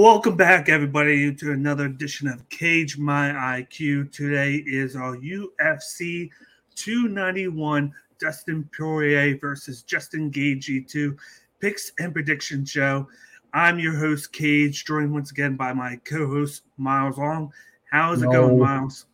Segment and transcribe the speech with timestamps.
[0.00, 4.12] Welcome back, everybody, to another edition of Cage My IQ.
[4.12, 6.30] Today is our UFC
[6.76, 11.16] 291 Dustin Poirier versus Justin Gaethje 2
[11.58, 13.08] picks and prediction show.
[13.52, 17.52] I'm your host, Cage, joined once again by my co-host Miles Long.
[17.90, 19.06] How's no, it going, Miles?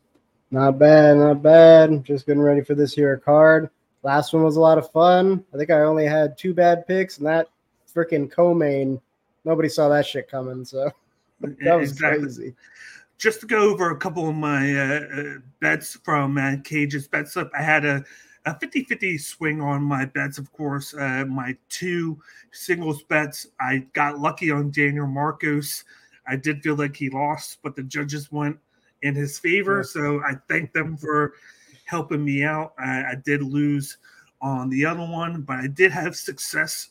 [0.50, 2.04] Not bad, not bad.
[2.04, 3.70] Just getting ready for this here card.
[4.02, 5.46] Last one was a lot of fun.
[5.54, 7.48] I think I only had two bad picks, and that
[7.96, 9.00] freaking co-main–
[9.44, 10.64] nobody saw that shit coming.
[10.64, 10.90] So
[11.40, 12.22] that was exactly.
[12.22, 12.54] crazy.
[13.18, 17.28] Just to go over a couple of my uh, uh bets from uh, Cage's bet
[17.28, 18.04] slip, I had a,
[18.44, 20.94] a 50 50 swing on my bets, of course.
[20.94, 22.18] Uh, my two
[22.52, 25.84] singles bets, I got lucky on Daniel Marcos.
[26.26, 28.58] I did feel like he lost, but the judges went
[29.02, 29.84] in his favor.
[29.84, 31.34] So I thank them for
[31.84, 32.72] helping me out.
[32.78, 33.98] I, I did lose
[34.40, 36.88] on the other one, but I did have success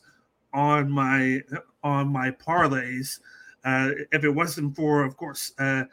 [0.54, 1.42] on my
[1.84, 3.20] on my parlays.
[3.66, 5.84] Uh, if it wasn't for, of course, uh,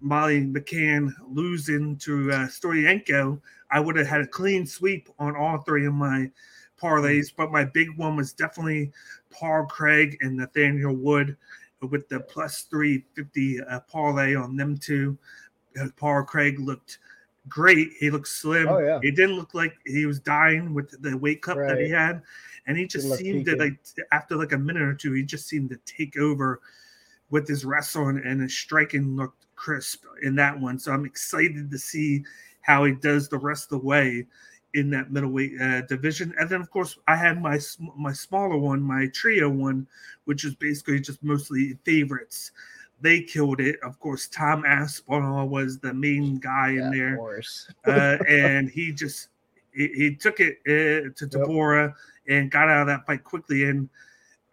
[0.00, 3.40] Molly McCann losing to uh, Stoliarenko,
[3.70, 6.30] I would have had a clean sweep on all three of my
[6.80, 7.32] parlays.
[7.34, 8.92] But my big one was definitely
[9.30, 11.36] Paul Craig and Nathaniel Wood
[11.80, 15.16] with the plus 350 uh, parlay on them two.
[15.80, 16.98] Uh, Paul Craig looked
[17.48, 17.92] great.
[17.98, 18.68] He looked slim.
[18.68, 18.98] Oh, yeah.
[19.02, 21.68] He didn't look like he was dying with the weight cut right.
[21.68, 22.22] that he had
[22.66, 23.78] and he just seemed to like
[24.12, 26.60] after like a minute or two, he just seemed to take over
[27.30, 30.78] with his wrestling and his striking looked crisp in that one.
[30.78, 32.24] So I'm excited to see
[32.62, 34.26] how he does the rest of the way
[34.72, 36.34] in that middleweight uh, division.
[36.38, 37.60] And then of course I had my
[37.96, 39.86] my smaller one, my trio one,
[40.24, 42.52] which is basically just mostly favorites.
[43.00, 43.76] They killed it.
[43.82, 47.20] Of course, Tom Aspinall was the main guy yeah, in there,
[47.86, 49.28] uh, and he just
[49.74, 51.28] he, he took it uh, to.
[51.30, 51.94] Yep
[52.28, 53.64] and got out of that fight quickly.
[53.64, 53.88] And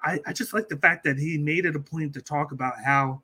[0.04, 2.74] I, I just like the fact that he made it a point to talk about
[2.84, 3.22] how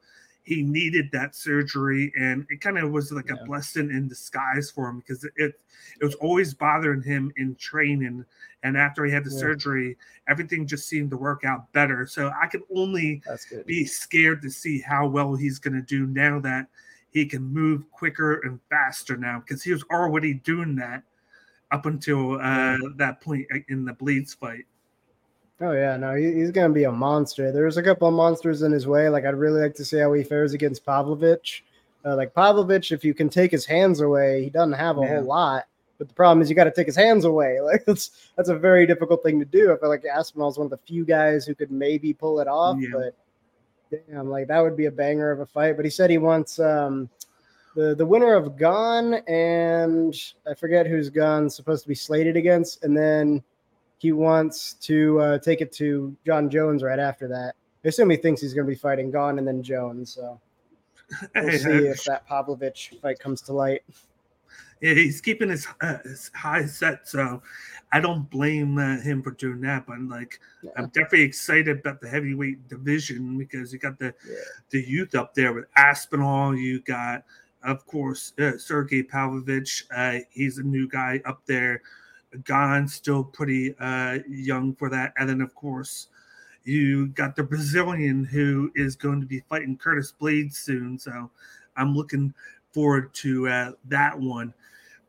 [0.48, 3.36] he needed that surgery and it kind of was like yeah.
[3.36, 5.54] a blessing in disguise for him because it, it,
[6.02, 8.24] was always bothering him in training
[8.64, 9.40] and after he had the yeah.
[9.40, 9.98] surgery
[10.30, 13.22] everything just seemed to work out better so i can only
[13.66, 16.68] be scared to see how well he's going to do now that
[17.10, 21.04] he can move quicker and faster now because he was already doing that
[21.72, 24.66] up until uh, that point in the Blaydes fight.
[25.60, 27.52] Oh yeah, no, he, he's gonna be a monster.
[27.52, 29.10] There's a couple of monsters in his way.
[29.10, 31.64] Like I'd really like to see how he fares against Pavlovich.
[32.06, 35.16] Uh, like Pavlovich, if you can take his hands away, he doesn't have a yeah.
[35.16, 35.66] whole lot.
[35.98, 37.58] But the problem is you got to take his hands away.
[37.68, 39.74] Like that's that's a very difficult thing to do.
[39.74, 42.78] I feel like Aspinall's one of the few guys who could maybe pull it off.
[42.80, 42.90] Yeah.
[42.94, 43.16] But
[44.08, 45.76] damn, like that would be a banger of a fight.
[45.76, 47.10] But he said he wants um
[47.78, 50.16] the the winner of Gane and
[50.50, 53.44] I forget who's Gane supposed to be slated against, and then
[54.00, 57.54] he wants to uh, take it to John Jones right after that.
[57.86, 60.16] I assume he thinks he's going to be fighting Gane and then Jones.
[60.16, 60.42] So
[61.36, 63.84] we'll see if that Pavlovich fight comes to light.
[64.82, 67.42] Yeah, he's keeping his, uh, his high set, so
[67.92, 69.88] I don't blame uh, him for doing that.
[69.88, 70.72] But like, yeah.
[70.78, 74.36] I'm definitely excited about the heavyweight division because you got the yeah.
[74.72, 76.56] the youth up there with Aspinall.
[76.56, 77.24] You got
[77.64, 79.86] of course, uh, Sergey Pavlovich.
[79.96, 81.82] Uh, he's a new guy up there.
[82.44, 85.14] Gane still pretty uh, young for that.
[85.18, 86.08] And then, of course,
[86.64, 91.00] you got the Brazilian who is going to be fighting Curtis Blaydes soon.
[91.00, 91.32] So
[91.78, 92.34] I'm looking
[92.74, 94.54] forward to uh, that one.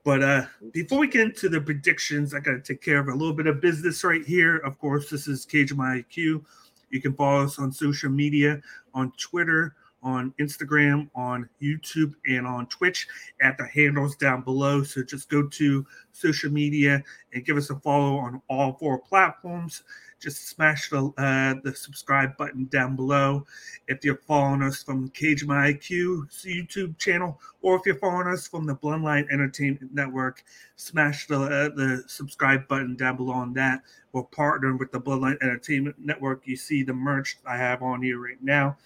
[0.04, 3.14] But uh, before we get into the predictions, I got to take care of a
[3.14, 4.56] little bit of business right here.
[4.58, 6.44] Of course, this is Cage My IQ.
[6.90, 8.62] You can follow us on social media
[8.94, 13.06] on Twitter, on Instagram, on YouTube, and on Twitch
[13.40, 14.82] at the handles down below.
[14.82, 17.02] So just go to social media
[17.32, 19.82] and give us a follow on all four platforms.
[20.20, 23.46] Just smash the uh, the subscribe button down below
[23.86, 28.48] if you're following us from Cage My IQ YouTube channel, or if you're following us
[28.48, 30.42] from the Bloodline Entertainment Network,
[30.74, 33.82] smash the uh, the subscribe button down below on that.
[34.10, 36.42] We're partnering with the Bloodline Entertainment Network.
[36.46, 38.76] You see the merch I have on here right now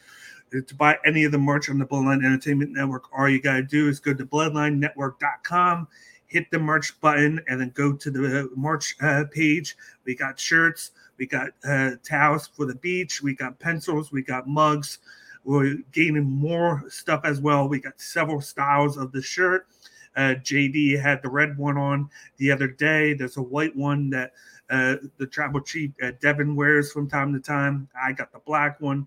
[0.60, 3.62] to buy any of the merch on the Bloodline Entertainment Network, all you got to
[3.62, 5.88] do is go to bloodlinenetwork.com,
[6.26, 9.76] hit the merch button, and then go to the merch uh, page.
[10.04, 14.46] We got shirts, we got uh, towels for the beach, we got pencils, we got
[14.46, 14.98] mugs.
[15.44, 17.68] we're gaining more stuff as well.
[17.68, 19.66] We got several styles of the shirt.
[20.14, 23.14] Uh, JD had the red one on the other day.
[23.14, 24.32] There's a white one that
[24.70, 27.88] uh, the tribal chief uh, Devin wears from time to time.
[28.00, 29.06] I got the black one.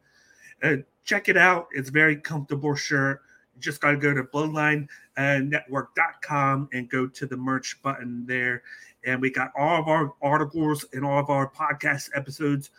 [0.64, 1.68] Uh, check it out.
[1.74, 3.22] It's very comfortable shirt.
[3.56, 8.64] You just got to go to bloodlinenetwork.com and go to the merch button there.
[9.06, 12.72] And we got all of our articles and all of our podcast episodes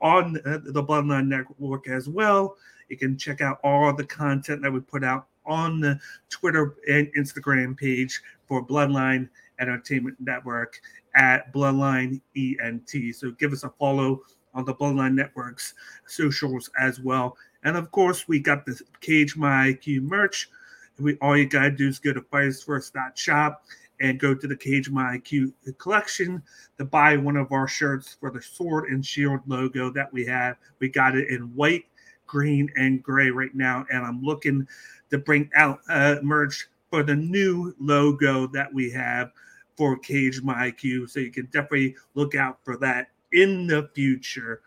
[0.00, 2.56] on the Bloodline Network as well.
[2.88, 5.98] You can check out all the content that we put out on the
[6.28, 9.28] Twitter and Instagram page for Bloodline
[9.60, 10.80] Entertainment Network
[11.14, 13.14] at Bloodline ENT.
[13.14, 14.22] So give us a follow
[14.54, 15.74] on the Bloodline Network's
[16.06, 17.36] socials as well.
[17.64, 20.50] And of course, we got the Cage My IQ merch.
[20.98, 23.62] We all you gotta do is go to fightersfirst.shop
[24.00, 26.42] and go to the Cage My IQ collection
[26.78, 30.56] to buy one of our shirts for the sword and shield logo that we have.
[30.80, 31.84] We got it in white,
[32.26, 34.66] green, and gray right now, and I'm looking
[35.10, 39.30] to bring out uh, merch for the new logo that we have
[39.76, 41.08] for Cage My IQ.
[41.08, 44.62] So you can definitely look out for that in the future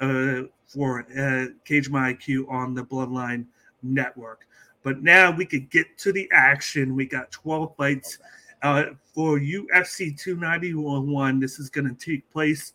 [0.00, 3.46] uh, for uh, Cage My IQ on the Bloodline
[3.82, 4.46] Network.
[4.82, 6.94] But now we could get to the action.
[6.94, 8.18] We got 12 fights
[8.62, 8.84] uh,
[9.14, 11.40] for UFC 291.
[11.40, 12.72] This is going to take place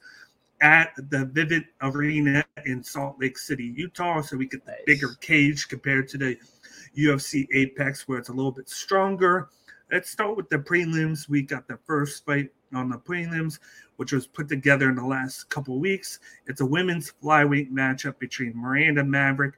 [0.61, 4.21] at the Vivint Arena in Salt Lake City, Utah.
[4.21, 4.81] So we get the nice.
[4.85, 6.37] bigger cage compared to the
[6.97, 9.49] UFC Apex, where it's a little bit stronger.
[9.91, 11.29] Let's start with the prelims.
[11.29, 13.59] We got the first fight on the prelims,
[13.97, 16.19] which was put together in the last couple weeks.
[16.47, 19.55] It's a women's flyweight matchup between Miranda Maverick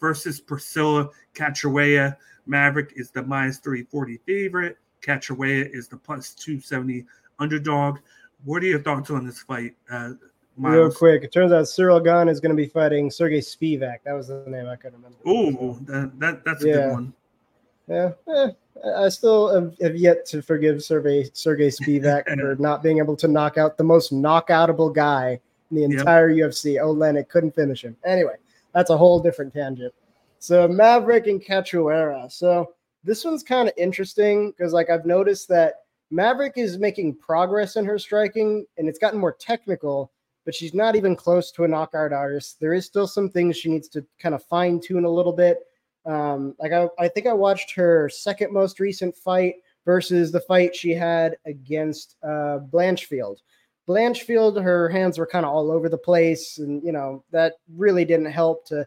[0.00, 2.16] versus Priscilla Cachoeira.
[2.46, 4.78] Maverick is the minus 340 favorite.
[5.02, 7.06] Cachoeira is the plus 270
[7.38, 7.98] underdog.
[8.44, 9.74] What are your thoughts on this fight?
[9.90, 10.12] Uh,
[10.56, 13.98] Real quick, it turns out Cyril Gane is going to be fighting Sergey Spivak.
[14.04, 15.16] That was the name I couldn't remember.
[15.24, 16.74] Oh, that, that, that's a yeah.
[16.74, 17.14] good one.
[17.90, 18.50] Yeah, eh,
[18.96, 23.26] I still have, have, yet to forgive Sergey Sergey Spivak for not being able to
[23.26, 25.40] knock out the most knockoutable guy
[25.70, 26.50] in the entire yep.
[26.50, 26.80] UFC.
[26.80, 27.96] Oleinik couldn't finish him.
[28.04, 28.36] Anyway,
[28.72, 29.92] that's a whole different tangent.
[30.38, 32.30] So Maverick and Cachoeira.
[32.30, 35.74] So this one's kind of interesting because like I've noticed that
[36.12, 40.12] Maverick is making progress in her striking and it's gotten more technical,
[40.44, 42.60] but she's not even close to a knockout artist.
[42.60, 45.58] There is still some things she needs to kind of fine tune a little bit.
[46.06, 49.54] Um, like I, I think I watched her second most recent fight
[49.84, 53.38] versus the fight she had against uh, Blanchfield.
[53.88, 58.04] Blanchfield, her hands were kind of all over the place, and you know that really
[58.04, 58.86] didn't help to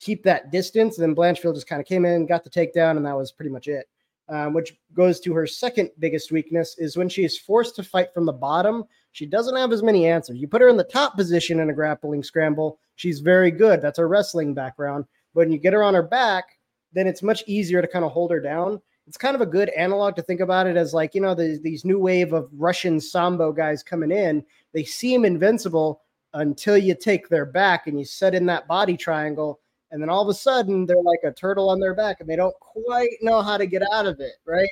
[0.00, 0.98] keep that distance.
[0.98, 3.50] And then Blanchfield just kind of came in, got the takedown, and that was pretty
[3.50, 3.86] much it.
[4.28, 8.12] Um, which goes to her second biggest weakness is when she is forced to fight
[8.12, 8.82] from the bottom.
[9.12, 10.38] She doesn't have as many answers.
[10.38, 13.80] You put her in the top position in a grappling scramble, she's very good.
[13.80, 15.04] That's her wrestling background.
[15.36, 16.58] But when you get her on her back,
[16.94, 18.80] then it's much easier to kind of hold her down.
[19.06, 21.60] It's kind of a good analog to think about it as like, you know, the,
[21.62, 24.42] these new wave of Russian Sambo guys coming in.
[24.72, 26.00] They seem invincible
[26.32, 30.22] until you take their back and you set in that body triangle and then all
[30.22, 33.42] of a sudden they're like a turtle on their back and they don't quite know
[33.42, 34.68] how to get out of it, right?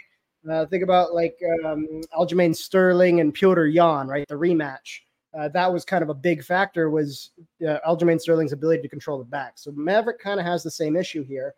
[0.51, 1.87] Uh, think about like um,
[2.19, 4.27] Aljamain Sterling and Petr Yan, right?
[4.29, 5.01] The rematch.
[5.37, 7.31] Uh, that was kind of a big factor was
[7.67, 9.55] uh, Aljamain Sterling's ability to control the back.
[9.57, 11.55] So Maverick kind of has the same issue here.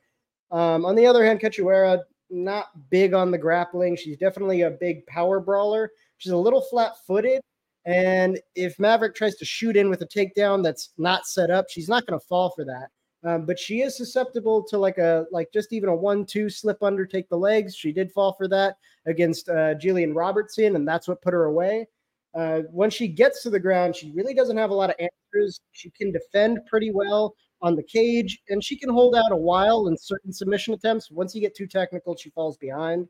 [0.51, 3.97] Um, on the other hand, Cachoeira, not big on the grappling.
[3.97, 5.91] She's definitely a big power brawler.
[6.19, 7.43] She's a little flat footed.
[7.85, 11.89] And if Maverick tries to shoot in with a takedown that's not set up, she's
[11.89, 12.89] not going to fall for that.
[13.25, 17.07] Um, but she is susceptible to like a like just even a one-two slip under,
[17.07, 17.75] take the legs.
[17.75, 21.89] She did fall for that against uh, Jillian Robertson, and that's what put her away.
[22.37, 25.61] Uh, when she gets to the ground, she really doesn't have a lot of answers.
[25.73, 29.89] She can defend pretty well on the cage, and she can hold out a while
[29.89, 31.11] in certain submission attempts.
[31.11, 33.09] Once you get too technical, she falls behind.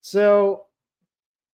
[0.00, 0.64] So,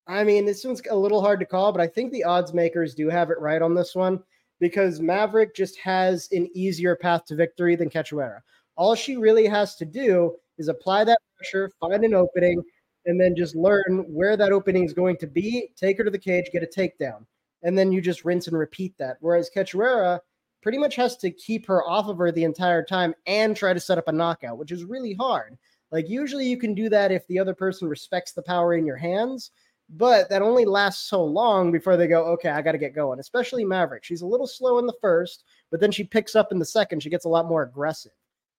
[0.06, 2.94] I mean, this one's a little hard to call, but I think the odds makers
[2.94, 4.22] do have it right on this one
[4.60, 8.40] because Maverick just has an easier path to victory than Cachoeira.
[8.76, 12.62] All she really has to do is apply that pressure, find an opening,
[13.08, 16.18] and then just learn where that opening is going to be, take her to the
[16.18, 17.24] cage, get a takedown.
[17.62, 19.16] And then you just rinse and repeat that.
[19.20, 20.20] Whereas Cachoeira
[20.62, 23.80] pretty much has to keep her off of her the entire time and try to
[23.80, 25.56] set up a knockout, which is really hard.
[25.90, 28.98] Like usually you can do that if the other person respects the power in your
[28.98, 29.52] hands,
[29.88, 33.20] but that only lasts so long before they go, okay, I got to get going.
[33.20, 34.04] Especially Maverick.
[34.04, 37.02] She's a little slow in the first, but then she picks up in the second.
[37.02, 38.12] She gets a lot more aggressive.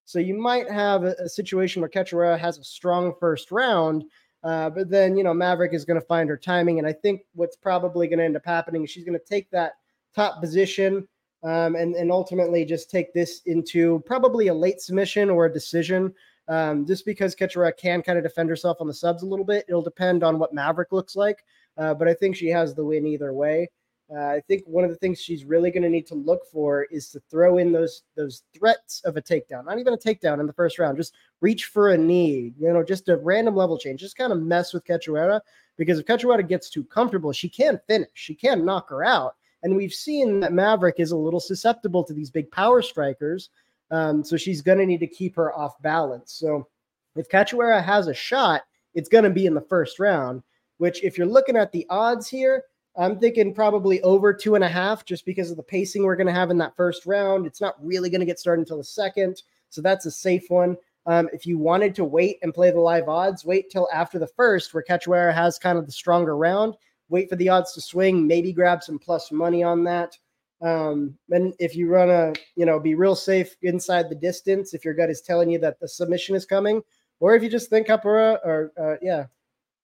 [0.05, 4.05] So you might have a, a situation where Cachoeira has a strong first round,
[4.43, 7.21] uh, but then you know Maverick is going to find her timing, and I think
[7.33, 9.73] what's probably going to end up happening is she's going to take that
[10.15, 11.07] top position,
[11.43, 16.13] um, and and ultimately just take this into probably a late submission or a decision.
[16.47, 19.65] Um, just because Cachoeira can kind of defend herself on the subs a little bit,
[19.67, 21.43] it'll depend on what Maverick looks like.
[21.77, 23.69] Uh, but I think she has the win either way.
[24.11, 26.83] Uh, I think one of the things she's really going to need to look for
[26.85, 29.65] is to throw in those those threats of a takedown.
[29.65, 30.97] Not even a takedown in the first round.
[30.97, 32.53] Just reach for a knee.
[32.59, 33.99] You know, just a random level change.
[33.99, 35.41] Just kind of mess with Cachoeira
[35.77, 38.09] because if Cachoeira gets too comfortable, she can finish.
[38.13, 39.35] She can knock her out.
[39.61, 43.49] And we've seen that Maverick is a little susceptible to these big power strikers.
[43.91, 46.33] Um, so she's going to need to keep her off balance.
[46.33, 46.67] So
[47.15, 48.63] if Cachoeira has a shot,
[48.93, 50.41] it's going to be in the first round.
[50.77, 52.63] Which, if you're looking at the odds here,
[52.99, 56.27] I'm thinking probably over two and a half just because of the pacing we're going
[56.27, 57.45] to have in that first round.
[57.45, 59.41] It's not really going to get started until the second.
[59.69, 60.75] So that's a safe one.
[61.05, 64.27] Um, if you wanted to wait and play the live odds, wait till after the
[64.27, 66.75] first, where Cachoeira has kind of the stronger round.
[67.07, 70.17] Wait for the odds to swing, maybe grab some plus money on that.
[70.61, 74.83] Um, and if you run a, you know, be real safe inside the distance, if
[74.83, 76.83] your gut is telling you that the submission is coming,
[77.21, 79.25] or if you just think Capoeira or, uh, yeah,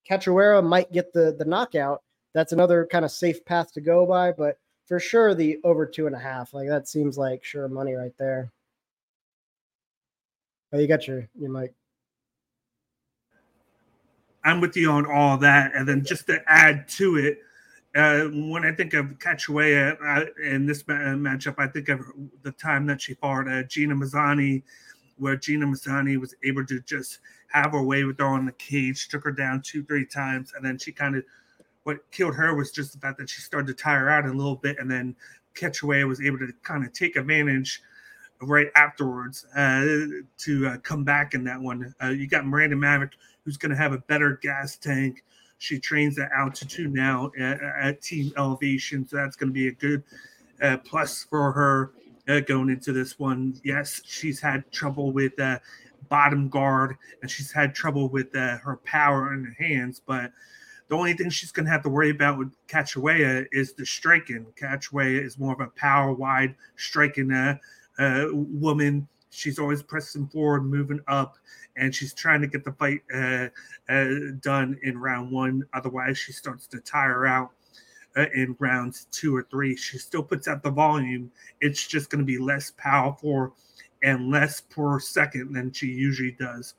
[0.08, 2.02] Cachoeira might get the the knockout,
[2.36, 4.30] that's another kind of safe path to go by.
[4.30, 7.94] But for sure, the over two and a half, like that seems like sure money
[7.94, 8.52] right there.
[10.70, 11.72] Oh, you got your your mic.
[14.44, 17.38] I'm with you on all that, and then just to add to it,
[17.96, 22.00] uh, when I think of Cachoeira uh, in this ma- matchup, I think of
[22.42, 24.62] the time that she fought uh, Gina Mazany,
[25.16, 29.08] where Gina Mazany was able to just have her way with her on the cage,
[29.08, 31.24] took her down two, three times, and then she kind of
[31.86, 34.56] what killed her was just the fact that she started to tire out a little
[34.56, 35.14] bit, and then
[35.54, 37.80] Cachoeira was able to kind of take advantage
[38.42, 39.84] right afterwards uh,
[40.36, 41.94] to uh, come back in that one.
[42.02, 43.12] Uh, you got Miranda Maverick,
[43.44, 45.22] who's going to have a better gas tank.
[45.58, 49.72] She trains at altitude now at, at team elevation, so that's going to be a
[49.72, 50.02] good
[50.60, 51.92] uh, plus for her
[52.26, 53.60] uh, going into this one.
[53.62, 55.60] Yes, she's had trouble with uh,
[56.08, 60.32] bottom guard, and she's had trouble with her power in her hands, but
[60.88, 64.46] the only thing she's going to have to worry about with Cachoeira is the striking.
[64.60, 67.56] Cachoeira is more of a power wide striking uh,
[67.98, 69.08] uh, woman.
[69.30, 71.38] She's always pressing forward, moving up,
[71.76, 73.48] and she's trying to get the fight uh,
[73.88, 75.64] uh done in round one.
[75.74, 77.50] Otherwise, she starts to tire out
[78.16, 79.76] uh, in rounds two or three.
[79.76, 81.30] She still puts out the volume.
[81.60, 83.54] It's just going to be less powerful
[84.02, 86.74] and less per second than she usually does.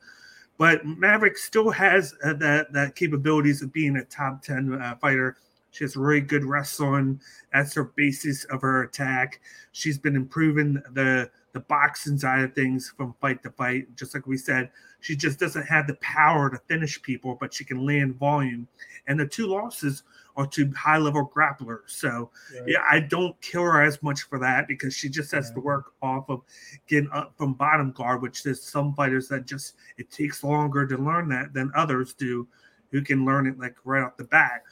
[0.58, 5.36] But Maverick still has uh, that that capabilities of being a top ten uh, fighter.
[5.70, 7.20] She has really good wrestling.
[7.52, 9.40] That's her basis of her attack.
[9.72, 13.94] She's been improving the the boxing side of things from fight to fight.
[13.96, 17.64] Just like we said, she just doesn't have the power to finish people, but she
[17.64, 18.66] can land volume.
[19.06, 20.02] And the two losses
[20.38, 21.80] are to high level grapplers.
[21.88, 22.62] So right.
[22.68, 25.92] yeah, I don't kill her as much for that because she just has to work
[26.00, 26.42] off of
[26.86, 30.96] getting up from bottom guard, which there's some fighters that just it takes longer to
[30.96, 32.46] learn that than others do
[32.92, 34.62] who can learn it like right off the bat.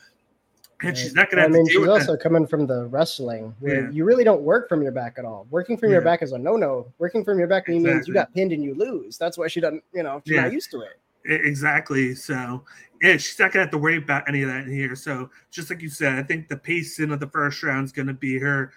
[0.83, 0.97] And right.
[0.97, 1.45] she's not going to.
[1.45, 2.23] I mean, she's also that.
[2.23, 3.91] coming from the wrestling where yeah.
[3.91, 5.47] you really don't work from your back at all.
[5.51, 5.95] Working from yeah.
[5.95, 6.87] your back is a no-no.
[6.99, 7.93] Working from your back exactly.
[7.93, 9.19] means you got pinned and you lose.
[9.19, 9.83] That's why she doesn't.
[9.93, 10.43] You know, she's yeah.
[10.43, 11.01] not used to it.
[11.25, 12.15] Exactly.
[12.15, 12.63] So
[13.03, 14.95] yeah, she's not gonna have to worry about any of that in here.
[14.95, 18.15] So just like you said, I think the pacing of the first round is gonna
[18.15, 18.73] be her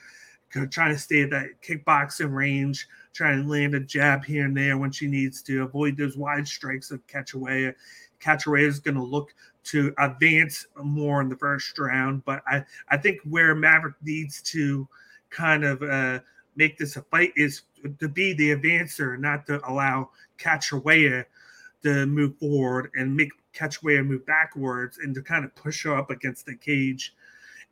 [0.72, 4.78] trying to stay at that kickboxing range, trying to land a jab here and there
[4.78, 7.74] when she needs to, avoid those wide strikes of Cachoeira.
[8.20, 9.34] Cachoeira is gonna look
[9.66, 14.88] to advance more in the first round, but I I think where Maverick needs to
[15.30, 16.20] kind of uh,
[16.56, 17.62] make this a fight is
[18.00, 21.26] to be the advancer, not to allow Cachoeira
[21.84, 26.10] to move forward and make Cachoeira move backwards and to kind of push her up
[26.10, 27.14] against the cage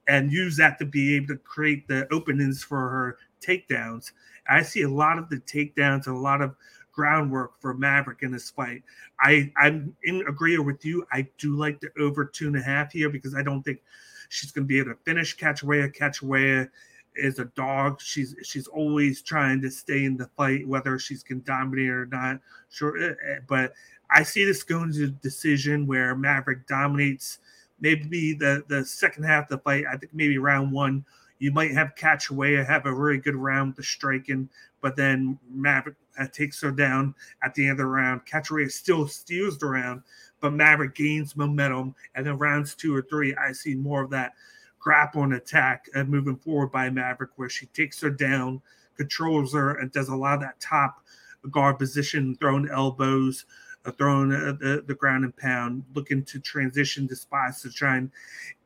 [0.07, 4.11] and use that to be able to create the openings for her takedowns.
[4.49, 6.55] I see a lot of the takedowns and a lot of
[6.93, 8.83] groundwork for Maverick in this fight.
[9.19, 11.05] I, I'm in agreement with you.
[11.11, 13.81] I do like the over two and a half here because I don't think
[14.29, 15.95] she's going to be able to finish Cachoeira.
[15.95, 16.69] Cachoeira
[17.15, 18.01] is a dog.
[18.01, 22.39] She's she's always trying to stay in the fight, whether she's can dominate or not.
[22.69, 23.73] Sure, eh, eh, but
[24.09, 27.39] I see this going to a decision where Maverick dominates
[27.79, 29.85] maybe the, the second half of the fight.
[29.91, 31.05] I think maybe round one,
[31.39, 34.49] you might have Cachoeira have a really good round with the striking,
[34.81, 38.25] but then Maverick uh, takes her down at the end of the round.
[38.25, 40.01] Cachoeira still steals the round,
[40.39, 41.93] but Maverick gains momentum.
[42.15, 44.33] And then rounds two or three, I see more of that
[44.79, 48.61] grappling attack uh, moving forward by Maverick, where she takes her down,
[48.95, 51.03] controls her, and does a lot of that top
[51.51, 53.45] guard position, throwing elbows,
[53.91, 58.11] throwing the, the, the, ground and pound, looking to transition the spots to try and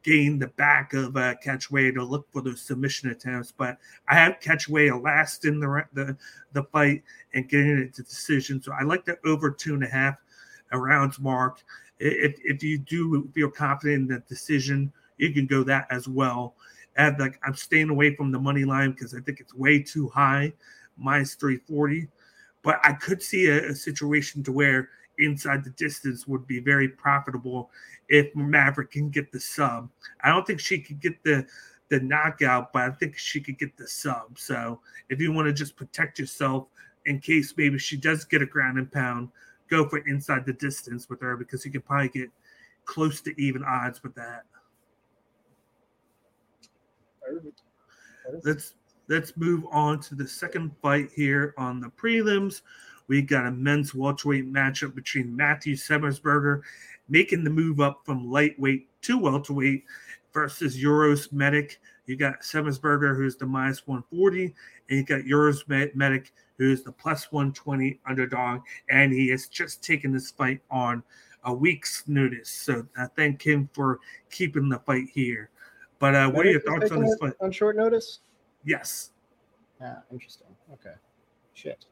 [0.03, 3.51] gain the back of uh, Cachoeira to look for those submission attempts.
[3.51, 6.17] But I have Cachoeira last in the, the
[6.53, 8.61] the fight and getting it to decision.
[8.61, 10.15] So I like the over two and a half
[10.73, 11.63] rounds mark.
[11.99, 16.55] If if you do feel confident in the decision, you can go that as well.
[16.97, 20.09] And like I'm staying away from the money line because I think it's way too
[20.09, 20.53] high,
[20.97, 22.07] minus 340.
[22.63, 24.89] But I could see a, a situation to where
[25.21, 27.69] inside the distance would be very profitable
[28.09, 29.89] if Maverick can get the sub.
[30.23, 31.45] I don't think she could get the
[31.89, 34.39] the knockout, but I think she could get the sub.
[34.39, 36.67] So if you want to just protect yourself
[37.05, 39.29] in case maybe she does get a ground and pound,
[39.69, 42.29] go for inside the distance with her because you could probably get
[42.85, 44.43] close to even odds with that.
[48.43, 48.75] Let's
[49.07, 52.61] let's move on to the second fight here on the prelims.
[53.11, 56.61] We got a men's welterweight matchup between Matthew Semelsberger
[57.09, 59.83] making the move up from lightweight to welterweight
[60.33, 61.81] versus Uros Medic.
[62.05, 64.55] You got Semelsberger, who's the minus 140,
[64.87, 68.61] and you got Uros Medic, who's the plus 120 underdog.
[68.89, 71.03] And he has just taken this fight on
[71.43, 72.49] a week's notice.
[72.49, 73.99] So I thank him for
[74.29, 75.49] keeping the fight here.
[75.99, 77.33] But uh, what are your thoughts on this fight?
[77.41, 78.19] On short notice?
[78.63, 79.11] Yes.
[79.81, 80.47] Yeah, interesting.
[80.71, 80.95] Okay.
[81.53, 81.87] Shit.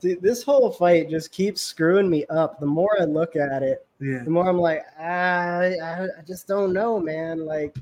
[0.00, 2.60] Dude, this whole fight just keeps screwing me up.
[2.60, 4.22] The more I look at it, yeah.
[4.24, 7.46] the more I'm like, ah, I, I just don't know, man.
[7.46, 7.76] Like,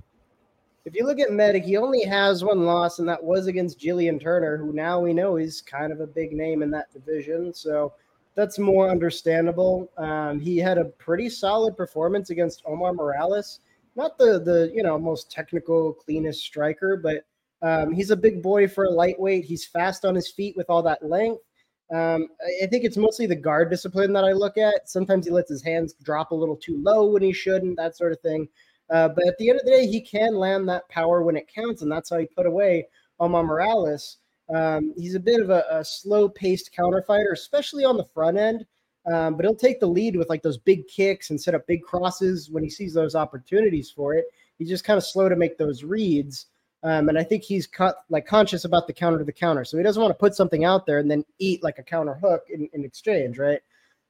[0.85, 4.21] if you look at Medic, he only has one loss, and that was against Jalen
[4.21, 7.53] Turner, who now we know is kind of a big name in that division.
[7.53, 7.95] So
[8.35, 9.91] that's more understandable.
[9.97, 13.61] Um, he had a pretty solid performance against Omar Morales.
[13.97, 17.25] Not the the you know most technical, cleanest striker, but
[17.65, 19.45] um, he's a big boy for a lightweight.
[19.45, 21.43] He's fast on his feet with all that length.
[21.93, 22.29] Um,
[22.63, 24.89] I think it's mostly the guard discipline that I look at.
[24.89, 28.13] Sometimes he lets his hands drop a little too low when he shouldn't, that sort
[28.13, 28.49] of thing.
[28.91, 31.49] Uh, but at the end of the day, he can land that power when it
[31.53, 32.87] counts, and that's how he put away
[33.19, 34.19] Omar Morales.
[34.55, 38.67] Um, he's a bit of a, a slow-paced counter fighter, especially on the front end.
[39.13, 41.83] Um, but he'll take the lead with like those big kicks and set up big
[41.83, 44.25] crosses when he sees those opportunities for it.
[44.59, 46.47] He's just kind of slow to make those reads.
[46.85, 47.67] Um, and I think he's
[48.11, 49.65] like conscious about the counter to the counter.
[49.65, 52.15] So he doesn't want to put something out there and then eat like a counter
[52.15, 53.61] hook in, in exchange, right?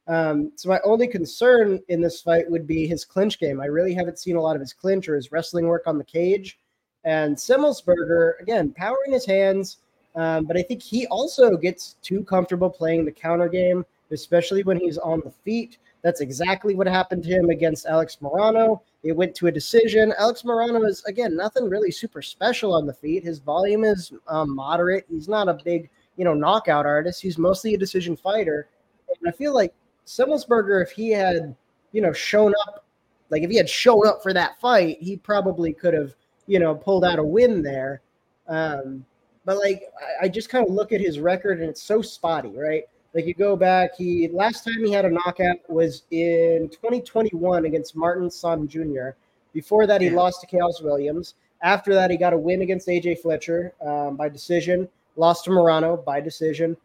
[0.08, 3.60] Um, so my only concern in this fight would be his clinch game.
[3.60, 6.04] I really haven't seen a lot of his clinch or his wrestling work on the
[6.04, 6.58] cage.
[7.04, 9.78] And Semelsberger, again, power in his hands,
[10.16, 14.78] um, but I think he also gets too comfortable playing the counter game, especially when
[14.78, 15.78] he's on the feet.
[16.04, 18.82] That's exactly what happened to him against Alex Morono.
[19.02, 20.12] It went to a decision.
[20.18, 23.24] Alex Morono is, again, nothing really super special on the feet.
[23.24, 25.06] His volume is um, moderate.
[25.08, 25.88] He's not a big,
[26.18, 27.22] you know, knockout artist.
[27.22, 28.68] He's mostly a decision fighter.
[29.08, 29.72] And I feel like
[30.06, 31.56] Semelsberger, if he had,
[31.92, 32.84] you know, shown up,
[33.30, 36.14] like if he had shown up for that fight, he probably could have,
[36.46, 38.02] you know, pulled out a win there.
[38.46, 39.06] Um,
[39.46, 42.58] but like, I, I just kind of look at his record and it's so spotty,
[42.58, 42.84] right?
[43.14, 47.94] Like you go back, he last time he had a knockout was in 2021 against
[47.94, 49.10] Martin Sano Jr.
[49.52, 50.16] Before that, he yeah.
[50.16, 51.34] lost to Khaos Williams.
[51.62, 54.88] After that, he got a win against AJ Fletcher um, by decision.
[55.16, 56.76] Lost to Morono by decision.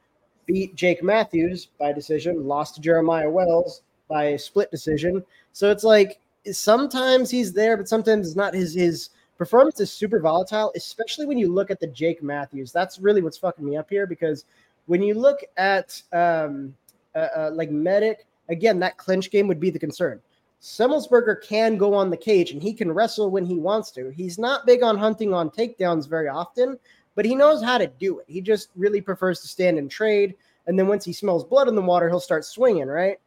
[0.46, 2.48] Beat Jake Matthews by decision.
[2.48, 5.24] Lost to Jeremiah Wells by split decision.
[5.52, 6.20] So it's like
[6.52, 8.54] sometimes he's there, but sometimes it's not.
[8.54, 12.72] His his performance is super volatile, especially when you look at the Jake Matthews.
[12.72, 14.46] That's really what's fucking me up here because
[14.90, 16.74] when you look at um,
[17.14, 20.20] uh, uh, like Medic, again, that clinch game would be the concern.
[20.60, 24.10] Semelsberger can go on the cage and he can wrestle when he wants to.
[24.10, 26.80] He's not big on hunting on takedowns very often,
[27.14, 28.26] but he knows how to do it.
[28.28, 30.34] He just really prefers to stand and trade.
[30.66, 33.20] And then once he smells blood in the water, he'll start swinging, right?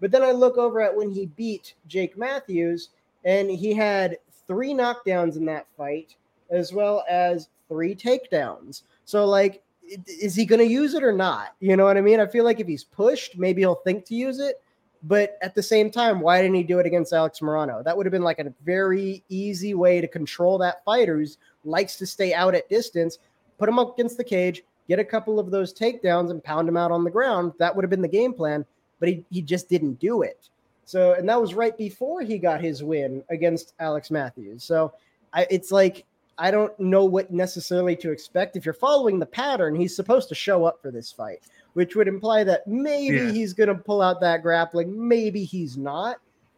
[0.00, 2.88] But then I look over at when he beat Jake Matthews,
[3.26, 6.16] and he had three knockdowns in that fight,
[6.48, 8.84] as well as three takedowns.
[9.04, 9.62] So, like,
[10.06, 11.54] is he going to use it or not?
[11.60, 12.20] You know what I mean?
[12.20, 14.62] I feel like if he's pushed, maybe he'll think to use it.
[15.02, 17.82] But at the same time, why didn't he do it against Alex Morono?
[17.82, 21.26] That would have been like a very easy way to control that fighter who
[21.64, 23.18] likes to stay out at distance,
[23.58, 26.76] put him up against the cage, get a couple of those takedowns and pound him
[26.76, 27.52] out on the ground.
[27.58, 28.66] That would have been the game plan,
[28.98, 30.50] but he, he just didn't do it.
[30.84, 34.64] So, and that was right before he got his win against Alex Matthews.
[34.64, 34.92] So,
[35.32, 36.04] I, it's like
[36.40, 38.56] I don't know what necessarily to expect.
[38.56, 41.40] If you're following the pattern, he's supposed to show up for this fight,
[41.74, 43.30] which would imply that maybe yeah.
[43.30, 46.16] he's going to pull out that grappling, maybe he's not.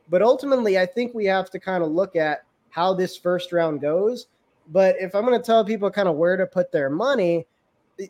[0.08, 3.80] But ultimately, I think we have to kind of look at how this first round
[3.80, 4.28] goes.
[4.68, 7.44] But if I'm going to tell people kind of where to put their money,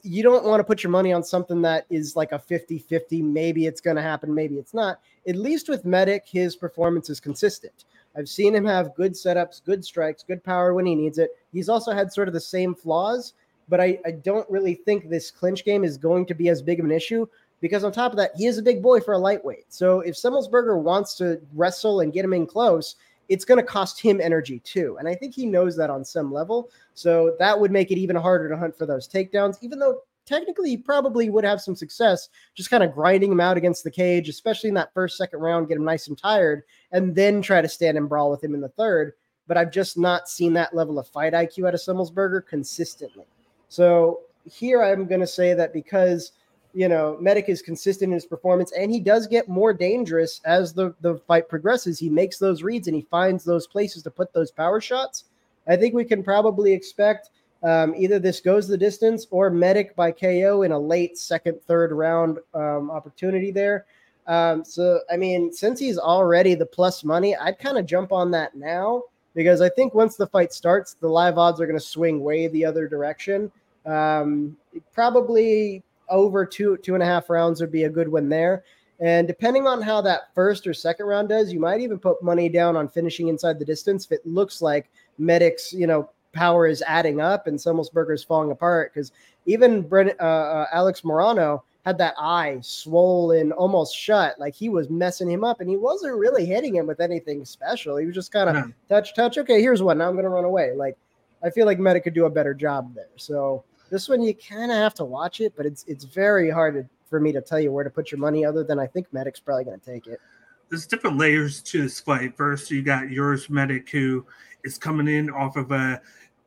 [0.03, 3.23] you don't want to put your money on something that is like a 50 50.
[3.23, 5.01] Maybe it's going to happen, maybe it's not.
[5.27, 7.87] At least with Medic, his performance is consistent.
[8.15, 11.31] I've seen him have good setups, good strikes, good power when he needs it.
[11.53, 13.35] He's also had sort of the same flaws,
[13.69, 16.79] but I, I don't really think this clinch game is going to be as big
[16.79, 17.27] of an issue
[17.61, 19.67] because on top of that, he is a big boy for a lightweight.
[19.69, 22.97] So if Semelsberger wants to wrestle and get him in close,
[23.29, 24.97] it's going to cost him energy too.
[24.99, 26.71] And I think he knows that on some level.
[26.95, 30.71] So that would make it even harder to hunt for those takedowns, even though technically
[30.71, 34.29] he probably would have some success just kind of grinding him out against the cage,
[34.29, 37.69] especially in that first, second round, get him nice and tired, and then try to
[37.69, 39.13] stand and brawl with him in the third.
[39.47, 43.27] But I've just not seen that level of fight IQ out of Semelsberger consistently.
[43.69, 46.33] So here I'm going to say that because
[46.75, 50.73] you know, Medic is consistent in his performance, and he does get more dangerous as
[50.73, 51.99] the, the fight progresses.
[51.99, 55.25] He makes those reads and he finds those places to put those power shots.
[55.69, 57.31] I think we can probably expect
[57.63, 61.93] um, either this goes the distance or Medic by KO in a late second, third
[61.93, 63.87] round um, opportunity there.
[64.27, 68.31] Um, so, I mean, since he's already the plus money, I'd kind of jump on
[68.33, 69.03] that now
[69.35, 72.49] because I think once the fight starts, the live odds are going to swing way
[72.49, 73.51] the other direction.
[73.87, 74.57] Um,
[74.93, 78.65] probably over two two and a half rounds would be a good one there.
[79.01, 82.49] And depending on how that first or second round does, you might even put money
[82.49, 86.85] down on finishing inside the distance if it looks like Medic's, you know, power is
[86.87, 88.95] adding up and Semelsberger is falling apart.
[88.95, 89.11] Because
[89.47, 94.89] even Brent, uh, uh, Alex Morono had that eye swollen, almost shut, like he was
[94.89, 97.97] messing him up, and he wasn't really hitting him with anything special.
[97.97, 98.73] He was just kind of no.
[98.89, 99.37] touch, touch.
[99.39, 99.99] Okay, here's one.
[99.99, 100.73] Now I'm going to run away.
[100.75, 100.97] Like
[101.43, 103.09] I feel like Medic could do a better job there.
[103.17, 106.75] So this one you kind of have to watch it, but it's it's very hard
[106.75, 108.45] to, for me to tell you where to put your money.
[108.45, 110.21] Other than I think Medic's probably going to take it.
[110.69, 112.37] There's different layers to this fight.
[112.37, 114.25] First, you got Uros Medic who
[114.65, 116.01] is coming in off of a,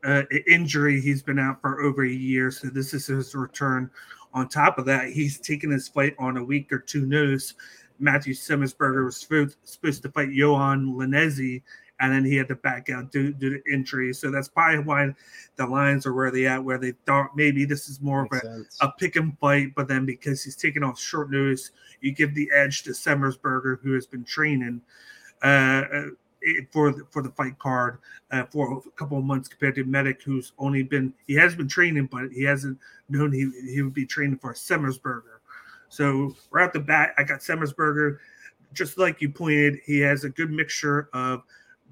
[0.06, 1.02] a injury.
[1.02, 3.92] He's been out for over a year, so this is his return.
[4.36, 7.56] On top of that, he's taking his fight on a week or two notice.
[7.98, 11.64] Matthew Semelsberger was supposed to fight Yohan Lainesse
[12.00, 14.14] and then he had to back out due, due to injury.
[14.14, 15.16] So that's probably why
[15.56, 18.66] the lines are where they at, where they thought maybe this is more Makes of
[18.82, 21.72] a, a, pick and fight, but then because he's taking off short notice,
[22.02, 24.82] you give the edge to Semelsberger, who has been training
[25.44, 25.48] uh,
[25.94, 26.06] uh
[26.72, 28.00] for the, for the fight card
[28.32, 31.68] uh, for a couple of months compared to Medic, who's only been he has been
[31.68, 32.78] training, but he hasn't
[33.10, 35.40] known he he would be training for Semelsberger.
[35.90, 38.18] So right off the bat, I got Semelsberger.
[38.74, 41.44] Just like you pointed, he has a good mixture of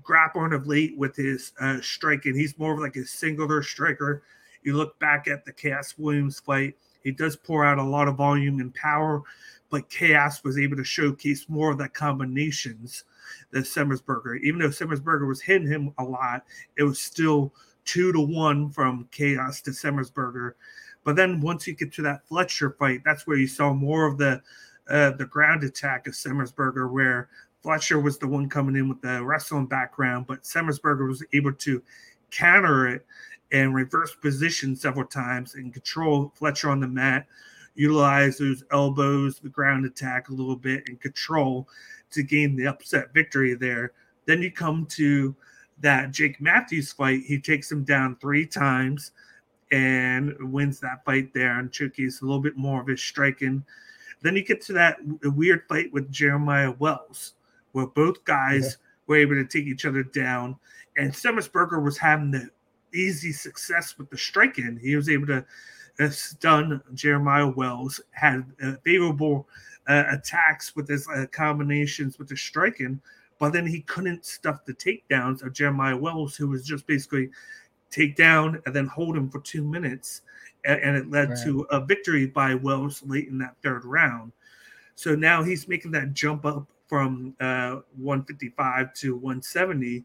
[0.03, 2.35] grappling of late with his uh, striking.
[2.35, 4.23] He's more of like a singular striker.
[4.63, 8.15] You look back at the Khaos Williams fight, he does pour out a lot of
[8.15, 9.21] volume and power,
[9.69, 13.03] but Khaos was able to showcase more of that combinations
[13.51, 14.39] than Semelsberger.
[14.41, 16.45] Even though Semelsberger was hitting him a lot,
[16.77, 17.53] it was still
[17.85, 20.53] two to one from Khaos to Semelsberger.
[21.03, 24.17] But then once you get to that Fletcher fight, that's where you saw more of
[24.17, 24.41] the
[24.89, 27.29] uh, the ground attack of Semelsberger, where
[27.61, 31.81] Fletcher was the one coming in with the wrestling background, but Semelsberger was able to
[32.31, 33.05] counter it
[33.53, 37.25] and reverse position several times and control Fletcher on the mat,
[37.75, 41.69] utilize those elbows, the ground attack a little bit, and control
[42.13, 43.91] to gain the upset victory there.
[44.25, 45.35] Then you come to
[45.81, 47.23] that Jake Matthews fight.
[47.25, 49.11] He takes him down three times
[49.71, 53.63] and wins that fight there and showcase a little bit more of his striking.
[54.21, 57.33] Then you get to that weird fight with Jeremiah Wells
[57.73, 59.03] where both guys yeah.
[59.07, 60.55] were able to take each other down.
[60.95, 62.49] And Semelsberger was having the
[62.93, 64.79] easy success with the striking.
[64.81, 69.47] He was able to stun Jeremiah Wells, had a favorable
[69.87, 73.01] uh, attacks with his uh, combinations with the striking,
[73.39, 77.29] but then he couldn't stuff the takedowns of Jeremiah Wells, who was just basically
[77.89, 80.21] take down and then hold him for two minutes.
[80.65, 81.39] And, and it led right.
[81.43, 84.31] to a victory by Wells late in that third round.
[84.95, 90.03] So now he's making that jump up from uh, 155 to 170.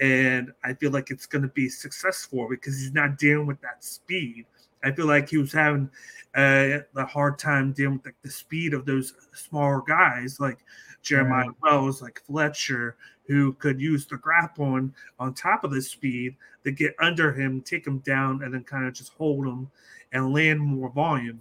[0.00, 3.82] And I feel like it's going to be successful because he's not dealing with that
[3.82, 4.44] speed.
[4.84, 5.90] I feel like he was having
[6.36, 10.58] uh, a hard time dealing with like the speed of those smaller guys like
[11.02, 11.56] Jeremiah right.
[11.62, 16.94] Wells, like Fletcher, who could use the grappling on top of the speed to get
[17.00, 19.70] under him, take him down, and then kind of just hold him
[20.12, 21.40] and land more volume.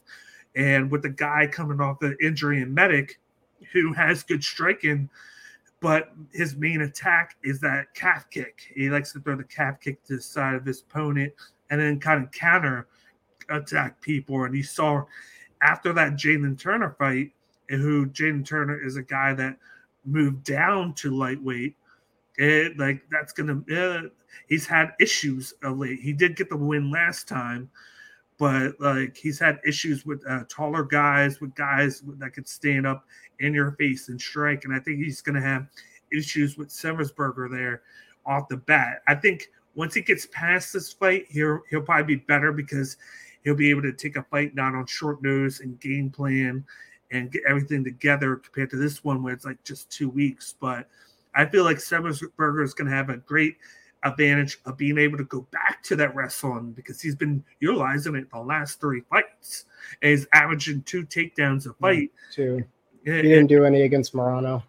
[0.56, 3.19] And with the guy coming off the injury and medic,
[3.74, 5.10] who has good striking,
[5.82, 8.71] but his main attack is that calf kick.
[8.74, 11.34] He likes to throw the calf kick to the side of his opponent
[11.69, 12.88] and then kind of counter
[13.50, 14.44] attack people.
[14.44, 15.04] And you saw
[15.62, 17.32] after that Jalen Turner fight,
[17.70, 19.58] and who Jalen Turner is a guy that
[20.06, 21.76] moved down to lightweight.
[22.38, 23.62] It like that's gonna.
[23.74, 24.10] Uh,
[24.48, 26.00] he's had issues of late.
[26.00, 27.70] He did get the win last time,
[28.38, 33.06] but like he's had issues with uh, taller guys, with guys that could stand up
[33.40, 35.68] in your face and strike, and I think he's to have
[36.12, 37.82] issues with Semelsberger there
[38.26, 39.02] off the bat.
[39.08, 42.98] I think once he gets past this fight, he'll he'll probably be better because
[43.46, 46.66] he'll be able to take a fight down on short notice and game plan
[47.12, 50.56] and get everything together compared to this one where it's like just two weeks.
[50.60, 50.90] But
[51.34, 53.56] I feel like Semelsberger is going to have a great
[54.04, 58.30] advantage of being able to go back to that wrestling because he's been utilizing it
[58.32, 59.66] the last three fights.
[60.02, 62.12] And he's averaging two takedowns a fight.
[62.34, 62.64] Two.
[63.04, 64.64] He didn't do any against Morono.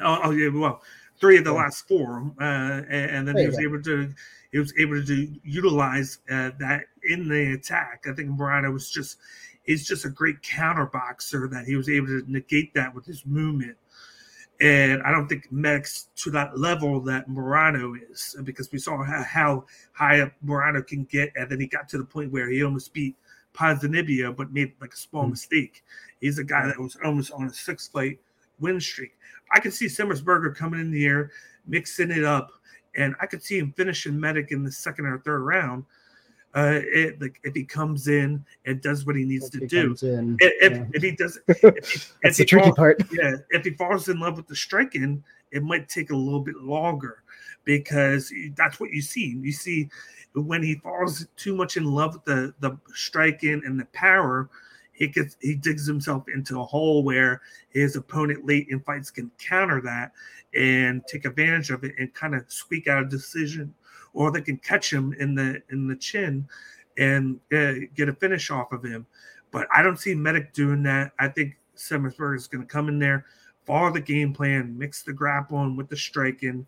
[0.00, 0.82] Oh, oh yeah, well,
[1.20, 3.62] three of the last four, uh, and, then he was go.
[3.62, 4.12] able to
[4.50, 8.04] he was able to utilize uh, that in the attack.
[8.08, 9.18] I think Morono was just
[9.64, 13.24] he's just a great counter boxer that he was able to negate that with his
[13.24, 13.76] movement.
[14.60, 19.24] And I don't think Medic's to that level that Morono is because we saw how,
[19.24, 21.32] how high up Morono can get.
[21.34, 23.16] And then he got to the point where he almost beat
[23.54, 25.32] Ponzinibbio, but made like a small mm-hmm.
[25.32, 25.82] mistake.
[26.20, 28.20] He's a guy that was almost on a six fight
[28.60, 29.12] win streak.
[29.52, 31.30] I could see Semelsberger coming in the air,
[31.66, 32.50] mixing it up,
[32.96, 35.84] and I could see him finishing Medic in the second or third round.
[36.54, 39.66] Uh, it, like if he comes in and does what he needs if to he
[39.66, 40.84] do, in, if, yeah.
[40.92, 43.02] if, he does, if he, that's the tricky falls, part.
[43.10, 46.56] Yeah, if he falls in love with the striking, it might take a little bit
[46.56, 47.22] longer
[47.64, 49.38] because that's what you see.
[49.40, 49.88] You see
[50.34, 54.50] when he falls too much in love with the the striking and the power,
[54.92, 59.30] he gets he digs himself into a hole where his opponent late in fights can
[59.38, 60.12] counter that
[60.54, 63.74] and take advantage of it and kind of squeak out a decision,
[64.12, 66.46] or they can catch him in the in the chin
[66.98, 69.06] and uh, get a finish off of him.
[69.50, 71.12] But I don't see Medic doing that.
[71.18, 73.24] I think Semelsberger is going to come in there,
[73.64, 76.66] follow the game plan, mix the grappling with the striking,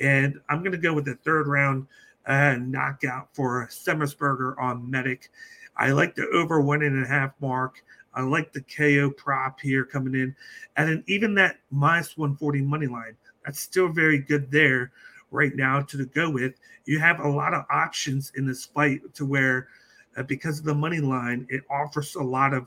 [0.00, 1.86] and I'm going to go with the third round
[2.26, 5.30] uh, knockout for Semelsberger on Medic.
[5.76, 7.82] I like the over one and a half mark.
[8.14, 10.34] I like the KO prop here coming in.
[10.76, 14.92] And then even that minus 140 money line, that's still very good there
[15.30, 16.54] right now to go with.
[16.86, 19.68] You have a lot of options in this fight to where,
[20.16, 22.66] uh, because of the money line, it offers a lot of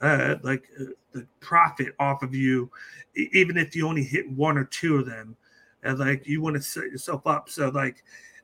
[0.00, 2.70] uh, like uh, the profit off of you,
[3.14, 5.36] even if you only hit one or two of them.
[5.82, 7.48] And like you want to set yourself up.
[7.48, 8.02] So, like,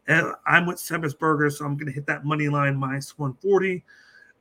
[0.09, 3.85] uh, I'm with Semelsberger, so I'm going to hit that money line minus 140.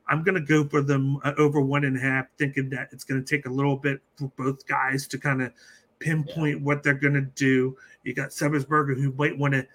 [0.08, 3.04] I'm going to go for them uh, over one and a half, thinking that it's
[3.04, 5.52] going to take a little bit for both guys to kind of
[6.00, 6.64] pinpoint yeah.
[6.64, 7.76] what they're going to do.
[8.02, 9.66] You got Semelsberger who might want to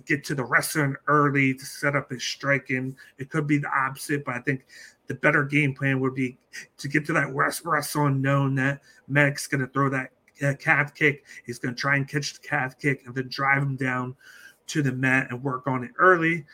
[0.00, 2.96] get to the wrestling early to set up his striking.
[3.18, 4.64] It could be the opposite, but I think
[5.06, 6.38] the better game plan would be
[6.78, 10.10] to get to that rest wrestling known that Medic's going to throw that
[10.42, 11.24] uh, calf kick.
[11.44, 14.16] He's going to try and catch the calf kick and then drive him down
[14.68, 16.44] to the mat and work on it early.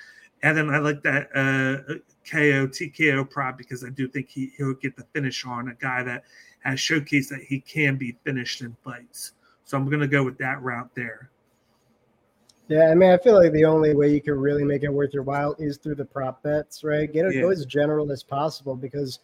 [0.43, 1.95] And then I like that uh,
[2.31, 6.03] KO TKO prop because I do think he he'll get the finish on a guy
[6.03, 6.25] that
[6.61, 9.33] has showcased that he can be finished in fights.
[9.65, 11.31] So I'm going to go with that route there.
[12.69, 15.13] Yeah, I mean, I feel like the only way you can really make it worth
[15.13, 17.13] your while is through the prop bets, right?
[17.13, 17.41] Get it yeah.
[17.41, 19.19] go as general as possible because,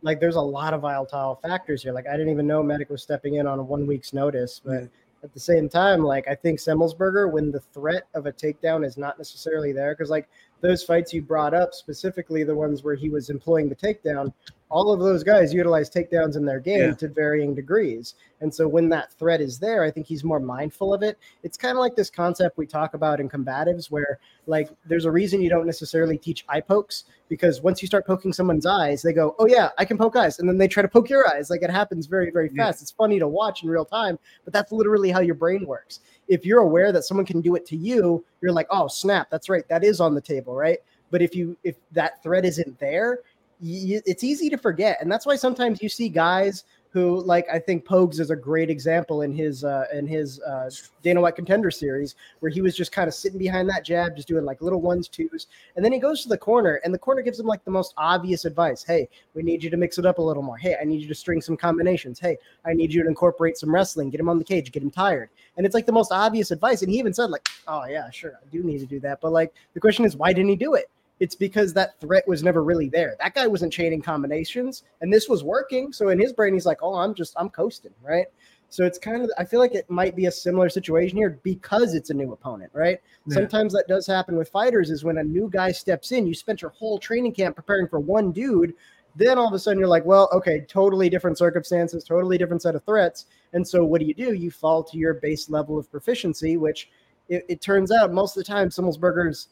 [0.00, 1.92] like, there's a lot of volatile factors here.
[1.92, 4.88] Like, I didn't even know Medic was stepping in on a one week's notice, but
[5.24, 8.96] at the same time, like, I think Semelsberger, when the threat of a takedown is
[8.96, 10.28] not necessarily there, because like
[10.60, 14.32] those fights you brought up, specifically the ones where he was employing the takedown,
[14.70, 16.94] all of those guys utilize takedowns in their game yeah.
[16.94, 18.14] to varying degrees.
[18.40, 21.18] And so when that threat is there, I think he's more mindful of it.
[21.42, 25.10] It's kind of like this concept we talk about in combatives where like there's a
[25.10, 29.12] reason you don't necessarily teach eye pokes because once you start poking someone's eyes, they
[29.12, 31.50] go, "Oh yeah, I can poke eyes." And then they try to poke your eyes.
[31.50, 32.80] Like it happens very very fast.
[32.80, 32.82] Yeah.
[32.82, 36.00] It's funny to watch in real time, but that's literally how your brain works.
[36.28, 39.48] If you're aware that someone can do it to you, you're like, "Oh, snap, that's
[39.48, 39.66] right.
[39.68, 40.78] That is on the table, right?"
[41.10, 43.20] But if you if that threat isn't there,
[43.60, 47.84] it's easy to forget, and that's why sometimes you see guys who, like I think
[47.84, 50.70] Pogues is a great example in his uh, in his uh,
[51.02, 54.28] Dana White Contender Series, where he was just kind of sitting behind that jab, just
[54.28, 57.20] doing like little ones twos, and then he goes to the corner, and the corner
[57.20, 60.18] gives him like the most obvious advice: Hey, we need you to mix it up
[60.18, 60.56] a little more.
[60.56, 62.18] Hey, I need you to string some combinations.
[62.18, 64.10] Hey, I need you to incorporate some wrestling.
[64.10, 64.72] Get him on the cage.
[64.72, 65.30] Get him tired.
[65.56, 66.82] And it's like the most obvious advice.
[66.82, 69.20] And he even said like, Oh yeah, sure, I do need to do that.
[69.20, 70.88] But like the question is, why didn't he do it?
[71.20, 73.16] It's because that threat was never really there.
[73.18, 75.92] That guy wasn't chaining combinations, and this was working.
[75.92, 78.26] So in his brain, he's like, "Oh, I'm just I'm coasting, right?"
[78.70, 81.94] So it's kind of I feel like it might be a similar situation here because
[81.94, 82.98] it's a new opponent, right?
[83.26, 83.34] Yeah.
[83.34, 86.62] Sometimes that does happen with fighters is when a new guy steps in, you spent
[86.62, 88.74] your whole training camp preparing for one dude,
[89.16, 92.74] then all of a sudden you're like, well, okay, totally different circumstances, totally different set
[92.74, 93.26] of threats.
[93.54, 94.34] And so what do you do?
[94.34, 96.90] You fall to your base level of proficiency, which
[97.28, 99.48] it, it turns out most of the time Semelsberger's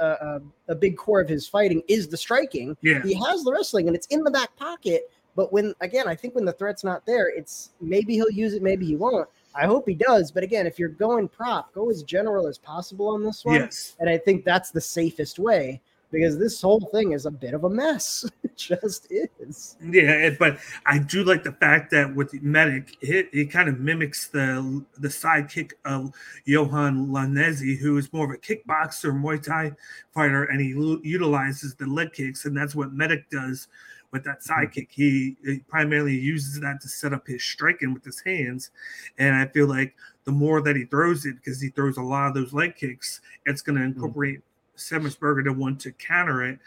[0.00, 2.76] a, a, big core of his fighting is the striking.
[2.80, 3.02] Yeah.
[3.02, 5.10] He has the wrestling and it's in the back pocket.
[5.36, 8.62] But when again, I think when the threat's not there, it's maybe he'll use it,
[8.62, 9.28] maybe he won't.
[9.54, 10.30] I hope he does.
[10.30, 13.56] But again, if you're going prop, go as general as possible on this one.
[13.56, 13.96] Yes.
[14.00, 17.64] And I think that's the safest way because this whole thing is a bit of
[17.64, 18.24] a mess.
[18.42, 19.76] It just is.
[19.82, 24.28] Yeah, but I do like the fact that with Medic, it, it kind of mimics
[24.28, 26.12] the the sidekick of
[26.46, 29.72] Yohan Lainesse, who is more of a kickboxer, Muay Thai
[30.12, 33.68] fighter, and he l- utilizes the leg kicks, and that's what Medic does
[34.12, 34.52] with that Hmm.
[34.64, 34.88] sidekick.
[34.90, 38.70] He, he primarily uses that to set up his striking with his hands,
[39.18, 39.94] and I feel like
[40.24, 43.20] the more that he throws it, because he throws a lot of those leg kicks,
[43.46, 43.92] it's going to Hmm.
[43.92, 44.40] incorporate
[44.80, 46.58] Semelsberger to want to counter it.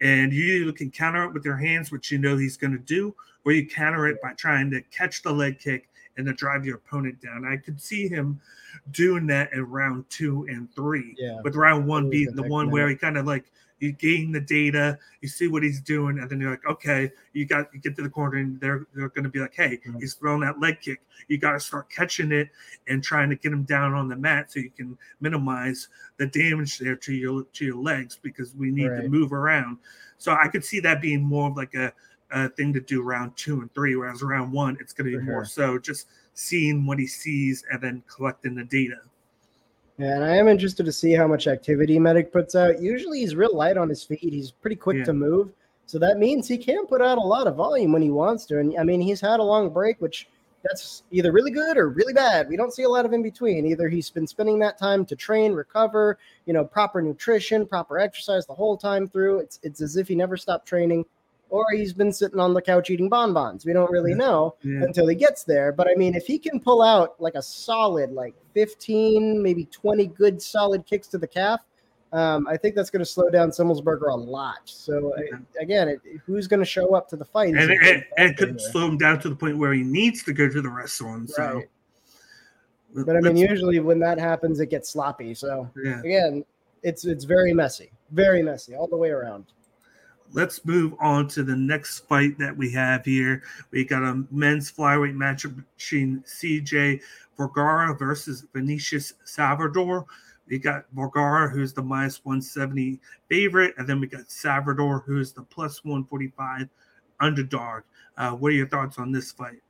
[0.00, 2.78] And you either can counter it with your hands, which you know he's going to
[2.78, 6.64] do, or you counter it by trying to catch the leg kick and to drive
[6.64, 7.44] your opponent down.
[7.44, 8.40] I could see him
[8.90, 11.14] doing that in round two and three.
[11.18, 11.40] Yeah.
[11.42, 12.72] With round one being good the one man.
[12.72, 13.44] where he kind of like
[13.78, 17.44] you gain the data, you see what he's doing, and then you're like, okay, you
[17.44, 20.00] got you get to the corner and they're they're gonna be like, hey, Mhm.
[20.00, 21.00] he's throwing that leg kick.
[21.28, 22.48] You gotta start catching it
[22.88, 26.78] and trying to get him down on the mat so you can minimize the damage
[26.78, 29.78] there to your to your legs because we need to move around.
[30.18, 31.92] So I could see that being more of like a,
[32.30, 35.22] a thing to do round two and three, whereas round one it's gonna be For
[35.22, 39.00] more so just seeing what he sees and then collecting the data.
[39.98, 42.82] Yeah, and I am interested to see how much activity Medic puts out.
[42.82, 44.20] Usually he's real light on his feet.
[44.20, 45.04] He's pretty quick Yeah.
[45.04, 45.52] to move.
[45.86, 48.58] So that means he can put out a lot of volume when he wants to.
[48.58, 50.28] And I mean, he's had a long break, which
[50.64, 52.48] that's either really good or really bad.
[52.48, 53.64] We don't see a lot of in between.
[53.66, 58.46] Either he's been spending that time to train, recover, you know, proper nutrition, proper exercise
[58.46, 59.38] the whole time through.
[59.38, 61.04] It's it's as if he never stopped training,
[61.50, 63.64] or he's been sitting on the couch eating bonbons.
[63.64, 64.82] We don't really know Yeah.
[64.82, 65.72] until he gets there.
[65.72, 70.06] But I mean, if he can pull out like a solid, like 15, maybe 20
[70.08, 71.60] good solid kicks to the calf,
[72.12, 74.60] um, I think that's going to slow down Semelsberger a lot.
[74.64, 75.38] So Yeah.
[75.60, 77.54] again, it, who's going to show up to the fight?
[77.54, 80.32] and it, and it could slow him down to the point where he needs to
[80.32, 81.30] go to the restaurant.
[81.30, 81.68] So, Right.
[83.04, 85.34] But I mean, usually when that happens, it gets sloppy.
[85.34, 86.00] So yeah.
[86.00, 86.44] again,
[86.82, 89.44] it's it's very messy, very messy all the way around.
[90.32, 93.42] Let's move on to the next fight that we have here.
[93.70, 97.00] We got a men's flyweight matchup between CJ
[97.36, 100.06] Vergara versus Vinicius Salvador.
[100.48, 105.42] We got Vergara, who's the minus 170 favorite, and then we got Salvador, who's the
[105.42, 106.68] plus 145
[107.20, 107.82] underdog.
[108.16, 109.60] Uh, what are your thoughts on this fight?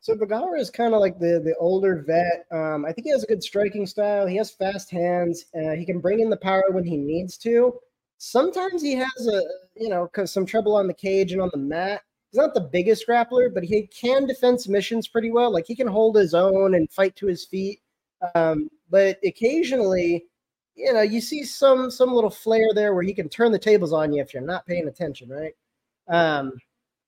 [0.00, 2.46] So Vergara is kind of like the the older vet.
[2.50, 4.26] Um, I think he has a good striking style.
[4.26, 5.46] He has fast hands.
[5.54, 7.78] Uh, he can bring in the power when he needs to.
[8.24, 9.42] Sometimes he has a
[9.74, 12.02] you know some trouble on the cage and on the mat.
[12.30, 15.52] He's not the biggest grappler, but he can defend submissions pretty well.
[15.52, 17.80] Like he can hold his own and fight to his feet.
[18.36, 20.26] Um, but occasionally,
[20.76, 23.92] you know, you see some some little flair there where he can turn the tables
[23.92, 25.54] on you if you're not paying attention, right?
[26.06, 26.52] Um,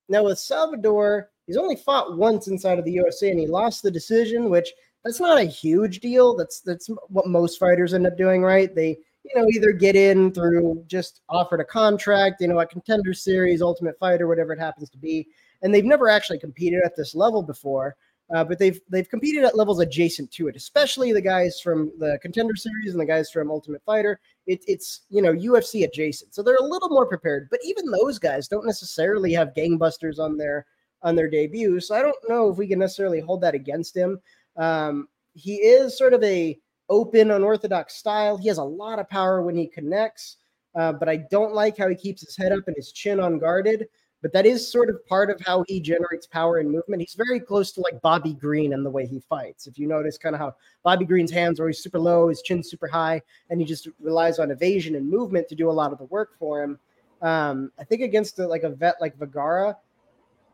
[0.08, 3.90] now with Salvador, he's only fought once inside of the UFC, and he lost the
[3.90, 4.68] decision, which
[5.04, 6.34] that's not a huge deal.
[6.34, 8.74] That's that's what most fighters end up doing, right?
[8.74, 13.14] They you know either get in through just offered a contract, you know, a contender
[13.14, 15.26] series, Ultimate Fighter, whatever it happens to be,
[15.62, 17.96] and they've never actually competed at this level before.
[18.34, 22.18] Uh, but they've they've competed at levels adjacent to it, especially the guys from the
[22.22, 24.18] contender series and the guys from Ultimate Fighter.
[24.46, 27.48] It, it's you know UFC adjacent, so they're a little more prepared.
[27.50, 30.64] But even those guys don't necessarily have gangbusters on their
[31.02, 34.18] on their debut, so I don't know if we can necessarily hold that against him.
[34.56, 36.58] Um, he is sort of a
[36.88, 38.36] open, unorthodox style.
[38.36, 40.36] He has a lot of power when he connects,
[40.74, 43.88] uh, but I don't like how he keeps his head up and his chin unguarded.
[44.22, 47.02] But that is sort of part of how he generates power and movement.
[47.02, 49.66] He's very close to like Bobby Green in the way he fights.
[49.66, 52.62] If you notice, kind of how Bobby Green's hands are always super low, his chin
[52.62, 53.20] super high,
[53.50, 56.38] and he just relies on evasion and movement to do a lot of the work
[56.38, 56.78] for him.
[57.20, 59.76] Um, I think against a, like a vet like Vergara,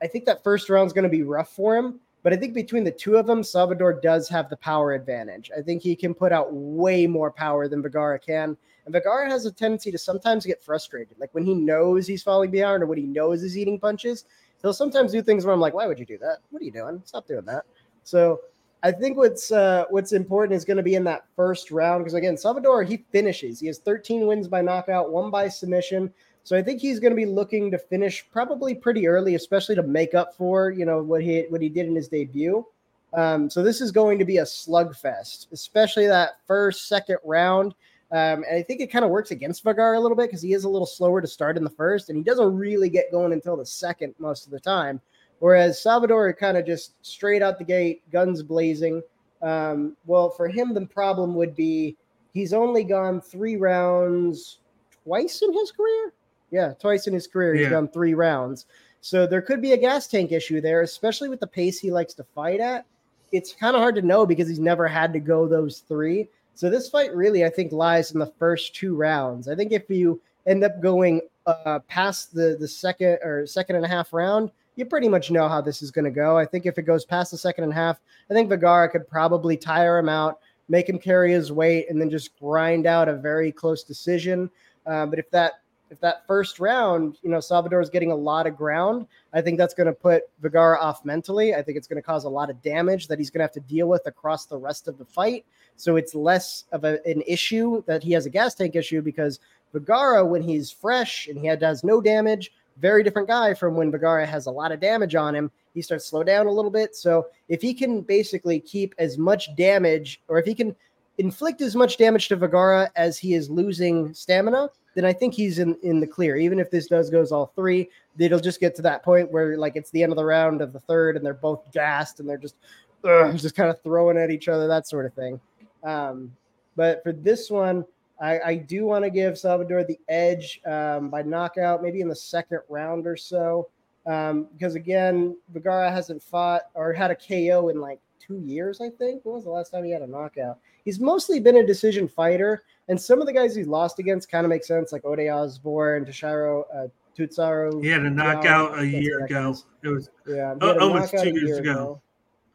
[0.03, 2.01] I think that first round's going to be rough for him.
[2.23, 5.51] But I think between the two of them, Salvador does have the power advantage.
[5.57, 8.57] I think he can put out way more power than Vergara can.
[8.85, 11.19] And Vergara has a tendency to sometimes get frustrated.
[11.19, 14.25] Like when he knows he's falling behind or when he knows he's eating punches,
[14.61, 16.39] he'll sometimes do things where I'm like, why would you do that?
[16.51, 17.01] What are you doing?
[17.05, 17.65] Stop doing that.
[18.05, 18.41] So
[18.83, 22.15] I think what's uh, what's important is going to be in that first round because
[22.15, 23.61] again, Salvador he finishes.
[23.61, 26.13] He has 13 wins by knockout, one by submission.
[26.45, 29.83] So I think he's going to be looking to finish probably pretty early, especially to
[29.83, 32.65] make up for you know what he what he did in his debut.
[33.13, 37.75] Um, so this is going to be a slugfest, especially that first second round.
[38.13, 40.53] Um, and I think it kind of works against Vagar a little bit because he
[40.53, 43.33] is a little slower to start in the first, and he doesn't really get going
[43.33, 45.01] until the second most of the time.
[45.39, 49.03] Whereas Salvador kind of just straight out the gate, guns blazing.
[49.43, 51.97] Um, well, for him, the problem would be
[52.35, 54.59] he's only gone three rounds
[55.05, 56.13] twice in his career.
[56.51, 57.71] Yeah, twice in his career, he's Yeah.
[57.71, 58.67] gone three rounds.
[59.01, 62.13] So there could be a gas tank issue there, especially with the pace he likes
[62.15, 62.85] to fight at.
[63.33, 66.29] It's kind of hard to know because he's never had to go those three.
[66.55, 69.49] So this fight really, I think, lies in the first two rounds.
[69.49, 73.85] I think if you end up going uh, past the the second or second and
[73.85, 76.37] a half round, you pretty much know how this is going to go.
[76.37, 79.09] I think if it goes past the second and a half, I think Vergara could
[79.09, 83.15] probably tire him out, make him carry his weight, and then just grind out a
[83.15, 84.51] very close decision.
[84.87, 85.61] Uh, but if that
[85.91, 89.59] if that first round, you know, Salvador is getting a lot of ground, I think
[89.59, 91.55] that's going to put Vergara off mentally.
[91.55, 93.53] I think it's going to cause a lot of damage that he's going to have
[93.53, 95.45] to deal with across the rest of the fight.
[95.77, 99.41] So it's less of a, an issue that he has a gas tank issue because
[99.73, 104.25] Vergara, when he's fresh and he has no damage, very different guy from when Vergara
[104.27, 105.51] has a lot of damage on him.
[105.75, 106.95] He starts slow down a little bit.
[106.95, 110.75] So if he can basically keep as much damage, or if he can
[111.19, 114.71] inflict as much damage to Vergara as he is losing stamina,
[115.01, 116.37] then I think he's in, in the clear.
[116.37, 117.89] Even if this does goes all three,
[118.19, 120.75] it'll just get to that point where like it's the end of the round of
[120.75, 122.57] the third and they're both gassed and they're just
[123.05, 125.41] ugh, just kind of throwing at each other, that sort of thing.
[125.85, 126.37] Um,
[126.77, 127.87] but for this one,
[128.21, 132.17] I, I do want to give Salvador the edge um, by knockout, maybe in the
[132.17, 133.71] second round or so.
[134.05, 138.91] Um, because again, Vergara hasn't fought or had a KO in like two years, I
[138.91, 139.25] think.
[139.25, 140.59] When was the last time he had a knockout?
[140.85, 144.45] He's mostly been a decision fighter, and some of the guys he's lost against kind
[144.45, 147.83] of make sense, like Ode Osborne, Tashiro uh, Tutsaro.
[147.83, 149.57] He had a knockout a year ago.
[149.83, 152.01] It was Yeah, a almost two years year ago.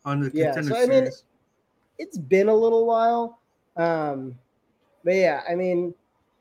[0.05, 1.23] on the Yeah, contender so, I mean, series.
[1.97, 3.41] it's been a little while.
[3.75, 4.37] Um,
[5.03, 5.93] but yeah, I mean,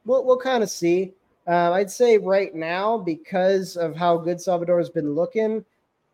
[0.04, 1.14] we'll we'll kind of see.
[1.46, 5.64] Uh, I'd say right now because of how good Salvador has been looking,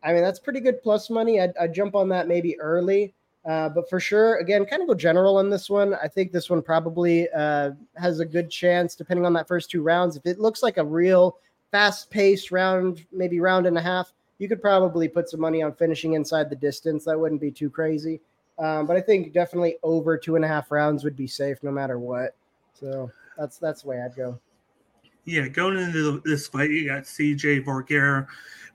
[0.03, 1.39] I mean that's pretty good plus money.
[1.39, 3.13] I'd, I'd jump on that maybe early,
[3.45, 5.95] uh, but for sure, again, kind of go general on this one.
[5.95, 9.81] I think this one probably uh, has a good chance, depending on that first two
[9.81, 10.15] rounds.
[10.15, 11.37] If it looks like a real
[11.71, 16.13] fast-paced round, maybe round and a half, you could probably put some money on finishing
[16.13, 17.05] inside the distance.
[17.05, 18.21] That wouldn't be too crazy.
[18.59, 21.71] Um, but I think definitely over two and a half rounds would be safe no
[21.71, 22.35] matter what.
[22.73, 24.39] So that's that's the way I'd go.
[25.25, 28.27] Yeah, going into the, this fight, you got CJ Vergara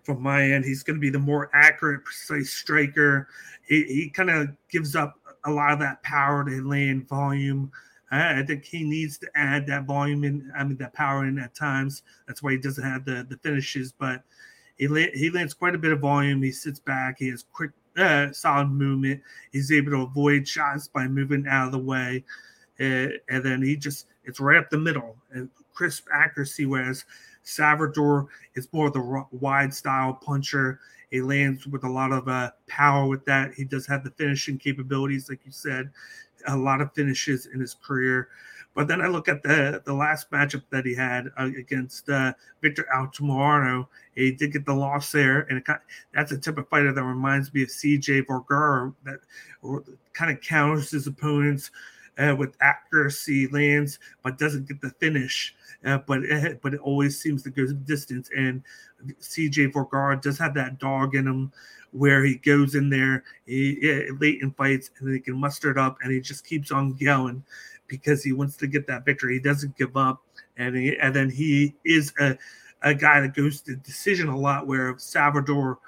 [0.06, 0.64] from my end.
[0.64, 3.28] He's going to be the more accurate, precise striker.
[3.66, 7.72] He, he kind of gives up a lot of that power to land volume.
[8.10, 11.38] I, I think he needs to add that volume in, I mean, that power in
[11.38, 12.04] at times.
[12.26, 14.22] That's why he doesn't have the, the finishes, but
[14.76, 16.40] he, he lands quite a bit of volume.
[16.42, 17.16] He sits back.
[17.18, 19.20] He has quick, uh, solid movement.
[19.50, 22.24] He's able to avoid shots by moving out of the way.
[22.78, 27.04] Uh, and then he just, it's right up the middle and crisp accuracy, whereas
[27.46, 28.26] Salvador
[28.56, 30.80] is more of the wide style puncher.
[31.10, 33.54] He lands with a lot of uh, power with that.
[33.54, 35.90] He does have the finishing capabilities, like you said,
[36.48, 38.28] a lot of finishes in his career.
[38.74, 42.34] But then I look at the the last matchup that he had uh, against uh,
[42.60, 43.86] Victor Altamirano.
[44.14, 45.78] He did get the loss there, and kind
[46.12, 49.20] that's a type of fighter that reminds me of CJ Vergara that
[50.12, 51.70] kind of counters his opponents
[52.18, 55.54] uh, with accuracy, lands, but doesn't get the finish.
[55.84, 58.30] Uh, but it, but it always seems to go the distance.
[58.36, 58.62] And
[59.20, 61.52] CJ Vergara does have that dog in him,
[61.92, 65.78] where he goes in there he, yeah, late in fights and he can muster it
[65.78, 67.42] up, and he just keeps on going
[67.86, 69.34] because he wants to get that victory.
[69.34, 70.22] He doesn't give up,
[70.56, 72.36] and he, and then he is a
[72.82, 75.78] a guy that goes to decision a lot, where Salvador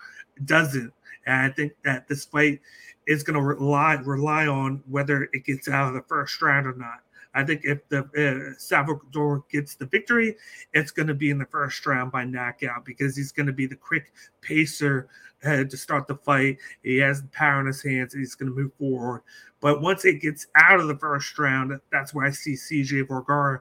[0.45, 0.93] doesn't.
[1.26, 2.61] And I think that this fight
[3.09, 6.75] is going to rely rely on whether it gets out of the first round or
[6.75, 7.01] not.
[7.35, 10.37] I think if the uh, Salvador gets the victory,
[10.73, 13.67] it's going to be in the first round by knockout because he's going to be
[13.67, 15.09] the quick pacer
[15.45, 16.59] uh, to start the fight.
[16.83, 19.23] He has the power in his hands and he's going to move forward.
[19.61, 23.61] But once it gets out of the first round, that's where I see CJ Vergara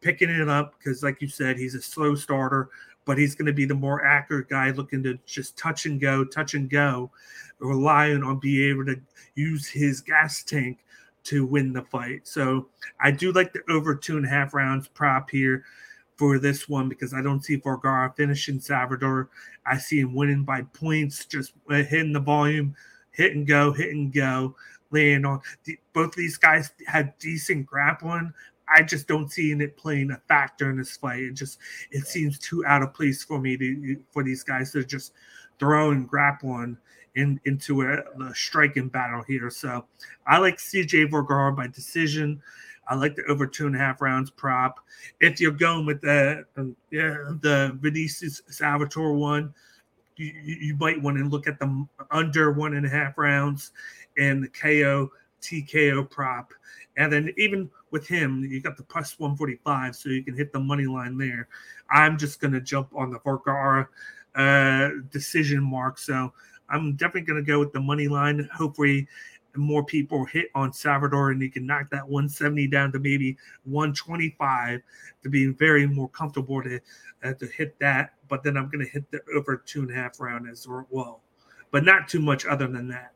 [0.00, 2.70] picking it up because, like you said, he's a slow starter,
[3.06, 6.24] but he's going to be the more accurate guy looking to just touch and go,
[6.24, 7.10] touch and go,
[7.60, 9.00] relying on being able to
[9.36, 10.84] use his gas tank
[11.24, 12.28] to win the fight.
[12.28, 12.68] So
[13.00, 15.64] I do like the over two and a half rounds prop here
[16.16, 19.30] for this one because I don't see Vergara finishing Salvador.
[19.64, 22.74] I see him winning by points, just uh, hitting the volume,
[23.12, 24.54] hit and go, hit and go,
[24.90, 25.40] laying on.
[25.92, 28.32] Both these guys had decent grappling.
[28.68, 31.22] I just don't see it playing a factor in this fight.
[31.22, 31.58] It just
[31.90, 35.12] it seems too out of place for me to for these guys to just
[35.58, 36.76] throw and grappling
[37.14, 39.50] in, into a, a striking battle here.
[39.50, 39.84] So
[40.26, 42.42] I like CJ Vergara by decision.
[42.88, 44.78] I like the over two and a half rounds prop.
[45.20, 49.52] If you're going with the um, yeah, the Vinicius Salvador one,
[50.16, 53.72] you, you might want to look at the under one and a half rounds
[54.18, 55.10] and the KO
[55.42, 56.52] TKO prop.
[56.96, 60.60] And then even with him, you got the plus 145, so you can hit the
[60.60, 61.48] money line there.
[61.90, 63.88] I'm just going to jump on the Vergara
[64.34, 65.98] uh, decision mark.
[65.98, 66.32] So
[66.68, 68.48] I'm definitely going to go with the money line.
[68.54, 69.08] Hopefully,
[69.56, 74.82] more people hit on Salvador and he can knock that 170 down to maybe 125
[75.22, 76.80] to be very more comfortable to
[77.24, 78.14] uh, to hit that.
[78.28, 81.20] But then I'm going to hit the over two and a half round as well,
[81.70, 83.12] but not too much other than that.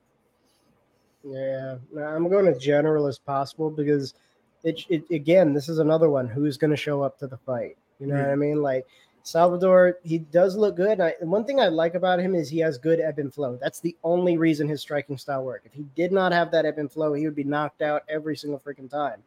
[1.22, 4.14] Yeah, I'm going as general as possible because
[4.62, 6.28] it, it again, this is another one.
[6.28, 7.76] Who's going to show up to the fight?
[7.98, 8.22] You know yeah.
[8.22, 8.62] what I mean?
[8.62, 8.86] Like
[9.22, 11.00] Salvador, he does look good.
[11.00, 13.58] I, one thing I like about him is he has good ebb and flow.
[13.60, 15.62] That's the only reason his striking style work.
[15.64, 18.36] If he did not have that ebb and flow, he would be knocked out every
[18.36, 19.22] single freaking time.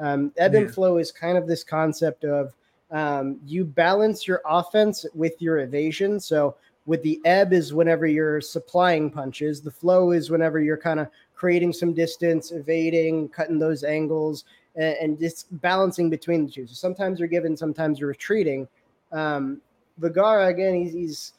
[0.00, 0.60] Um, ebb yeah.
[0.60, 2.54] and flow is kind of this concept of
[2.90, 6.18] um, you balance your offense with your evasion.
[6.18, 6.56] So
[6.86, 9.60] with the ebb is whenever you're supplying punches.
[9.60, 14.44] The flow is whenever you're kind of creating some distance, evading, cutting those angles,
[14.76, 16.66] and, and just balancing between the two.
[16.66, 18.68] So sometimes you're giving, sometimes you're retreating.
[19.12, 19.60] Um,
[19.98, 21.32] Vergara again, he's, he's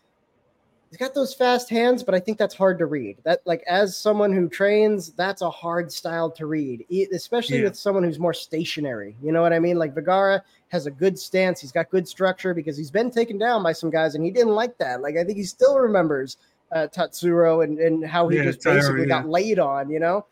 [0.89, 3.17] he's got those fast hands, but I think that's hard to read.
[3.23, 7.65] That like as someone who trains, that's a hard style to read, especially yeah.
[7.65, 9.15] with someone who's more stationary.
[9.21, 9.77] You know what I mean?
[9.77, 11.59] Like Vergara has a good stance.
[11.59, 14.55] He's got good structure because he's been taken down by some guys, and he didn't
[14.55, 15.01] like that.
[15.01, 16.37] Like I think he still remembers
[16.71, 19.89] uh, Tatsuro and, and how he yeah, just basically got laid on.
[19.89, 20.25] You know.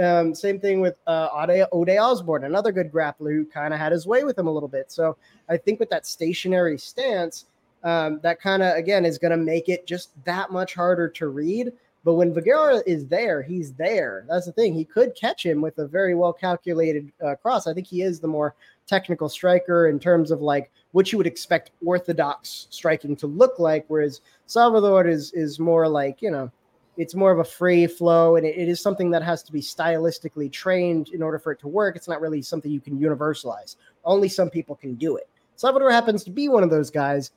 [0.00, 3.92] Um, same thing with uh, Ode, Ode Osborne, another good grappler who kind of had
[3.92, 4.92] his way with him a little bit.
[4.92, 5.16] So
[5.48, 7.46] I think with that stationary stance,
[7.82, 11.28] um, that kind of again is going to make it just that much harder to
[11.28, 11.72] read.
[12.02, 14.24] But when Vergara is there, he's there.
[14.28, 14.74] That's the thing.
[14.74, 17.66] He could catch him with a very well calculated uh, cross.
[17.66, 18.54] I think he is the more
[18.86, 23.84] technical striker in terms of like what you would expect orthodox striking to look like.
[23.88, 26.50] Whereas Salvador is is more like you know,
[27.00, 29.60] it's more of a free flow, and it, it is something that has to be
[29.60, 31.96] stylistically trained in order for it to work.
[31.96, 33.76] It's not really something you can universalize.
[34.04, 35.28] Only some people can do it.
[35.56, 37.32] Salvador happens to be one of those guys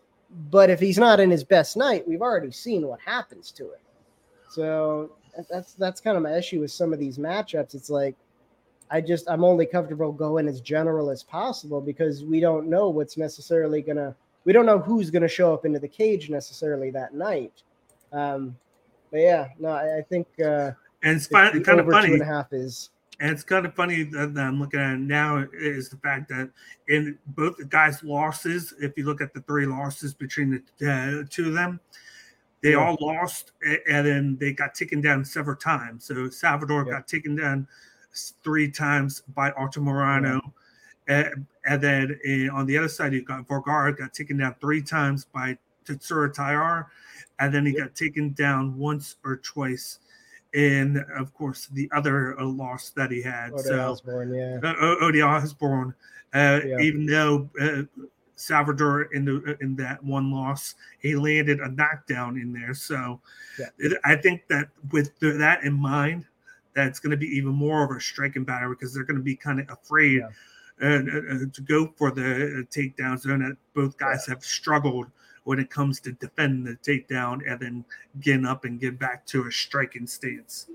[0.49, 3.81] but if he's not in his best night, we've already seen what happens to it.
[4.49, 5.11] So
[5.49, 7.75] that's that's kind of my issue with some of these matchups.
[7.75, 8.15] It's like
[8.89, 13.17] I just I'm only comfortable going as general as possible because we don't know what's
[13.17, 17.63] necessarily gonna we don't know who's gonna show up into the cage necessarily that night.
[18.11, 18.55] Um,
[19.13, 20.71] but yeah, no, I, I think uh,
[21.03, 22.07] and it's kind of funny.
[22.07, 22.89] Two and a half is
[23.19, 26.49] and it's kind of funny that I'm looking at now is the fact that
[26.89, 31.23] in both the guys' losses, if you look at the three losses between the uh,
[31.29, 31.79] two of them,
[32.63, 32.77] they yeah.
[32.77, 33.51] all lost
[33.87, 36.05] and then they got taken down several times.
[36.05, 36.93] So Salvador yeah.
[36.93, 37.67] got taken down
[38.43, 40.41] three times by Altamirano.
[41.07, 41.15] Yeah.
[41.15, 44.81] And, and, then in, on the other side, you got Vergara got taken down three
[44.81, 46.87] times by Tatsuro Taira.
[47.45, 49.99] And then he got taken down once or twice
[50.53, 53.51] and of course the other uh, loss that he had.
[53.53, 54.59] Ode so, Osborne, yeah.
[54.63, 55.93] Uh, Ode Osborne,
[56.33, 56.79] uh, yeah.
[56.79, 57.83] even though uh,
[58.35, 62.73] Salvador in the in that one loss, he landed a knockdown in there.
[62.73, 63.19] So
[63.59, 63.67] yeah.
[63.79, 66.25] it, I think that with the, that in mind,
[66.75, 69.35] that's going to be even more of a striking battle because they're going to be
[69.35, 70.19] kind of afraid.
[70.19, 70.29] Yeah.
[70.81, 75.05] Uh, uh, to go for the takedown zone that both guys have struggled
[75.43, 77.85] when it comes to defending the takedown and then
[78.21, 80.67] getting up and get back to a striking stance.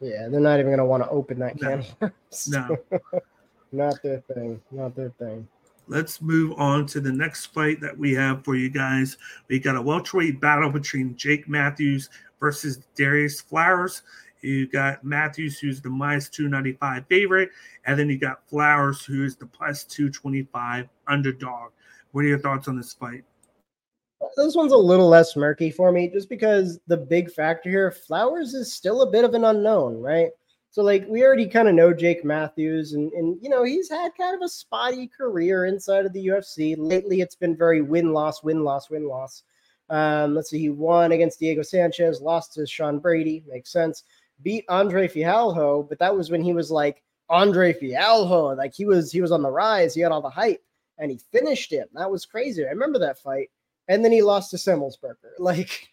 [0.00, 1.82] Yeah, they're not even going to want to open that no.
[2.00, 2.12] can.
[2.48, 2.76] no,
[3.72, 4.60] not their thing.
[4.70, 5.46] Not their thing.
[5.88, 9.16] Let's move on to the next fight that we have for you guys.
[9.48, 12.10] We got a welterweight battle between Jake Matthews
[12.40, 14.02] versus Darius Flowers.
[14.42, 17.50] You got Matthews, who's the minus 295 favorite,
[17.84, 21.70] and then you got Flowers, who's the plus 225 underdog.
[22.12, 23.24] What are your thoughts on this fight?
[24.44, 28.54] This one's a little less murky for me just because the big factor here, Flowers
[28.54, 30.30] is still a bit of an unknown, right?
[30.70, 34.12] So, like, we already kind of know Jake Matthews, and, and, you know, he's had
[34.14, 36.74] kind of a spotty career inside of the UFC.
[36.76, 39.42] Lately, it's been very win loss, win loss, win loss.
[39.88, 44.02] Um, let's see, he won against Diego Sanchez, lost to Sean Brady, makes sense.
[44.42, 49.10] Beat Andre Fialho, but that was when he was like Andre Fialho, like he was
[49.10, 50.62] he was on the rise, he had all the hype,
[50.98, 51.86] and he finished him.
[51.94, 52.66] That was crazy.
[52.66, 53.48] I remember that fight
[53.88, 55.14] and then he lost to Semelsberger.
[55.38, 55.88] Like,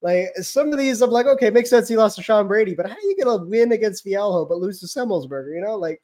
[0.00, 1.88] like some of these, I'm like, okay, makes sense.
[1.88, 4.80] He lost to Sean Brady, but how are you gonna win against Fialho but lose
[4.80, 5.54] to Semelsberger?
[5.54, 6.00] You know, like,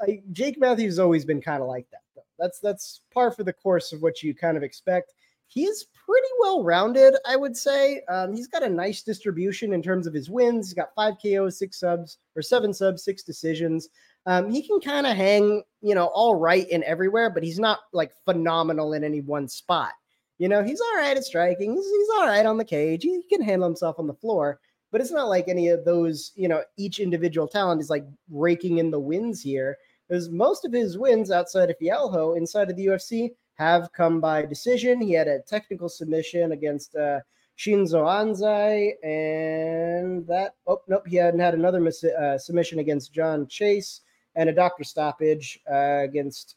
[0.00, 2.02] like Jake Matthews has always been kind of like that.
[2.16, 2.22] Though.
[2.38, 5.12] That's that's par for the course of what you kind of expect.
[5.46, 8.02] He's pretty well rounded, I would say.
[8.08, 10.66] Um, he's got a nice distribution in terms of his wins.
[10.66, 13.88] He's got five KOs, six subs, or seven subs, six decisions.
[14.26, 17.78] Um, he can kind of hang, you know, all right in everywhere, but he's not
[17.94, 19.92] like phenomenal in any one spot.
[20.38, 21.74] You know, he's all right at striking.
[21.74, 23.02] He's, he's all right on the cage.
[23.02, 24.60] He, can handle himself on the floor.
[24.90, 28.78] but it's not like any of those, you know, each individual talent is like raking
[28.78, 29.76] in the wins here.
[30.08, 34.46] Because most of his wins outside of Fialho, inside of the UFC, have come by
[34.46, 35.00] decision.
[35.00, 37.20] He had a technical submission against uh,
[37.58, 43.48] Shinsho Anzai, and that, oh, nope, he hadn't had another mis- uh, submission against John
[43.48, 44.02] Chase
[44.36, 46.54] and a doctor stoppage uh, against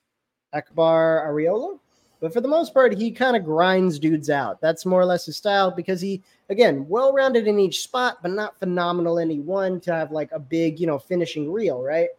[0.53, 1.79] Akbar Arreola.
[2.21, 4.61] But for the most part, he kind of grinds dudes out.
[4.61, 8.29] That's more or less his style because he, again, well rounded in each spot, but
[8.29, 12.09] not phenomenal any one to have like a big, you know, finishing reel, right?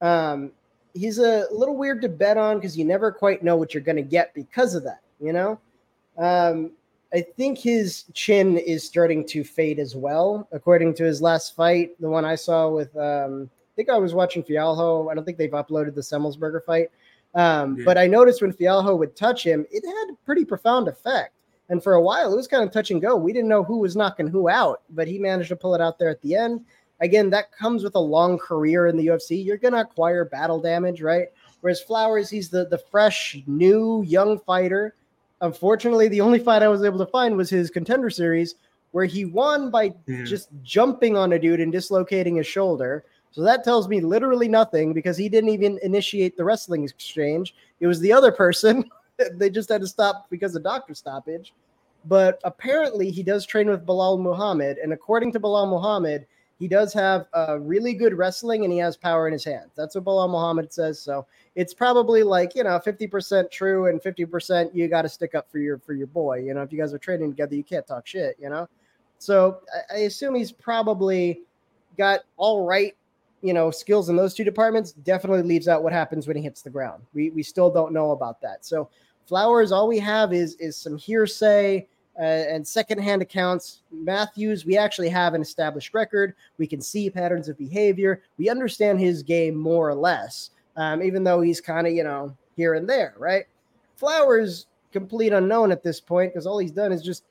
[0.00, 0.50] Um,
[0.94, 3.96] he's a little weird to bet on because you never quite know what you're going
[3.96, 5.60] to get because of that, you know?
[6.18, 6.72] Um,
[7.14, 12.00] I think his chin is starting to fade as well, according to his last fight,
[12.00, 15.10] the one I saw with, um, I think I was watching Fialho.
[15.10, 16.90] I don't think they've uploaded the Semelsberger fight
[17.34, 17.84] um, yeah.
[17.84, 21.34] But I noticed when Fialho would touch him, it had a pretty profound effect.
[21.68, 23.16] And for a while, it was kind of touch and go.
[23.16, 25.98] We didn't know who was knocking who out, but he managed to pull it out
[25.98, 26.64] there at the end.
[27.00, 29.42] Again, that comes with a long career in the UFC.
[29.42, 31.28] You're going to acquire battle damage, right?
[31.60, 34.94] Whereas Flowers, he's the, the fresh, new, young fighter.
[35.40, 38.56] Unfortunately, the only fight I was able to find was his contender series,
[38.90, 39.94] where he won by
[40.26, 43.04] just jumping on a dude and dislocating his shoulder.
[43.32, 47.54] So that tells me literally nothing because he didn't even initiate the wrestling exchange.
[47.78, 48.90] It was the other person.
[49.34, 51.52] they just had to stop because of doctor stoppage.
[52.06, 54.78] But apparently, he does train with Belal Muhammad.
[54.78, 56.26] And according to Belal Muhammad,
[56.58, 59.70] he does have a really good wrestling and he has power in his hands.
[59.74, 61.00] That's what Belal Muhammad says.
[61.00, 65.50] So it's probably like, you know, 50% true and 50% you got to stick up
[65.50, 66.40] for your for your boy.
[66.40, 68.68] You know, if you guys are training together, you can't talk shit, you know?
[69.18, 69.60] So
[69.90, 71.40] I, I assume he's probably
[71.96, 72.94] got all right
[73.42, 76.62] you know skills in those two departments definitely leaves out what happens when he hits
[76.62, 77.02] the ground.
[77.14, 78.64] We we still don't know about that.
[78.64, 78.88] So
[79.30, 81.86] Flowers, all we have is is some hearsay
[82.18, 83.82] uh, and secondhand accounts.
[83.92, 86.34] Matthews, we actually have an established record.
[86.58, 88.22] We can see patterns of behavior.
[88.38, 92.36] We understand his game more or less, um, even though he's kind of you know
[92.56, 93.44] here and there, right?
[93.94, 97.22] Flowers, complete unknown at this point because all he's done is just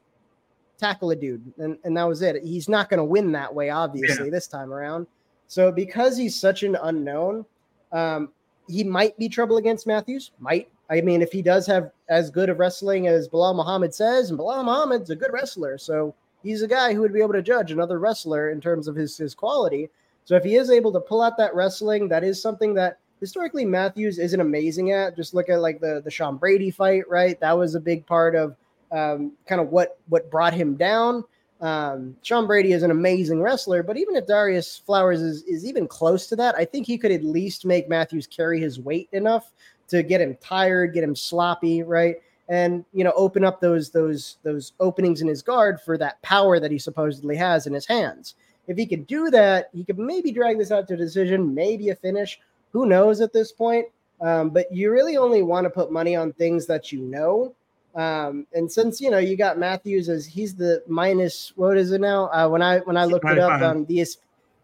[0.77, 2.41] tackle a dude, and, and that was it.
[2.41, 4.31] He's not going to win that way, obviously, yeah.
[4.31, 5.05] this time around.
[5.49, 7.43] So because he's such an unknown,
[7.91, 8.29] um,
[8.67, 10.31] he might be trouble against Matthews.
[10.39, 10.69] Might.
[10.91, 14.39] I mean, if he does have as good of wrestling as Belal Muhammad says, and
[14.39, 17.71] Belal Muhammad's a good wrestler, so he's a guy who would be able to judge
[17.71, 19.89] another wrestler in terms of his his quality.
[20.23, 23.65] So if he is able to pull out that wrestling, that is something that historically
[23.65, 25.15] Matthews isn't amazing at.
[25.15, 27.39] Just look at like the the Sean Brady fight, right?
[27.39, 28.55] That was a big part of
[28.91, 31.23] um, kind of what what brought him down.
[31.61, 35.87] Um, Sean Brady is an amazing wrestler, but even if Darius Flowers is, is even
[35.87, 39.51] close to that, I think he could at least make Matthews carry his weight enough
[39.89, 42.15] to get him tired, get him sloppy, right?
[42.47, 46.59] And you know, open up those those those openings in his guard for that power
[46.59, 48.35] that he supposedly has in his hands.
[48.67, 51.89] If he could do that, he could maybe drag this out to a decision, maybe
[51.89, 52.39] a finish.
[52.71, 53.87] Who knows at this point?
[54.21, 57.53] Um, but you really only want to put money on things that you know
[57.95, 62.01] um, and since you know you got Matthews as he's the minus what is it
[62.01, 62.29] now?
[62.31, 64.05] Uh, when I when I looked it up on the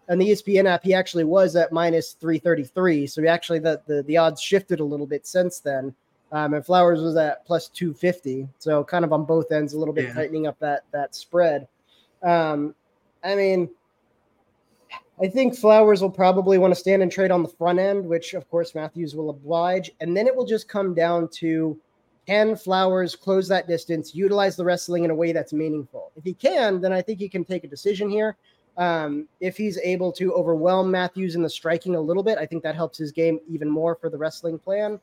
[0.07, 3.07] on the ESPN app, he actually was at minus three thirty three.
[3.07, 5.93] So he actually the, the the odds shifted a little bit since then.
[6.31, 8.47] Um, and Flowers was at plus two fifty.
[8.59, 10.13] So kind of on both ends, a little bit yeah.
[10.13, 11.67] tightening up that that spread.
[12.23, 12.75] Um,
[13.23, 13.69] I mean.
[15.17, 18.33] I think Flowers will probably want to stand and trade on the front end, which
[18.33, 19.89] of course Matthews will oblige.
[20.01, 21.79] And then it will just come down to
[22.27, 26.11] can Flowers close that distance, utilize the wrestling in a way that's meaningful?
[26.15, 28.35] If he can, then I think he can take a decision here.
[28.77, 32.63] Um, if he's able to overwhelm Matthews in the striking a little bit, I think
[32.63, 34.99] that helps his game even more for the wrestling plan.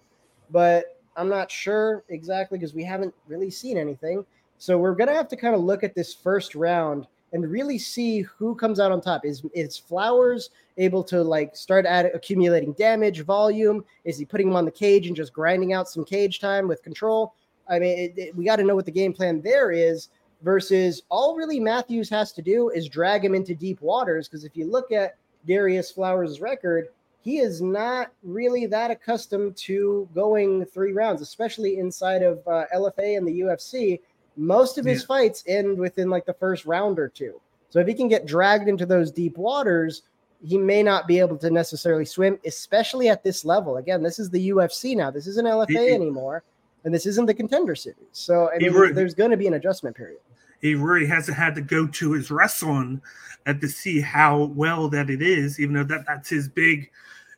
[0.51, 4.27] But I'm not sure exactly because we haven't really seen anything.
[4.59, 7.79] So we're going to have to kind of look at this first round and really
[7.79, 9.25] see who comes out on top.
[9.25, 13.85] Is is Flowers able to like start at accumulating damage, volume?
[14.05, 16.83] Is he putting him on the cage and just grinding out some cage time with
[16.83, 17.35] control?
[17.69, 20.09] I mean, it, it, we got to know what the game plan there is.
[20.43, 24.27] Versus all really Matthews has to do is drag him into deep waters.
[24.27, 25.17] Because if you look at
[25.47, 26.89] Darius Flowers' record,
[27.21, 33.17] he is not really that accustomed to going three rounds, especially inside of uh, LFA
[33.17, 34.01] and the UFC
[34.37, 35.07] most of his yeah.
[35.07, 37.41] fights end within like the first round or two.
[37.71, 40.03] So if he can get dragged into those deep waters,
[40.45, 43.77] he may not be able to necessarily swim, especially at this level.
[43.77, 45.11] Again, this is the UFC now.
[45.11, 46.43] This isn't LFA he, anymore,
[46.85, 47.99] and this isn't the contender series.
[48.13, 50.19] So I mean, really, there's going to be an adjustment period.
[50.61, 53.01] He really hasn't had to go to his wrestling
[53.47, 56.91] and to see how well that it is, even though that that's his big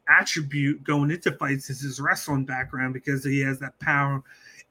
[0.09, 4.22] attribute going into fights is his wrestling background because he has that power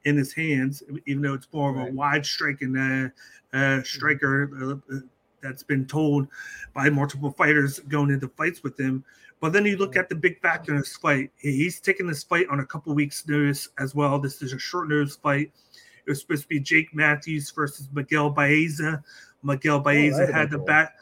[0.04, 3.08] in his hands, even though it's more of a wide striking uh,
[3.56, 4.96] uh, striker uh,
[5.42, 6.26] that's been told
[6.74, 9.04] by multiple fighters going into fights with him.
[9.40, 11.30] But then you look at the big factor in this fight.
[11.36, 14.18] He's taking this fight on a couple weeks' notice as well.
[14.18, 15.52] This is a short notice fight.
[16.06, 19.02] It was supposed to be Jake Matthews versus Miguel Baeza.
[19.42, 20.66] Miguel Baeza oh, had the cool.
[20.66, 20.96] back.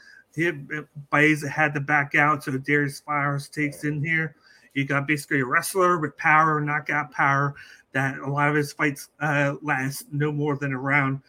[1.11, 4.35] Baeza had to back out, so Darius Flowers takes in here.
[4.75, 7.55] You got basically a wrestler with power, knockout power.
[7.93, 11.21] That a lot of his fights uh, last no more than a round.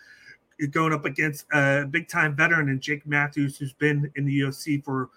[0.60, 4.40] You're going up against a big time veteran and Jake Matthews, who's been in the
[4.42, 5.10] UFC for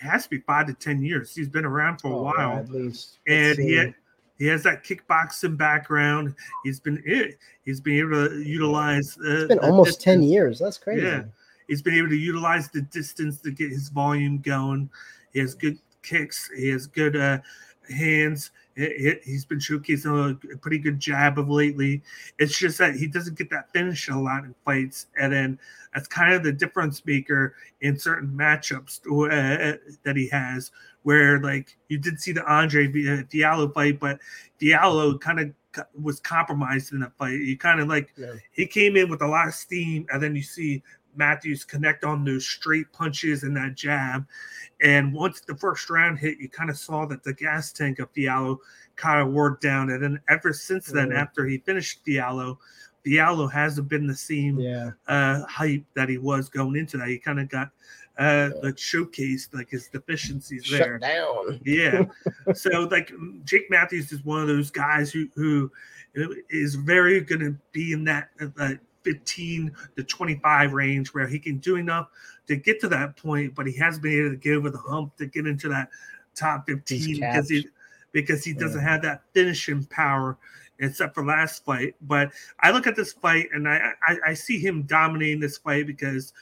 [0.00, 1.34] it has to be five to ten years.
[1.34, 3.18] He's been around for a oh, while, at least.
[3.26, 3.94] and he had,
[4.38, 6.34] he has that kickboxing background.
[6.64, 7.02] He's been
[7.64, 9.16] he's been able to utilize.
[9.18, 10.04] Uh, it's been almost distance.
[10.04, 10.58] ten years.
[10.58, 11.06] That's crazy.
[11.06, 11.24] Yeah,
[11.68, 14.90] he's been able to utilize the distance to get his volume going.
[15.32, 16.50] He has good kicks.
[16.56, 17.38] He has good uh,
[17.88, 18.50] hands.
[18.76, 22.02] He's been showcasing a pretty good jab of lately.
[22.38, 25.58] It's just that he doesn't get that finish a lot in fights, and then
[25.94, 30.72] that's kind of the difference maker in certain matchups uh, that he has.
[31.04, 34.18] Where like you did see the Andre uh, Fialho fight, but
[34.60, 37.40] Fialho kind of was compromised in that fight.
[37.40, 38.34] You kind of like yeah.
[38.52, 40.82] he came in with a lot of steam, and then you see
[41.16, 44.26] Matthews connect on those straight punches and that jab.
[44.80, 48.12] And once the first round hit, you kind of saw that the gas tank of
[48.12, 48.58] Fialho
[48.96, 49.90] kind of wore down.
[49.90, 51.20] And then ever since then, yeah.
[51.20, 52.58] after he finished Fialho,
[53.04, 54.90] Fialho hasn't been the same yeah.
[55.06, 57.08] uh, hype that he was going into that.
[57.08, 57.70] He kind of got
[58.18, 58.60] uh, yeah.
[58.62, 60.98] like showcased like his deficiencies Shut there.
[60.98, 61.60] down.
[61.64, 62.04] Yeah.
[62.54, 63.12] so like
[63.44, 65.70] Jake Matthews is one of those guys who who
[66.50, 68.72] is very going to be in that uh,
[69.06, 72.08] 15 to 25 range where he can do enough
[72.48, 75.16] to get to that point, but he has been able to get over the hump
[75.16, 75.88] to get into that
[76.34, 77.66] top 15 because he
[78.12, 78.88] because he doesn't yeah.
[78.88, 80.36] have that finishing power
[80.80, 81.94] except for last fight.
[82.02, 85.86] But I look at this fight and I I, I see him dominating this fight
[85.86, 86.32] because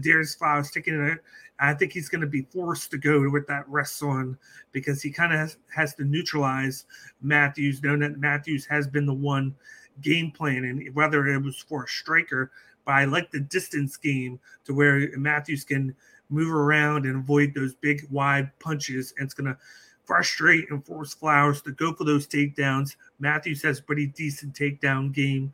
[0.00, 1.18] Darius Flowers taking it.
[1.60, 4.38] I think he's going to be forced to go with that rest on
[4.70, 6.84] because he kind of has, has to neutralize
[7.20, 9.56] Matthews, knowing that Matthews has been the one
[10.00, 12.50] game plan and whether it was for a striker.
[12.84, 15.94] But I like the distance game to where Matthews can
[16.30, 19.56] move around and avoid those big wide punches, and it's gonna
[20.04, 22.96] frustrate and force Flowers to go for those takedowns.
[23.18, 25.52] Matthews has pretty decent takedown game,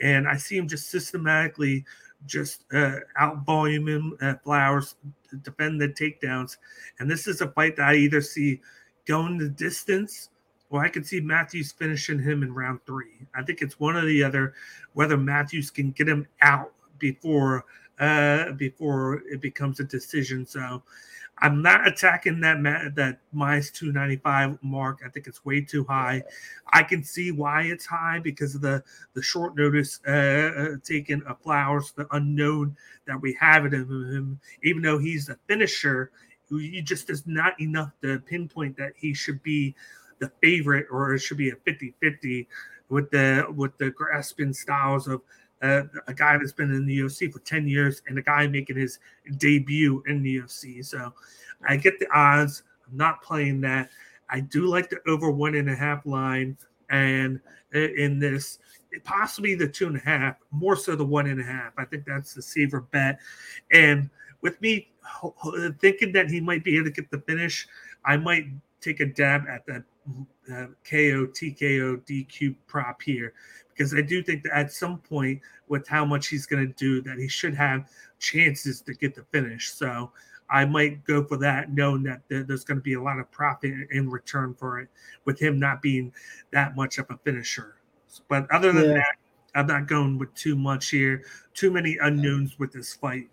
[0.00, 1.84] and I see him just systematically
[2.26, 4.96] just uh, out volume him at Flowers
[5.30, 6.56] to defend the takedowns.
[6.98, 8.60] And this is a fight that I either see
[9.06, 10.30] going the distance
[10.70, 13.26] well, I could see Matthews finishing him in round three.
[13.34, 14.54] I think it's one or the other,
[14.94, 17.64] whether Matthews can get him out before
[18.00, 20.46] uh before it becomes a decision.
[20.46, 20.82] So
[21.38, 22.62] I'm not attacking that
[22.94, 25.00] that minus 295 mark.
[25.04, 26.22] I think it's way too high.
[26.72, 28.82] I can see why it's high because of the
[29.14, 34.40] the short notice uh, uh taken of Flowers, the unknown that we have in him.
[34.62, 36.10] Even though he's a finisher,
[36.48, 39.74] he just is not enough to pinpoint that he should be
[40.18, 42.46] the favorite or it should be a 50-50
[42.88, 45.20] with the with the grasping styles of
[45.62, 48.76] uh, a guy that's been in the UFC for 10 years and a guy making
[48.76, 48.98] his
[49.38, 50.84] debut in the UFC.
[50.84, 51.12] So
[51.66, 52.64] I get the odds.
[52.86, 53.88] I'm not playing that.
[54.28, 56.56] I do like the over one and a half line.
[56.90, 57.40] And
[57.72, 58.58] in this,
[59.04, 61.72] possibly the two and a half, more so the one and a half.
[61.78, 63.18] I think that's the safer bet.
[63.72, 64.10] And
[64.42, 64.88] with me
[65.80, 67.66] thinking that he might be able to get the finish,
[68.04, 68.46] I might
[68.80, 69.84] take a dab at that
[70.52, 73.34] uh, KO, TKO, DQ prop here
[73.74, 77.00] because I do think that at some point, with how much he's going to do,
[77.02, 77.88] that he should have
[78.18, 79.72] chances to get the finish.
[79.72, 80.12] So
[80.50, 83.72] I might go for that, knowing that there's going to be a lot of profit
[83.90, 84.88] in return for it,
[85.24, 86.12] with him not being
[86.52, 87.76] that much of a finisher.
[88.28, 88.94] But other than yeah.
[88.94, 89.14] that,
[89.54, 91.24] I'm not going with too much here.
[91.54, 93.28] Too many unknowns with this fight.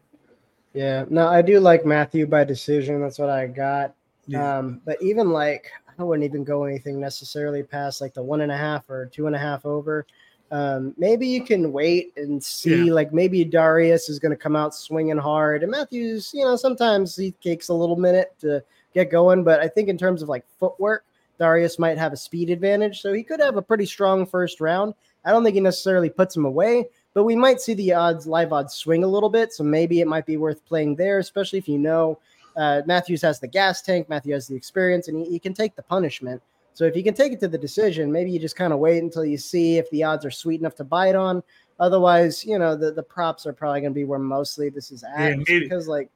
[0.73, 3.01] Yeah, no, I do like Matthew by decision.
[3.01, 3.93] That's what I got.
[4.25, 4.59] Yeah.
[4.59, 5.69] Um, but even like
[6.01, 9.27] I wouldn't even go anything necessarily past like the one and a half or two
[9.27, 10.05] and a half over.
[10.51, 12.93] Um, maybe you can wait and see, yeah.
[12.93, 17.15] like maybe Darius is going to come out swinging hard, and Matthews, you know, sometimes
[17.15, 18.61] he takes a little minute to
[18.93, 21.05] get going, but I think in terms of like footwork,
[21.39, 24.93] Darius might have a speed advantage, so he could have a pretty strong first round.
[25.23, 28.51] I don't think he necessarily puts him away, but we might see the odds, live
[28.51, 31.69] odds, swing a little bit, so maybe it might be worth playing there, especially if
[31.69, 32.19] you know
[32.57, 35.75] uh, Matthews has the gas tank, Matthew has the experience, and he, he can take
[35.75, 36.41] the punishment.
[36.73, 39.03] So if you can take it to the decision, maybe you just kind of wait
[39.03, 41.43] until you see if the odds are sweet enough to buy it on.
[41.79, 45.03] Otherwise, you know, the, the props are probably going to be where mostly this is
[45.03, 45.37] at.
[45.37, 46.09] Yeah, because, like,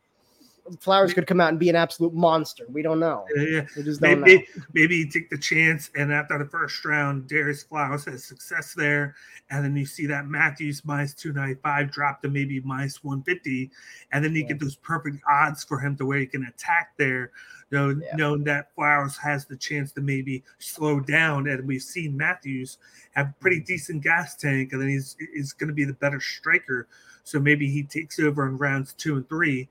[0.80, 2.66] Flowers could come out and be an absolute monster.
[2.70, 3.26] We don't know.
[3.36, 3.66] Yeah, yeah.
[3.78, 4.64] We just maybe, don't know.
[4.74, 9.14] maybe you take the chance, and after the first round, Darius Flowers has success there,
[9.52, 13.22] and then you see that Matthews minus two ninety five drop to maybe minus one
[13.22, 13.70] fifty,
[14.12, 14.48] and then you Yeah.
[14.50, 17.32] get those perfect odds for him to where he can attack there.
[17.70, 18.16] You know, Yeah.
[18.16, 22.80] knowing that Flowers has the chance to maybe slow down, and we've seen Matthews
[23.12, 23.66] have pretty Mm-hmm.
[23.66, 26.88] decent gas tank, and then he's is going to be the better striker.
[27.24, 29.68] So maybe he takes over in rounds two and three,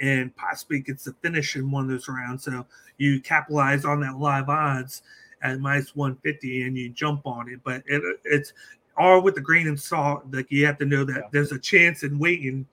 [0.00, 2.44] and possibly gets the finish in one of those rounds.
[2.44, 2.66] So
[2.98, 5.02] you capitalize on that live odds
[5.42, 7.60] at minus 150 and you jump on it.
[7.64, 8.52] But it, it's
[8.96, 10.22] all with the grain of salt.
[10.30, 11.28] Like you have to know that Yeah.
[11.32, 12.66] there's a chance in waiting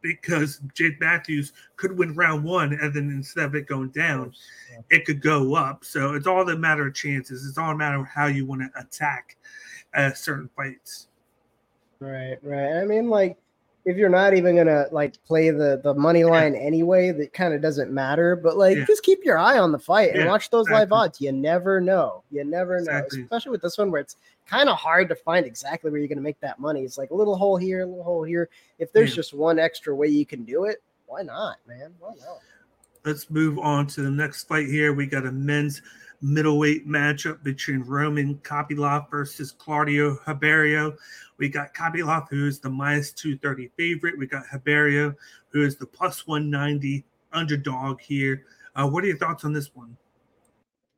[0.00, 4.32] because Jake Matthews could win round one and then instead of it going down,
[4.70, 4.80] Yeah.
[4.90, 5.84] it could go up.
[5.84, 7.46] So it's all a matter of chances.
[7.46, 9.36] It's all a matter of how you want to attack
[9.94, 11.08] uh, certain fights.
[12.00, 12.80] Right, right.
[12.80, 13.38] I mean, like,
[13.88, 17.62] if you're not even gonna like play the the money line anyway, that kind of
[17.62, 18.36] doesn't matter.
[18.36, 18.84] But like, Yeah.
[18.84, 21.22] just keep your eye on the fight and Yeah, watch those live odds.
[21.22, 22.22] You never know.
[22.30, 23.20] You never Exactly.
[23.20, 24.16] know, especially with this one where it's
[24.46, 26.84] kind of hard to find exactly where you're gonna make that money.
[26.84, 28.50] It's like a little hole here, a little hole here.
[28.78, 29.16] If there's Yeah.
[29.16, 31.94] just one extra way you can do it, why not, man?
[31.98, 32.40] Why not?
[33.06, 34.92] Let's move on to the next fight here.
[34.92, 35.80] We got a men's
[36.20, 40.96] middleweight matchup between Roman Kopylov versus Claudio Ribeiro.
[41.38, 44.18] We got Kopylov, who is the minus 230 favorite.
[44.18, 45.14] We got Haberio,
[45.50, 48.44] who is the plus 190 underdog here.
[48.74, 49.96] Uh, what are your thoughts on this one?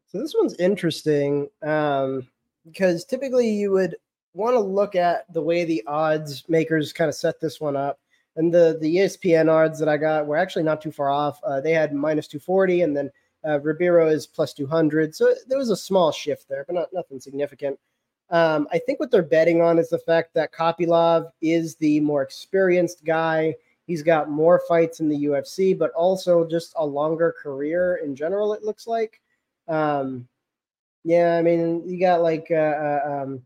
[0.06, 2.26] So this one's interesting um,
[2.66, 3.96] because typically you would
[4.34, 7.98] want to look at the way the odds makers kind of set this one up.
[8.36, 11.40] And the the ESPN odds that I got were actually not too far off.
[11.42, 13.10] Uh, they had minus 240, and then
[13.46, 15.14] uh, Ribeiro is plus 200.
[15.14, 17.78] So there was a small shift there, but not nothing significant.
[18.30, 22.22] Um, I think what they're betting on is the fact that Kopylov is the more
[22.22, 23.54] experienced guy.
[23.86, 28.52] He's got more fights in the UFC, but also just a longer career in general.
[28.52, 29.20] It looks like.
[29.66, 30.28] Um,
[31.02, 33.42] yeah, I mean, you got like uh, uh, um,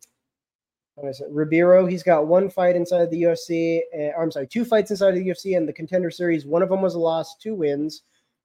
[0.97, 1.29] what is it?
[1.31, 1.87] Ribeiro.
[1.87, 3.81] He's got one fight inside the UFC.
[3.97, 6.45] Uh, I'm sorry, two fights inside the UFC and the Contender Series.
[6.45, 8.03] One of them was a loss, two wins.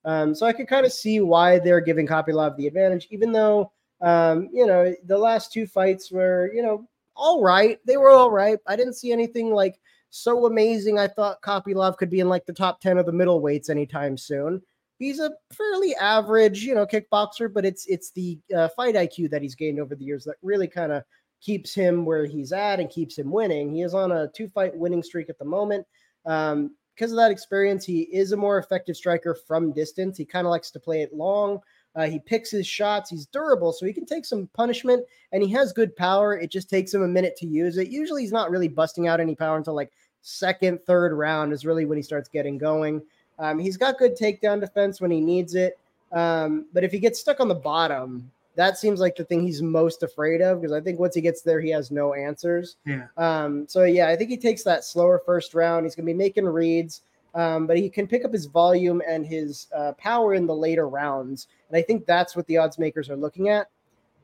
[0.09, 3.71] Um, so I could kind of see why they're giving Kopylov the advantage, even though
[4.01, 7.79] um, you know the last two fights were you know all right.
[7.85, 8.57] They were all right.
[8.67, 9.79] I didn't see anything like
[10.09, 10.97] so amazing.
[10.97, 14.61] I thought Kopylov could be in like the top ten of the middleweights anytime soon
[14.99, 19.41] he's a fairly average, you know, kickboxer, but it's it's the uh, fight IQ that
[19.41, 21.03] he's gained over the years that really kind of
[21.41, 23.73] keeps him where he's at and keeps him winning.
[23.73, 25.87] He is on a two fight winning streak at the moment.
[26.25, 30.17] Um, because of that experience, he is a more effective striker from distance.
[30.17, 31.61] He kind of likes to play it long.
[31.95, 33.09] Uh, he picks his shots.
[33.09, 36.37] He's durable, so he can take some punishment, and he has good power.
[36.37, 37.87] It just takes him a minute to use it.
[37.87, 39.93] Usually, he's not really busting out any power until like
[40.23, 43.01] second, third round is really when he starts getting going.
[43.39, 45.79] Um, he's got good takedown defense when he needs it.
[46.11, 48.29] Um, but if he gets stuck on the bottom,
[48.59, 51.41] that seems like the thing he's most afraid of because I think once he gets
[51.41, 52.75] there, he has no answers.
[52.85, 53.07] Yeah.
[53.15, 55.85] Um, so yeah, I think he takes that slower first round.
[55.85, 57.03] He's gonna be making reads,
[57.35, 60.89] um, but he can pick up his volume and his uh, power in the later
[60.89, 63.67] rounds, and I think that's what the odds makers are looking at.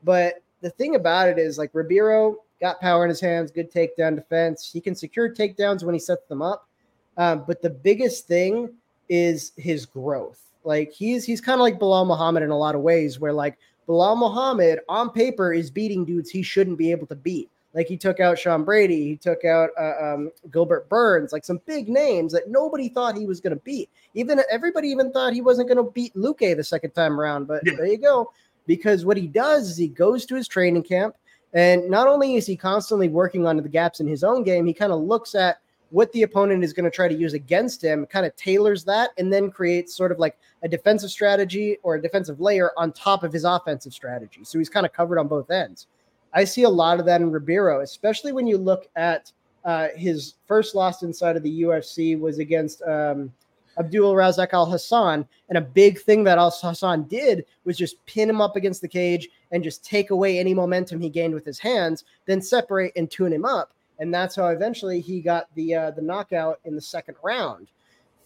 [0.04, 4.16] But the thing about it is, like Ribeiro got power in his hands, good takedown
[4.16, 4.70] defense.
[4.70, 6.68] He can secure takedowns when he sets them up.
[7.16, 8.74] Um, but the biggest thing
[9.08, 10.42] is his growth.
[10.62, 13.56] Like he's he's kind of like Belal Muhammad in a lot of ways, where like
[13.88, 17.50] Belal Muhammad on paper is beating dudes he shouldn't be able to beat.
[17.74, 21.60] Like he took out Sean Brady, he took out uh, um, Gilbert Burns, like some
[21.66, 23.90] big names that nobody thought he was going to beat.
[24.14, 27.46] Even everybody even thought he wasn't going to beat Luque the second time around.
[27.46, 27.74] But Yeah.
[27.76, 28.32] there you go.
[28.66, 31.16] Because what he does is he goes to his training camp,
[31.52, 34.72] and not only is he constantly working on the gaps in his own game, he
[34.72, 35.58] kind of looks at
[35.90, 39.10] what the opponent is going to try to use against him, kind of tailors that,
[39.18, 43.22] and then creates sort of like a defensive strategy or a defensive layer on top
[43.22, 44.40] of his offensive strategy.
[44.42, 45.86] So he's kind of covered on both ends.
[46.34, 49.32] I see a lot of that in Ribeiro, especially when you look at
[49.64, 53.32] uh, his first loss inside of the UFC was against um,
[53.78, 55.26] Abdul Razak Alhassan.
[55.48, 58.88] And a big thing that Al Hassan did was just pin him up against the
[58.88, 63.10] cage and just take away any momentum he gained with his hands, then separate and
[63.10, 63.72] tune him up.
[63.98, 67.68] And that's how eventually he got the uh, the knockout in the second round.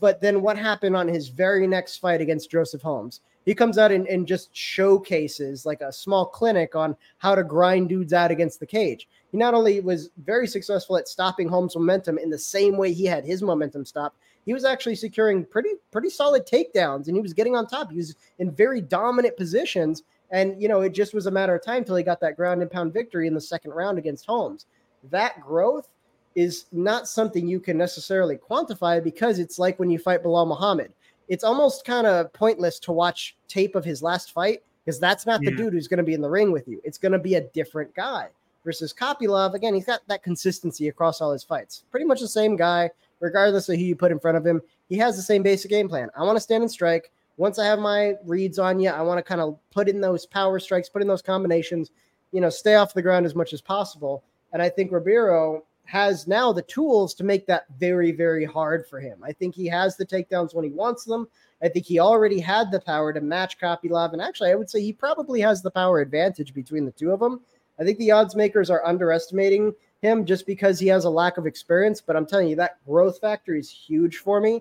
[0.01, 3.21] But then what happened on his very next fight against Joseph Holmes?
[3.45, 7.89] He comes out and, and just showcases like a small clinic on how to grind
[7.89, 9.09] dudes out against the cage.
[9.31, 13.07] He not only was very successful at stopping Holmes' momentum in the same way he
[13.07, 14.17] had his momentum stopped,
[14.47, 17.91] he was actually securing pretty pretty solid takedowns and he was getting on top.
[17.91, 20.03] He was in very dominant positions.
[20.31, 22.63] And you know, it just was a matter of time till he got that ground
[22.63, 24.67] and pound victory in the second round against Holmes.
[25.11, 25.89] That growth
[26.35, 30.93] is not something you can necessarily quantify because it's like when you fight Belal Muhammad.
[31.29, 35.41] it's almost kind of pointless to watch tape of his last fight because that's not
[35.43, 36.81] the dude who's going to be in the ring with you.
[36.85, 38.29] It's going to be a different guy.
[38.65, 41.85] Versus Kopylov, again, he's got that consistency across all his fights.
[41.91, 42.91] Pretty much the same guy,
[43.21, 44.61] regardless of who you put in front of him.
[44.89, 46.11] He has the same basic game plan.
[46.15, 47.11] I want to stand and strike.
[47.39, 50.27] Once I have my reads on you, I want to kind of put in those
[50.27, 51.91] power strikes, put in those combinations,
[52.33, 54.25] you know, stay off the ground as much as possible.
[54.53, 59.01] And I think Ribeiro has now the tools to make that very, very hard for
[59.01, 59.23] him.
[59.25, 61.27] I think he has the takedowns when he wants them.
[61.63, 64.13] I think he already had the power to match Kopylov.
[64.13, 67.21] And actually, I would say he probably has the power advantage between the two of
[67.21, 67.41] them.
[67.81, 71.47] I think the odds makers are underestimating him just because he has a lack of
[71.47, 72.01] experience.
[72.01, 74.61] But I'm telling you, that growth factor is huge for me.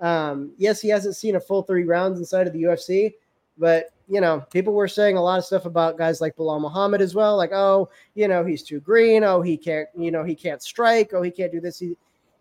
[0.00, 3.14] Um, yes, he hasn't seen a full three rounds inside of the UFC,
[3.56, 7.00] but you know, people were saying a lot of stuff about guys like Belal Muhammad
[7.00, 7.36] as well.
[7.36, 9.22] Like, oh, you know, he's too green.
[9.22, 11.12] Oh, he can't, you know, he can't strike.
[11.12, 11.78] Oh, he can't do this.
[11.78, 11.96] He,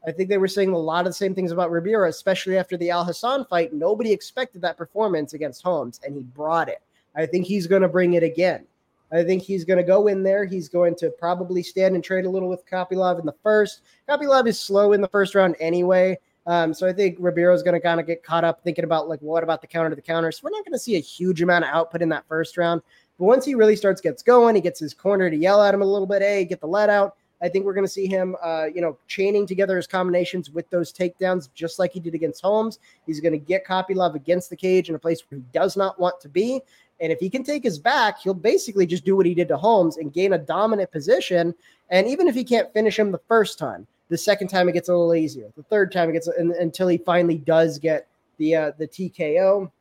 [0.07, 2.77] I think they were saying a lot of the same things about Ribeiro, especially after
[2.77, 3.73] the Alhassan fight.
[3.73, 6.81] Nobody expected that performance against Holmes, and he brought it.
[7.15, 8.65] I think he's going to bring it again.
[9.11, 10.45] I think he's going to go in there.
[10.45, 13.81] He's going to probably stand and trade a little with Kopylov in the first.
[14.07, 16.17] Kopylov is slow in the first round anyway.
[16.47, 19.09] Um, so I think Ribeiro is going to kind of get caught up thinking about
[19.09, 20.31] like what about the counter to the counter.
[20.31, 22.81] So we're not going to see a huge amount of output in that first round.
[23.19, 25.81] But once he really starts gets going, he gets his corner to yell at him
[25.81, 26.21] a little bit.
[26.21, 27.15] Hey, get the let out.
[27.41, 30.67] I think we're going to see him, uh, you know, chaining together his combinations with
[30.69, 32.79] those takedowns, just like he did against Holmes.
[33.05, 35.99] He's going to get Kopylov against the cage in a place where he does not
[35.99, 36.61] want to be.
[36.99, 39.57] And if he can take his back, he'll basically just do what he did to
[39.57, 41.53] Holmes and gain a dominant position.
[41.89, 44.89] And even if he can't finish him the first time, the second time it gets
[44.89, 45.51] a little easier.
[45.55, 49.71] The third time it gets and, until he finally does get the uh, the TKO.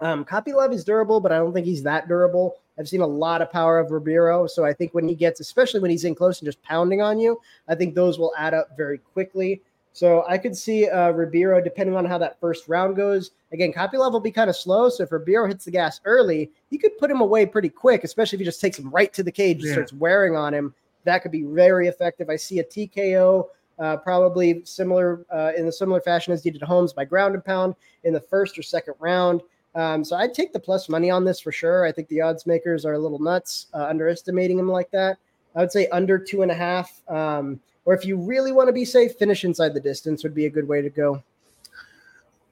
[0.00, 2.56] Um, Kopylov is durable, but I don't think he's that durable.
[2.78, 5.80] I've seen a lot of power of Ribeiro, so I think when he gets, especially
[5.80, 8.76] when he's in close and just pounding on you, I think those will add up
[8.76, 9.62] very quickly.
[9.94, 13.30] So I could see uh, Ribeiro, depending on how that first round goes.
[13.50, 16.76] Again, Kopylov will be kind of slow, so if Ribeiro hits the gas early, he
[16.76, 19.32] could put him away pretty quick, especially if he just takes him right to the
[19.32, 19.72] cage and Yeah.
[19.72, 20.74] starts wearing on him.
[21.06, 22.28] That could be very effective.
[22.28, 23.46] I see a TKO,
[23.78, 27.44] uh, probably similar uh, in a similar fashion as he did Holmes by ground and
[27.44, 29.40] pound in the first or second round.
[29.74, 31.84] Um, so I'd take the plus money on this for sure.
[31.84, 35.18] I think the odds makers are a little nuts, uh, underestimating him like that.
[35.54, 37.02] I would say under two and a half.
[37.08, 40.46] Um, or if you really want to be safe, finish inside the distance would be
[40.46, 41.22] a good way to go.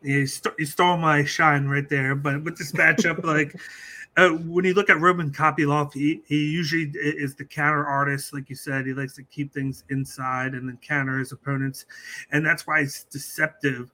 [0.02, 2.14] you, st- you stole my shine right there.
[2.14, 3.56] But with this matchup, like
[4.16, 8.48] uh, when you look at Roman Kopylov, he, he usually is the counter artist, like
[8.48, 8.86] you said.
[8.86, 11.86] He likes to keep things inside and then counter his opponents,
[12.30, 13.90] and that's why it's deceptive.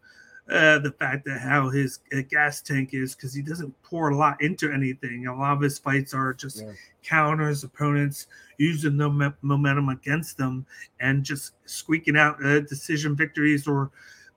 [0.50, 4.16] Uh, the fact that how his uh, gas tank is because he doesn't pour a
[4.16, 5.28] lot into anything.
[5.28, 6.72] A lot of his fights are just Yeah.
[7.04, 8.26] counters opponents,
[8.58, 10.66] using the mo- momentum against them,
[10.98, 13.92] and just squeaking out uh, decision victories or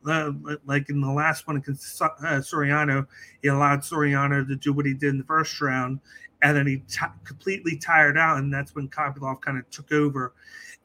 [0.07, 0.31] uh,
[0.65, 3.07] like in the last one against uh, Soriano,
[3.41, 5.99] he allowed Soriano to do what he did in the first round,
[6.41, 10.33] and then he t- completely tired out, and that's when Kopylov kind of took over.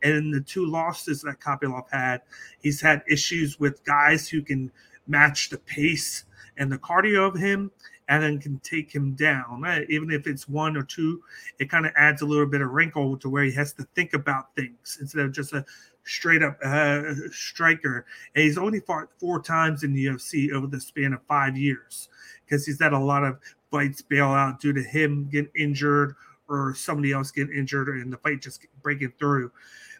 [0.02, 2.22] And in the two losses that Kopylov had,
[2.60, 4.70] he's had issues with guys who can
[5.06, 6.24] match the pace
[6.56, 7.70] and the cardio of him,
[8.08, 9.64] and then can take him down.
[9.66, 11.22] Uh, Even if it's one or two,
[11.58, 14.14] it kind of adds a little bit of wrinkle to where he has to think
[14.14, 15.64] about things instead of just a
[16.08, 18.06] straight up uh, striker.
[18.34, 22.08] And he's only fought four times in the UFC over the span of five years
[22.44, 23.38] because he's had a lot of
[23.70, 26.14] fights bail out due to him getting injured
[26.48, 29.52] or somebody else getting injured and the fight just breaking through.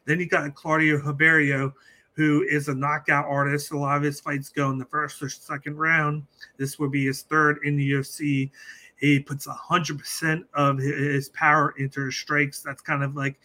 [0.06, 1.74] Then you got Claudio Ribeiro,
[2.14, 3.70] who is a knockout artist.
[3.72, 6.24] A lot of his fights go in the first or second round.
[6.56, 8.50] This would be his third in the UFC.
[8.96, 12.62] He puts 100% of his power into his strikes.
[12.62, 13.38] That's kind of like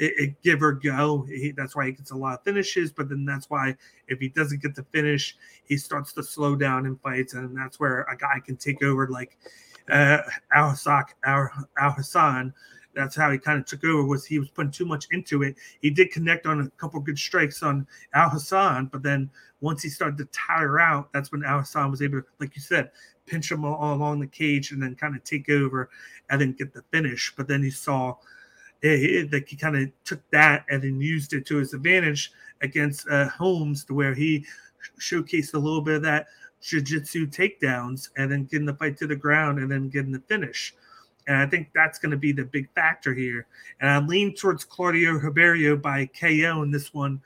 [0.00, 1.22] it, it give or go.
[1.28, 2.90] He, that's why he gets a lot of finishes.
[2.90, 3.76] But then that's why
[4.08, 7.78] if he doesn't get the finish, he starts to slow down in fights, and that's
[7.78, 9.38] where a guy can take over, like
[9.90, 10.18] uh,
[10.56, 12.52] Alhassan.
[12.92, 14.04] That's how he kind of took over.
[14.04, 15.54] Was he was putting too much into it?
[15.80, 17.86] He did connect on a couple good strikes on
[18.16, 19.30] Alhassan, but then
[19.60, 22.90] once he started to tire out, that's when Alhassan was able to, like you said,
[23.26, 25.90] pinch him all, along the cage and then kind of take over
[26.30, 27.32] and then get the finish.
[27.36, 28.16] But then he saw
[28.82, 33.28] it, he kind of took that and then used it to his advantage against uh,
[33.28, 34.44] Holmes, to where he
[34.98, 36.26] showcased a little bit of that
[36.60, 40.74] jiu-jitsu takedowns and then getting the fight to the ground and then getting the finish.
[41.26, 43.46] And I think that's going to be the big factor here.
[43.80, 47.20] And I lean towards Claudio Ribeiro by KO in this one,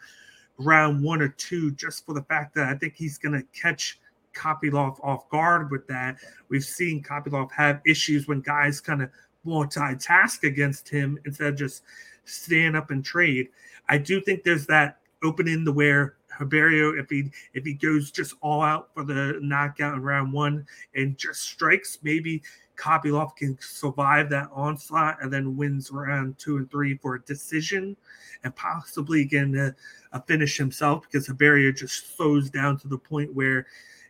[0.59, 3.99] round one or two, just for the fact that I think he's going to catch
[4.35, 6.17] Kopylov off guard with that.
[6.49, 9.11] We've seen Kopylov have issues when guys kind of
[9.47, 11.83] multitask against him instead of just
[12.25, 13.49] stand up and trade.
[13.89, 18.35] I do think there's that opening to where Ribeiro, if he if he goes just
[18.41, 22.43] all out for the knockout in round one and just strikes, maybe
[22.77, 27.97] Kopylov can survive that onslaught and then wins round two and three for a decision
[28.43, 29.75] and possibly a,
[30.13, 33.67] a finish himself because Ribeiro just slows down to the point where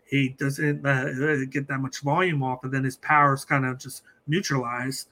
[0.06, 3.78] he doesn't uh, get that much volume off and then his power is kind of
[3.78, 5.08] just neutralized.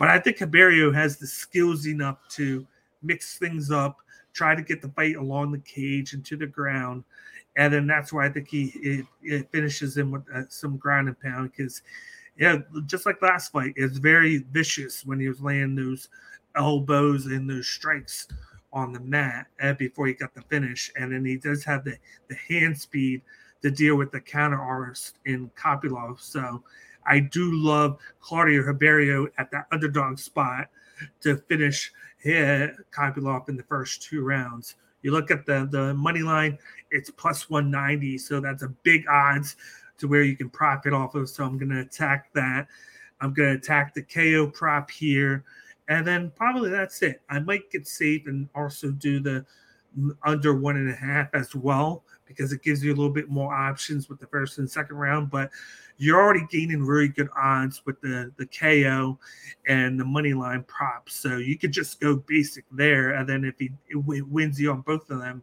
[0.00, 2.66] But I think Ribeiro has the skills enough to
[3.02, 3.98] mix things up,
[4.32, 7.04] try to get the fight along the cage and to the ground.
[7.56, 11.06] And then that's why I think he it, it finishes him with uh, some ground
[11.06, 11.82] and pound because–
[12.40, 16.08] yeah, just like last fight, it's very vicious when he was laying those
[16.56, 18.28] elbows and those strikes
[18.72, 20.90] on the mat uh, before he got the finish.
[20.96, 21.98] And then he does have the,
[22.28, 23.20] the hand speed
[23.60, 26.18] to deal with the counter artist in Kopylov.
[26.18, 26.62] So
[27.06, 30.68] I do love Claudio Ribeiro at that underdog spot
[31.22, 34.76] to finish hit Kopylov in the first two rounds.
[35.02, 36.58] You look at the the money line,
[36.90, 39.56] it's plus 190, so that's a big odds
[39.98, 41.28] to where you can profit off of.
[41.28, 42.66] So I'm going to attack that.
[43.20, 45.44] I'm going to attack the KO prop here.
[45.88, 47.20] And then probably that's it.
[47.28, 49.44] I might get safe and also do the
[50.24, 53.52] under one and a half as well because it gives you a little bit more
[53.52, 55.30] options with the first and second round.
[55.30, 55.50] But
[55.98, 59.18] you're already gaining really good odds with the the KO
[59.66, 61.16] and the money line props.
[61.16, 65.10] So you could just go basic there, and then if he wins you on both
[65.10, 65.42] of them,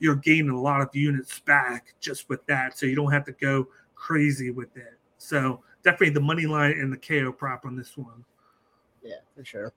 [0.00, 2.76] you're gaining a lot of units back just with that.
[2.76, 4.98] So you don't have to go crazy with it.
[5.18, 8.24] So definitely the money line and the KO prop on this one.
[9.02, 9.72] Yeah, for sure.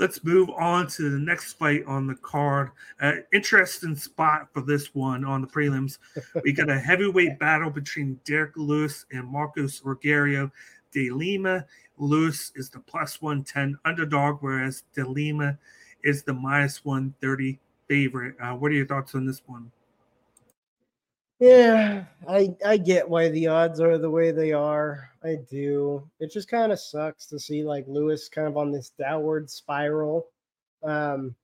[0.00, 2.70] Let's move on to the next fight on the card.
[3.02, 5.98] Uh, interesting spot for this one on the prelims.
[6.42, 10.50] We got a heavyweight battle between Derek Lewis and Marcos Rogerio
[10.90, 11.66] de Lima.
[11.98, 15.58] Lewis is the plus 110 underdog, whereas de Lima
[16.02, 18.36] is the minus 130 favorite.
[18.40, 19.70] Uh, what are your thoughts on this one?
[21.40, 25.10] Yeah, I I get why the odds are the way they are.
[25.24, 26.08] I do.
[26.20, 30.26] It just kind of sucks to see like Lewis kind of on this downward spiral.
[30.82, 31.34] Um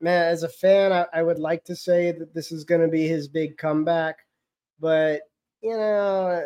[0.00, 3.08] man, as a fan, I, I would like to say that this is gonna be
[3.08, 4.18] his big comeback,
[4.80, 5.22] but
[5.62, 6.44] you know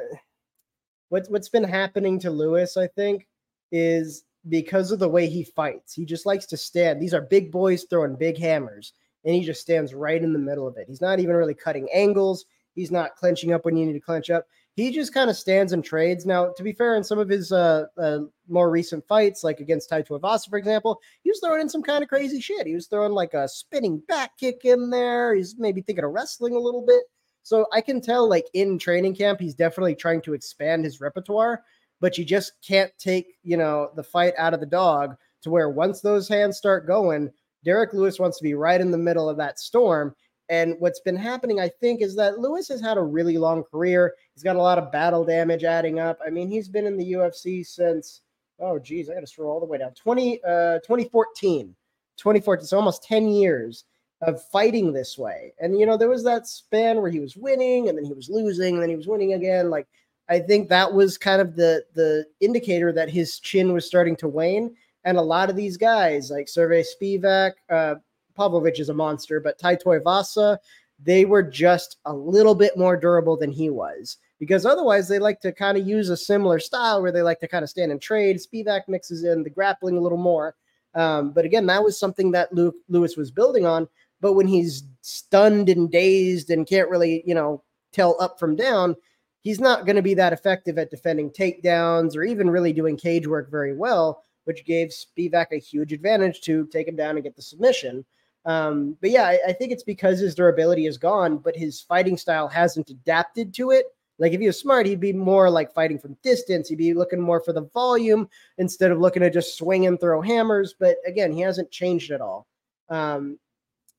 [1.08, 3.26] what's what's been happening to Lewis, I think,
[3.72, 5.94] is because of the way he fights.
[5.94, 7.00] He just likes to stand.
[7.00, 8.92] These are big boys throwing big hammers
[9.24, 10.86] and he just stands right in the middle of it.
[10.86, 12.44] He's not even really cutting angles.
[12.74, 14.46] He's not clenching up when you need to clench up.
[14.76, 16.26] He just kind of stands and trades.
[16.26, 19.88] Now, to be fair, in some of his uh, uh, more recent fights, like against
[19.88, 22.66] Tai Tuivasa, for example, he was throwing in some kind of crazy shit.
[22.66, 25.34] He was throwing like a spinning back kick in there.
[25.34, 27.04] He's maybe thinking of wrestling a little bit.
[27.44, 31.62] So I can tell, like in training camp, he's definitely trying to expand his repertoire.
[32.00, 35.70] But you just can't take, you know, the fight out of the dog to where
[35.70, 37.30] once those hands start going,
[37.64, 40.14] Derek Lewis wants to be right in the middle of that storm.
[40.48, 44.14] And what's been happening, I think, is that Lewis has had a really long career.
[44.34, 46.18] He's got a lot of battle damage adding up.
[46.24, 48.20] I mean, he's been in the UFC since,
[48.60, 51.74] oh, geez, I got to scroll all the way down 20, uh, 2014.
[52.16, 53.84] 2014, so almost 10 years
[54.20, 55.52] of fighting this way.
[55.60, 58.28] And, you know, there was that span where he was winning and then he was
[58.28, 59.70] losing and then he was winning again.
[59.70, 59.88] Like,
[60.28, 64.28] I think that was kind of the the indicator that his chin was starting to
[64.28, 64.74] wane.
[65.04, 67.96] And a lot of these guys, like Sergey Spivak, uh,
[68.36, 70.58] Pavlovich is a monster, but Tai Tuivasa,
[71.02, 74.18] they were just a little bit more durable than he was.
[74.38, 77.48] Because otherwise, they like to kind of use a similar style where they like to
[77.48, 78.38] kind of stand and trade.
[78.38, 80.54] Spivak mixes in the grappling a little more.
[80.94, 83.88] Um, but again, that was something that Luke Lewis was building on.
[84.20, 87.62] But when he's stunned and dazed and can't really, you know,
[87.92, 88.96] tell up from down,
[89.40, 93.26] he's not going to be that effective at defending takedowns or even really doing cage
[93.26, 97.36] work very well which gave Spivak a huge advantage to take him down and get
[97.36, 98.04] the submission.
[98.44, 102.18] Um, but yeah, I, I, think it's because his durability is gone, but his fighting
[102.18, 103.86] style hasn't adapted to it.
[104.18, 106.68] Like if he was smart, he'd be more like fighting from distance.
[106.68, 110.20] He'd be looking more for the volume instead of looking to just swing and throw
[110.20, 110.74] hammers.
[110.78, 112.46] But again, he hasn't changed at all.
[112.90, 113.38] Um,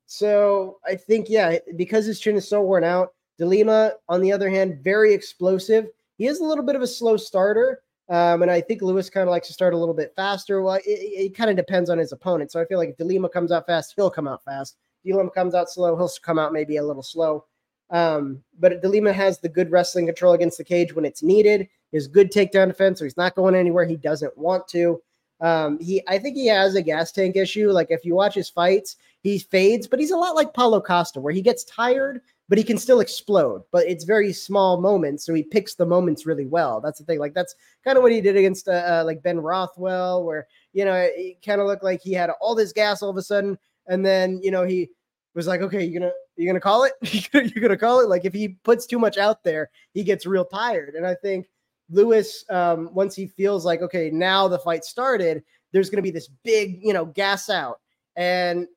[0.05, 3.13] so I think yeah, because his chin is so worn out.
[3.37, 5.87] de Lima, on the other hand, very explosive.
[6.17, 9.27] He is a little bit of a slow starter, um, and I think Lewis kind
[9.27, 10.61] of likes to start a little bit faster.
[10.61, 12.51] Well, it, it kind of depends on his opponent.
[12.51, 14.77] So I feel like if de Lima comes out fast, he'll come out fast.
[15.03, 17.45] de Lima comes out slow, he'll come out maybe a little slow.
[17.89, 21.67] Um, but de Lima has the good wrestling control against the cage when it's needed.
[21.91, 25.01] His good takedown defense, so he's not going anywhere he doesn't want to.
[25.41, 27.71] Um, he, I think he has a gas tank issue.
[27.71, 31.19] Like if you watch his fights, he fades, but he's a lot like Paulo Costa,
[31.19, 33.63] where he gets tired but he can still explode.
[33.71, 36.79] But it's very small moments, so he picks the moments really well.
[36.81, 37.19] That's the thing.
[37.19, 40.85] Like that's kind of what he did against uh, uh, like Ben Rothwell, where you
[40.85, 43.57] know it kind of looked like he had all this gas all of a sudden,
[43.87, 44.89] and then you know he
[45.33, 46.93] was like, okay, you're gonna you're gonna call it,
[47.33, 48.09] you're gonna call it.
[48.09, 50.95] Like if he puts too much out there, he gets real tired.
[50.95, 51.47] And I think
[51.89, 56.29] Lewis, um, once he feels like okay, now the fight started, there's gonna be this
[56.43, 57.79] big, you know, gas out.
[58.15, 58.67] And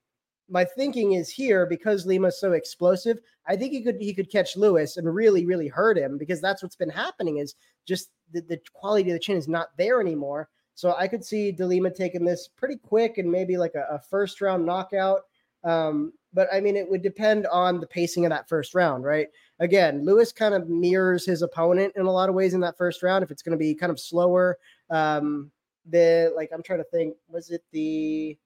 [0.49, 3.19] my thinking is here because Lima's so explosive.
[3.47, 6.63] I think he could he could catch Lewis and really really hurt him because that's
[6.63, 7.55] what's been happening is
[7.87, 10.49] just the, the quality of the chin is not there anymore.
[10.75, 13.99] So I could see de Lima taking this pretty quick and maybe like a, a
[13.99, 15.23] first round knockout.
[15.65, 19.29] Um, but I mean, it would depend on the pacing of that first round, right?
[19.61, 23.03] Again, Lewis kind of mirrors his opponent in a lot of ways in that first
[23.03, 23.25] round.
[23.25, 24.59] If it's going to be kind of slower,
[24.91, 25.51] um,
[25.91, 28.39] the like I'm trying to think, was it the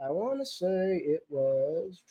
[0.00, 2.02] I want to say it was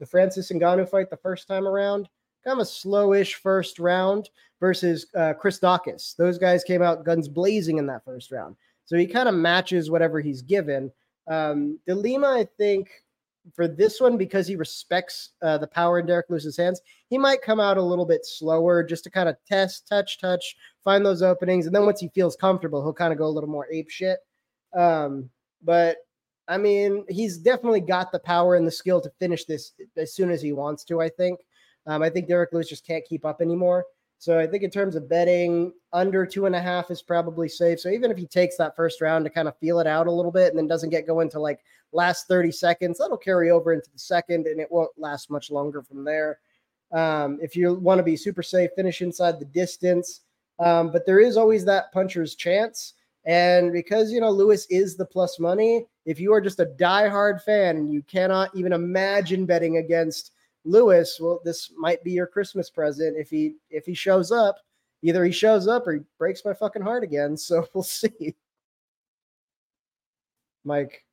[0.00, 2.08] the Francis Ngannou fight the first time around.
[2.44, 4.28] Kind of a slowish first round
[4.60, 6.16] versus uh, Chris Daukaus.
[6.16, 8.56] Those guys came out guns blazing in that first round.
[8.84, 10.90] So he kind of matches whatever he's given.
[11.26, 12.90] Um, de Lima, I think,
[13.54, 17.42] for this one, because he respects uh, the power in Derek Lewis's hands, he might
[17.42, 21.22] come out a little bit slower just to kind of test, touch, touch, find those
[21.22, 21.66] openings.
[21.66, 24.18] And then once he feels comfortable, he'll kind of go a little more ape shit.
[24.76, 25.30] Um,
[25.62, 25.98] but
[26.48, 30.30] I mean, he's definitely got the power and the skill to finish this as soon
[30.30, 31.00] as he wants to.
[31.00, 31.40] I think.
[31.86, 33.84] Um, I think Derek Lewis just can't keep up anymore.
[34.18, 37.78] So I think in terms of betting, under two and a half is probably safe.
[37.78, 40.12] So even if he takes that first round to kind of feel it out a
[40.12, 41.60] little bit and then doesn't get going to like
[41.92, 45.82] last 30 seconds, that'll carry over into the second and it won't last much longer
[45.82, 46.38] from there.
[46.92, 50.22] Um, if you want to be super safe, finish inside the distance.
[50.58, 52.94] Um, but there is always that puncher's chance.
[53.26, 57.42] And because you know Lewis is the plus money, if you are just a diehard
[57.42, 60.32] fan and you cannot even imagine betting against
[60.64, 64.56] Lewis, well, this might be your Christmas present if he if he shows up.
[65.02, 67.36] Either he shows up or he breaks my fucking heart again.
[67.36, 68.34] So we'll see.
[70.64, 71.04] Mike.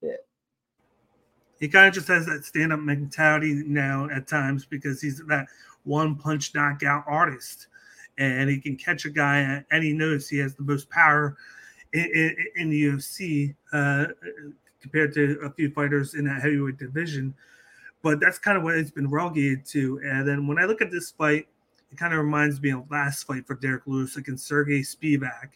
[0.00, 0.12] Yeah.
[1.60, 5.46] He kind of just has that stand up mentality now at times because he's that
[5.84, 7.66] one punch knockout artist
[8.16, 11.36] and he can catch a guy and he knows he has the most power
[11.92, 14.06] in, in, the UFC uh,
[14.80, 17.34] compared to a few fighters in that heavyweight division.
[18.02, 20.00] But that's kind of what it's been relegated to.
[20.04, 21.48] And then when I look at this fight,
[21.90, 25.50] it kind of reminds me of last fight for Derek Lewis against Sergey Spivak.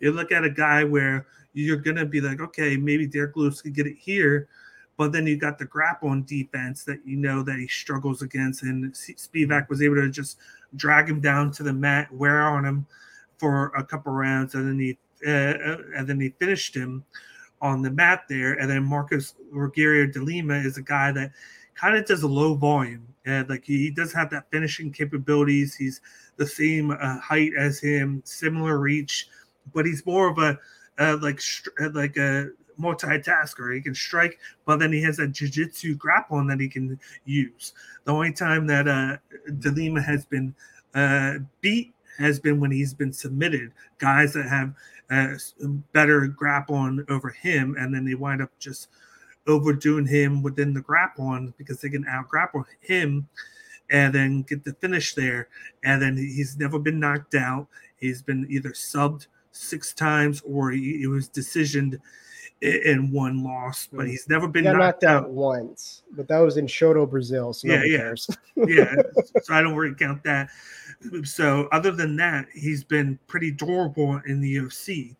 [0.00, 3.74] You look at a guy where you're gonna be like, okay, maybe Derek Lewis could
[3.74, 4.48] get it here,
[4.96, 8.62] but then you got the grapple on defense that you know that he struggles against,
[8.62, 10.38] and Spivak was able to just
[10.74, 12.86] drag him down to the mat, wear on him
[13.38, 17.04] for a couple rounds, and then he uh, uh, and then he finished him
[17.60, 18.54] on the mat there.
[18.54, 21.32] And then Marcos Rogerio de Lima is a guy that
[21.74, 23.06] kind of does a low volume.
[23.24, 25.74] And like he does have that finishing capabilities.
[25.74, 26.00] He's
[26.36, 29.28] the same uh, height as him, similar reach,
[29.74, 30.58] but he's more of a
[30.98, 31.40] uh, like
[31.92, 33.74] like a multitasker.
[33.74, 37.72] He can strike, but then he has that jiu-jitsu grappling that he can use.
[38.04, 39.16] The only time that uh,
[39.58, 40.54] de Lima has been
[40.94, 43.72] uh, beat has been when he's been submitted.
[43.98, 44.74] Guys that have
[45.10, 45.34] uh,
[45.92, 48.88] better grappling over him, and then they wind up just
[49.46, 53.28] overdoing him within the grappling because they can out grapple him
[53.90, 55.48] and then get the finish there.
[55.84, 57.68] And then he's never been knocked out.
[57.96, 62.00] He's been either subbed six times or he was decisioned
[62.62, 64.10] in one loss, but hmm.
[64.10, 65.24] he's never been he knocked, knocked out.
[65.24, 65.30] out.
[65.30, 66.02] once.
[66.12, 67.52] But that was in Shooto, Brazil.
[67.52, 68.14] So yeah, yeah,
[68.56, 68.94] yeah.
[69.42, 70.48] So I don't really count that.
[71.24, 75.14] So other than that, he's been pretty durable in the UFC.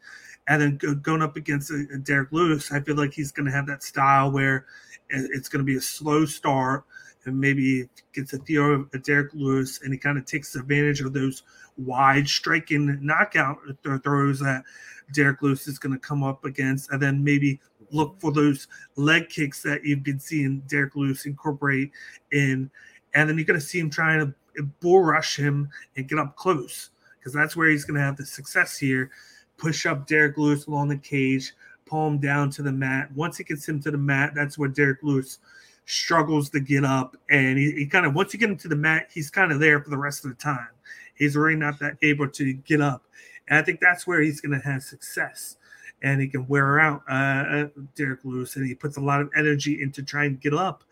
[0.49, 1.73] And then going up against
[2.05, 4.67] Derek Lewis, I feel like he's going to have that style where
[5.09, 6.85] it's going to be a slow start
[7.25, 11.13] and maybe gets a feel of Derek Lewis and he kind of takes advantage of
[11.13, 11.43] those
[11.77, 13.59] wide striking knockout
[14.03, 14.63] throws that
[15.12, 17.61] Derek Lewis is going to come up against, and then maybe
[17.93, 21.93] look for those leg kicks that you've been seeing Derek Lewis incorporate
[22.33, 22.70] in,
[23.15, 26.19] and then you're going to see him trying to uh, bull rush him and get
[26.19, 29.11] up close because that's where he's going to have the success here.
[29.59, 31.55] Push up Derek Lewis along the cage,
[31.87, 33.11] pull him down to the mat.
[33.15, 35.39] Once he gets him to the mat, that's where Derek Lewis
[35.87, 37.16] struggles to get up.
[37.31, 39.61] And he, he kind of, once you get him to the mat, he's kind of
[39.61, 40.69] there for the rest of the time.
[41.15, 43.03] He's really not that able to get up.
[43.48, 45.56] And I think that's where he's going to have success.
[46.02, 49.31] And he can wear out uh, uh, Derek Lewis, and he puts a lot of
[49.36, 50.85] energy into trying to get up.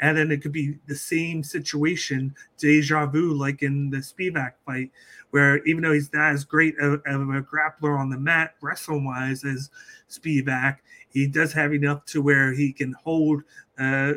[0.00, 4.90] And then it could be the same situation, deja vu, like in the Spivak fight,
[5.30, 9.44] where even though he's not as great of, a grappler on the mat, wrestling wise,
[9.44, 9.70] as
[10.08, 10.78] Spivak,
[11.10, 13.42] he does have enough to where he can hold
[13.78, 14.14] uh,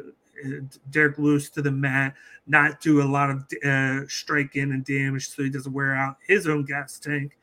[0.89, 2.13] Derek Lewis to the mat,
[2.47, 6.47] not do a lot of uh, striking and damage so he doesn't wear out his
[6.47, 7.37] own gas tank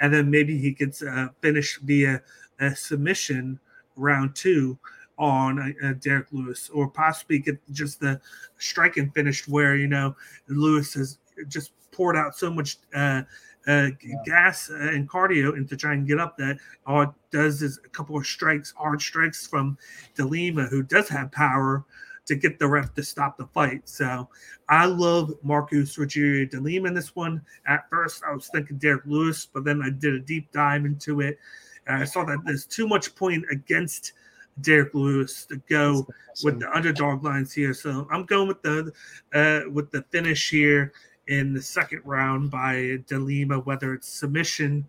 [0.00, 2.22] and then maybe he could uh, finish via
[2.60, 3.58] a submission
[3.96, 4.78] round two
[5.18, 8.20] on uh, Derek Lewis, or possibly get just the
[8.58, 10.14] striking finished where you know
[10.48, 11.18] Lewis has
[11.48, 13.22] just poured out so much uh,
[13.66, 14.14] uh, yeah.
[14.24, 17.88] gas and cardio and to try and get up that all it does is a
[17.88, 19.76] couple of strikes, hard strikes from
[20.14, 21.84] de Lima, who does have power
[22.26, 23.88] to get the ref to stop the fight.
[23.88, 24.28] So
[24.68, 27.40] I love Marcos Rogerio de Lima in this one.
[27.66, 31.20] At first, I was thinking Derek Lewis, but then I did a deep dive into
[31.20, 31.38] it.
[31.86, 34.12] And I saw that there's too much point against
[34.60, 36.06] Derek Lewis to go
[36.42, 37.74] with the underdog lines here.
[37.74, 38.92] So I'm going with the
[39.32, 40.92] uh, with the finish here
[41.28, 44.88] in the second round by De Lima, whether it's submission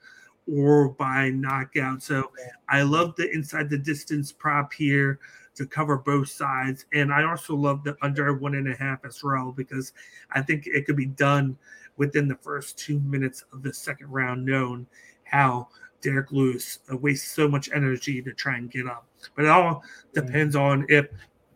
[0.52, 2.02] or by knockout.
[2.02, 2.32] So
[2.70, 5.20] I love the inside the distance prop here
[5.58, 6.86] to cover both sides.
[6.94, 9.94] And I also love the under one and a half as well because
[10.32, 11.58] I think it could be done
[11.98, 14.88] within the first two minutes of the second round, known
[15.24, 15.68] how
[16.02, 19.08] Derek Lewis uh, wastes so much energy to try and get up.
[19.36, 20.82] But it all depends mm-hmm.
[20.82, 21.08] on if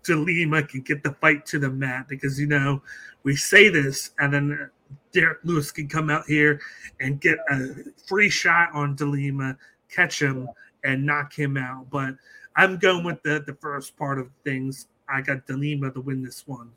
[0.03, 2.81] de Lima can get the fight to the mat because, you know,
[3.23, 4.69] we say this, and then
[5.11, 6.59] Derek Lewis can come out here
[6.99, 7.75] and get a
[8.07, 9.55] free shot on de Lima,
[9.89, 10.49] catch him,
[10.83, 11.87] and knock him out.
[11.91, 12.15] But
[12.55, 14.87] I'm going with the the first part of things.
[15.09, 16.71] I got de Lima to win this one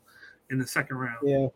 [0.49, 1.19] in the second round.
[1.23, 1.47] Yeah.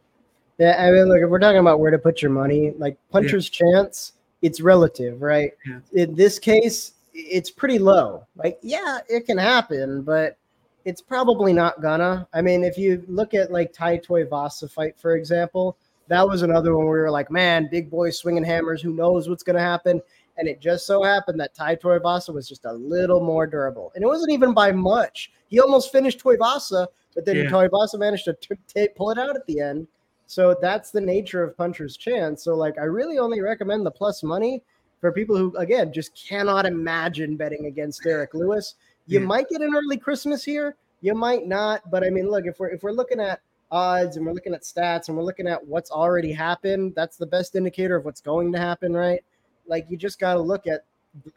[0.58, 3.50] Yeah, I mean, look, if we're talking about where to put your money, like puncher's
[3.50, 3.66] yeah.
[3.66, 5.54] chance, it's relative, right?
[5.66, 5.80] Yeah.
[5.94, 8.26] In this case, it's pretty low.
[8.36, 10.38] Like, yeah, it can happen, but
[10.84, 12.28] it's probably not gonna.
[12.34, 15.78] I mean, if you look at like Tai Tuivasa fight, for example,
[16.08, 18.82] that was another one where we were like, man, big boy swinging hammers.
[18.82, 20.02] Who knows what's gonna happen?
[20.40, 24.04] And it just so happened that Tai Tuivasa was just a little more durable, and
[24.04, 25.32] it wasn't even by much.
[25.50, 27.50] He almost finished Tuivasa, but then yeah.
[27.50, 29.88] Tuivasa managed to t- t- pull it out at the end.
[30.28, 32.44] So that's the nature of puncher's chance.
[32.44, 34.62] So like, I really only recommend the plus money
[35.02, 38.76] for people who again just cannot imagine betting against Derek Lewis.
[39.08, 39.26] You yeah.
[39.26, 42.70] might get an early Christmas here, you might not, but I mean, look, if we're
[42.70, 43.42] if we're looking at
[43.72, 47.26] odds and we're looking at stats and we're looking at what's already happened, that's the
[47.26, 49.24] best indicator of what's going to happen, right?
[49.70, 50.86] Like you just got to look at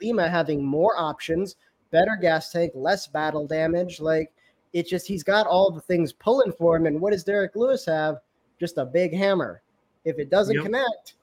[0.01, 1.57] Lima having more options,
[1.91, 4.01] better gas tank, less battle damage.
[4.01, 4.33] Like
[4.73, 6.87] it's just he's got all the things pulling for him.
[6.87, 8.17] And what does Derek Lewis have?
[8.59, 9.63] Just a big hammer.
[10.05, 10.65] If it doesn't yep.
[10.65, 11.15] connect,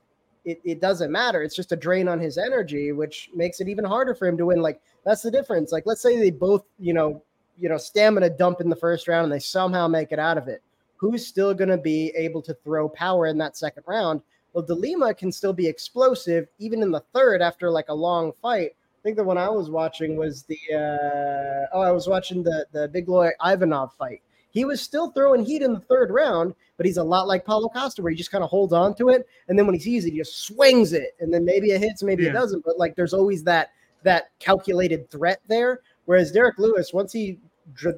[0.46, 1.44] it, it doesn't matter.
[1.44, 4.46] It's just a drain on his energy, which makes it even harder for him to
[4.46, 4.62] win.
[4.62, 5.72] Like that's the difference.
[5.72, 7.22] Like let's say they both, you know,
[7.58, 10.48] you know, stamina dump in the first round and they somehow make it out of
[10.48, 10.62] it.
[10.96, 14.22] Who's still going to be able to throw power in that second round?
[14.54, 18.32] Well, de Lima can still be explosive even in the third after like a long
[18.42, 18.72] fight.
[18.72, 22.66] I think the one I was watching was the uh, oh, I was watching the
[22.72, 24.22] the Blagoy Ivanov fight.
[24.52, 27.70] He was still throwing heat in the third round, but he's a lot like Paulo
[27.70, 30.06] Costa, where he just kind of holds on to it, and then when he sees
[30.06, 32.30] it, he just swings it, and then maybe it hits, maybe yeah.
[32.30, 32.66] it doesn't.
[32.66, 33.70] But like, there's always that
[34.04, 35.82] that calculated threat there.
[36.06, 37.38] Whereas Derek Lewis, once he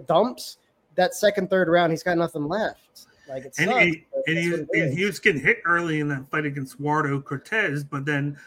[0.07, 0.57] dumps
[0.95, 3.07] that second, third round, he's got nothing left.
[3.31, 6.45] Like it's and, he, and, he, and he was getting hit early in that fight
[6.45, 8.37] against Eduardo Cortez, but then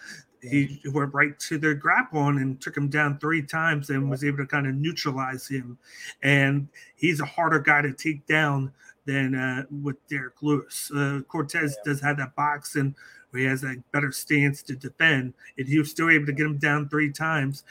[0.42, 4.38] he went right to the grapple and took him down three times and was able
[4.38, 5.78] to kind of neutralize him.
[6.22, 8.72] And he's a harder guy to take down
[9.06, 10.90] than uh, with Derek Lewis.
[10.94, 11.92] Uh, Cortez yeah.
[11.92, 12.94] does have that boxing
[13.30, 16.46] where he has a better stance to defend, and he was still able to get
[16.46, 17.64] him down three times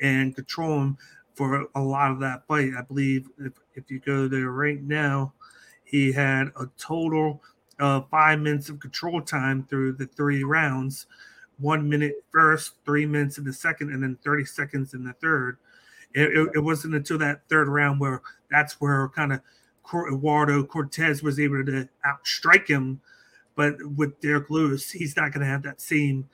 [0.00, 0.98] and control him
[1.34, 2.72] for a lot of that fight.
[2.76, 5.32] I believe if, if you go there right now,
[5.88, 7.42] he had a total
[7.78, 11.06] of five minutes of control time through the three rounds
[11.58, 15.58] one minute first, three minutes in the second, and then 30 seconds in the third.
[16.14, 19.40] It, it, it wasn't until that third round where that's where kind of
[19.92, 23.00] Eduardo Cortez was able to outstrike him.
[23.54, 26.28] But with Derek Lewis, he's not going to have that same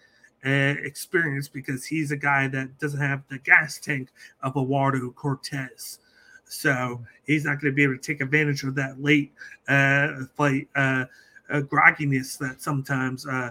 [0.45, 4.11] uh, experience because he's a guy that doesn't have the gas tank
[4.43, 5.99] of Eduardo Cortez.
[6.47, 9.33] So he's not going to be able to take advantage of that late
[9.69, 11.07] uh, fight uh,
[11.51, 13.51] uh grogginess that sometimes uh,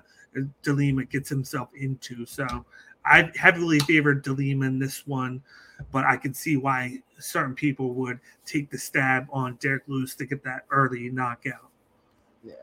[0.64, 2.26] de Lima gets himself into.
[2.26, 2.66] So
[3.06, 5.42] I heavily favored de Lima in this one,
[5.92, 10.26] but I can see why certain people would take the stab on Derek Lewis to
[10.26, 11.70] get that early knockout.
[12.44, 12.54] Yeah.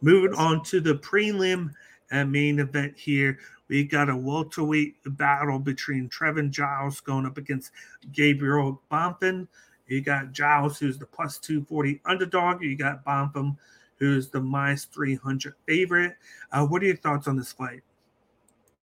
[0.00, 1.70] Moving on to the prelim
[2.10, 3.38] and main event here.
[3.72, 7.72] We got a welterweight battle between Trevin Giles going up against
[8.12, 9.48] Gabriel Bonfim.
[9.86, 12.62] You got Giles, who's the plus 240 underdog.
[12.62, 13.56] You got Bonfim,
[13.96, 16.16] who's the minus 300 favorite.
[16.52, 17.80] Uh, what are your thoughts on this fight?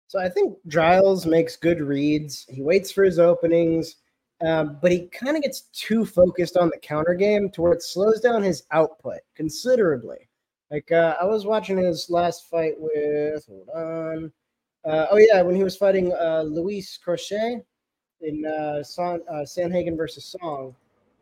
[0.06, 2.44] So I think Giles makes good reads.
[2.50, 3.96] He waits for his openings,
[4.44, 7.82] um, but he kind of gets too focused on the counter game to where it
[7.82, 10.28] slows down his output considerably.
[10.70, 14.32] Like uh, I was watching his last fight with hold on.
[14.84, 17.62] Uh, oh yeah, when he was fighting uh, Luis Crochet,
[18.24, 20.74] in uh, Son, uh, Sandhagen versus Song.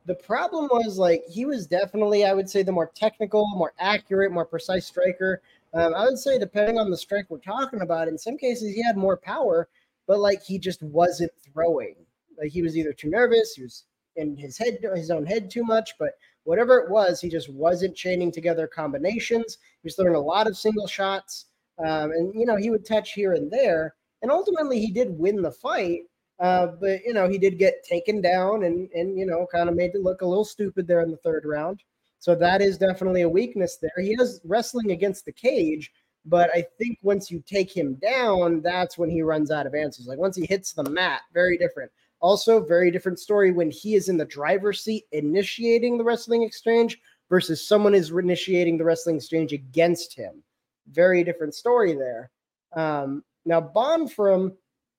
[0.06, 4.32] The problem was like he was definitely, I would say, the more technical, more accurate,
[4.32, 5.42] more precise striker.
[5.74, 8.82] Um, I would say, depending on the strike we're talking about, in some cases he
[8.82, 9.68] had more power,
[10.06, 11.94] but like he just wasn't throwing.
[12.38, 13.84] Like he was either too nervous, he was
[14.16, 16.12] in his head, his own head too much, but
[16.44, 19.58] whatever it was, he just wasn't chaining together combinations.
[19.82, 21.46] He was throwing a lot of single shots,
[21.78, 25.42] um, and you know he would touch here and there, and ultimately he did win
[25.42, 26.00] the fight.
[26.40, 29.76] Uh, but you know he did get taken down and and you know kind of
[29.76, 31.80] made it look a little stupid there in the third round.
[32.18, 33.90] So that is definitely a weakness there.
[34.00, 35.90] He is wrestling against the cage,
[36.24, 40.06] but I think once you take him down, that's when he runs out of answers.
[40.06, 41.90] Like once he hits the mat, very different.
[42.20, 47.00] Also, very different story when he is in the driver's seat initiating the wrestling exchange
[47.28, 50.44] versus someone is initiating the wrestling exchange against him.
[50.90, 52.30] Very different story there.
[52.74, 54.54] Um, now, Bonfim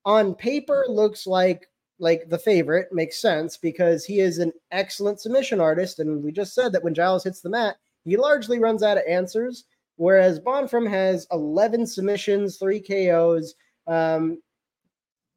[0.06, 1.68] on paper looks like
[2.00, 6.00] like the favorite makes sense because he is an excellent submission artist.
[6.00, 9.04] And we just said that when Giles hits the mat, he largely runs out of
[9.08, 9.66] answers.
[9.96, 13.56] Whereas Bonfim has 11 submissions, three KOs.
[13.88, 14.42] Um,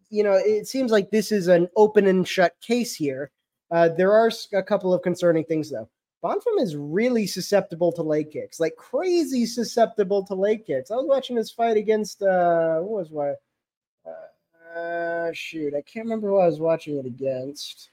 [0.09, 3.31] you know, it seems like this is an open and shut case here.
[3.71, 5.89] Uh, there are a couple of concerning things, though.
[6.27, 10.91] Bonfim is really susceptible to leg kicks, like crazy susceptible to leg kicks.
[10.91, 13.37] I was watching his fight against, uh, what was what?
[14.77, 17.91] Uh, shoot, I can't remember who I was watching it against.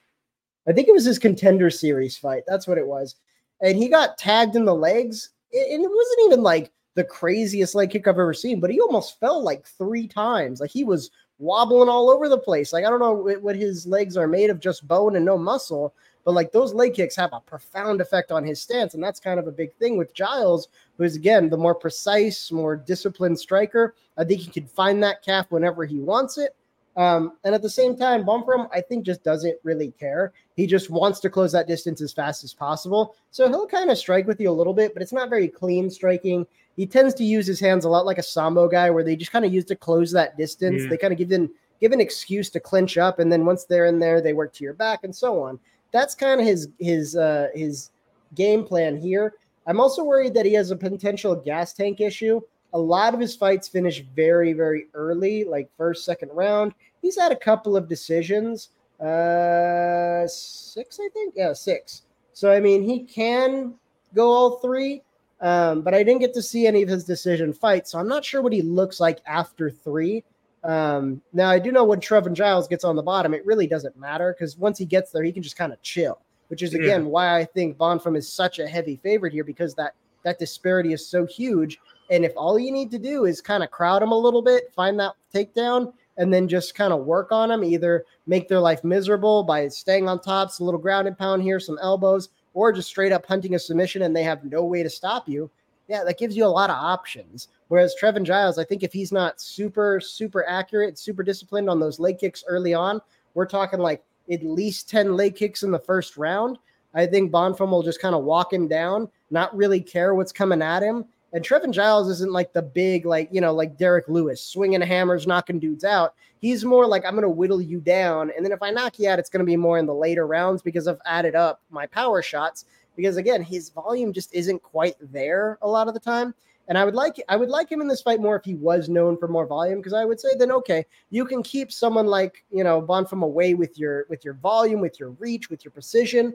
[0.66, 2.42] I think it was his contender series fight.
[2.48, 3.14] That's what it was.
[3.62, 5.30] And he got tagged in the legs.
[5.52, 9.20] And it wasn't even like the craziest leg kick I've ever seen, but he almost
[9.20, 10.60] fell like three times.
[10.60, 12.72] Like he was wobbling all over the place.
[12.72, 15.94] Like I don't know what his legs are made of, just bone and no muscle.
[16.24, 18.94] But like those leg kicks have a profound effect on his stance.
[18.94, 22.50] And that's kind of a big thing with Giles, who is again the more precise,
[22.50, 23.94] more disciplined striker.
[24.16, 26.56] I think he can find that calf whenever he wants it.
[26.96, 30.32] Um, and at the same time, Bonfim, I think, just doesn't really care.
[30.54, 33.16] He just wants to close that distance as fast as possible.
[33.32, 35.90] So he'll kind of strike with you a little bit, but it's not very clean
[35.90, 36.46] striking.
[36.76, 39.32] He tends to use his hands a lot like a sambo guy, where they just
[39.32, 40.82] kind of use to close that distance.
[40.82, 40.90] Yeah.
[40.90, 43.86] They kind of give them give an excuse to clinch up, and then once they're
[43.86, 45.58] in there, they work to your back and so on.
[45.94, 47.90] That's kind of his his uh, his
[48.34, 49.32] game plan here.
[49.66, 52.42] I'm also worried that he has a potential gas tank issue
[52.74, 56.74] a lot of his fights finish very, very early, like first, second round.
[57.00, 58.70] He's had a couple of decisions.
[59.00, 61.34] Uh, six, I think.
[61.36, 62.02] Yeah, six.
[62.32, 63.74] So I mean, he can
[64.12, 65.02] go all three,
[65.40, 68.24] um, but I didn't get to see any of his decision fights, so I'm not
[68.24, 70.24] sure what he looks like after three.
[70.64, 73.96] Um, now I do know when Trevin Giles gets on the bottom, it really doesn't
[73.98, 76.20] matter because once he gets there, he can just kind of chill.
[76.48, 77.08] Which is again yeah.
[77.08, 81.06] why I think Bonfim is such a heavy favorite here because that that disparity is
[81.06, 81.78] so huge
[82.10, 84.72] and if all you need to do is kind of crowd them a little bit,
[84.74, 88.84] find that takedown, and then just kind of work on them, either make their life
[88.84, 92.88] miserable by staying on top, some little ground and pound here, some elbows, or just
[92.88, 95.50] straight up hunting a submission and they have no way to stop you.
[95.88, 97.48] Yeah, that gives you a lot of options.
[97.68, 101.98] Whereas Trevin Giles, I think if he's not super, super accurate, super disciplined on those
[101.98, 103.00] leg kicks early on,
[103.34, 106.58] we're talking like at least 10 leg kicks in the first round.
[106.94, 110.62] I think Bonfim will just kind of walk him down, not really care what's coming
[110.62, 111.04] at him,
[111.34, 115.26] and Trevin Giles isn't like the big, like, you know, like Derek Lewis, swinging hammers,
[115.26, 116.14] knocking dudes out.
[116.38, 118.30] He's more like, I'm going to whittle you down.
[118.36, 120.28] And then if I knock you out, it's going to be more in the later
[120.28, 122.66] rounds because I've added up my power shots.
[122.96, 126.34] Because again, his volume just isn't quite there a lot of the time.
[126.66, 128.88] And I would like I would like him in this fight more if he was
[128.88, 132.42] known for more volume because I would say then okay you can keep someone like
[132.50, 136.32] you know Bonfim away with your with your volume with your reach with your precision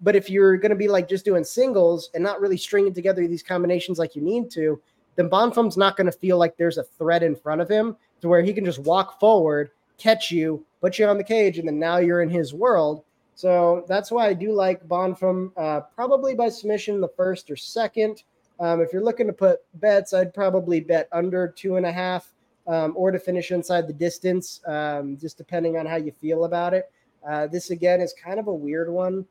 [0.00, 3.26] but if you're going to be like just doing singles and not really stringing together
[3.26, 4.80] these combinations like you need to,
[5.16, 8.28] then Bonfim's not going to feel like there's a threat in front of him to
[8.28, 11.78] where he can just walk forward, catch you, put you on the cage, and then
[11.78, 13.04] now you're in his world.
[13.36, 18.22] So that's why I do like Bonfim, uh, probably by submission the first or second.
[18.58, 22.32] Um, if you're looking to put bets, I'd probably bet under two and a half
[22.66, 26.72] um, or to finish inside the distance, um, just depending on how you feel about
[26.72, 26.90] it.
[27.28, 29.26] Uh, this again is kind of a weird one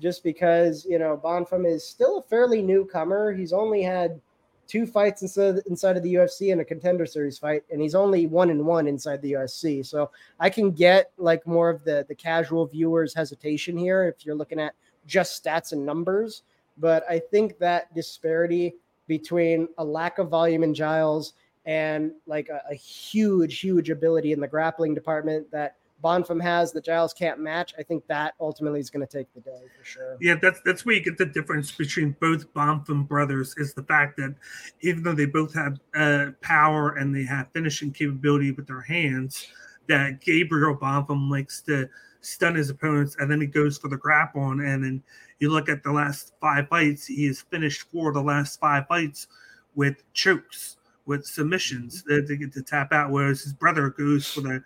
[0.00, 3.32] just because you know Bonfim is still a fairly newcomer.
[3.32, 4.20] He's only had
[4.68, 8.26] two fights inside inside of the UFC and a contender series fight, and he's only
[8.26, 9.84] one and one inside the UFC.
[9.84, 14.36] So I can get like more of the the casual viewers hesitation here if you're
[14.36, 14.74] looking at
[15.06, 16.42] just stats and numbers.
[16.76, 18.74] But I think that disparity
[19.08, 21.32] between a lack of volume in Giles
[21.64, 26.84] and like a, a huge, huge ability in the grappling department that Bonfim has that
[26.84, 30.16] Giles can't match, I think that ultimately is going to take the day for sure.
[30.20, 34.16] Yeah, that's that's where you get the difference between both Bonfim brothers is the fact
[34.18, 34.34] that
[34.80, 39.48] even though they both have uh, power and they have finishing capability with their hands,
[39.88, 41.88] that Gabriel Bonfim likes to
[42.20, 44.42] stun his opponents, and then he goes for the grapple.
[44.42, 45.02] On, and then
[45.40, 48.86] you look at the last five fights; he has finished four of the last five
[48.86, 49.26] fights
[49.74, 50.76] with chokes,
[51.06, 52.34] with submissions mm-hmm.
[52.34, 53.10] get to tap out.
[53.10, 54.62] Whereas his brother goes for the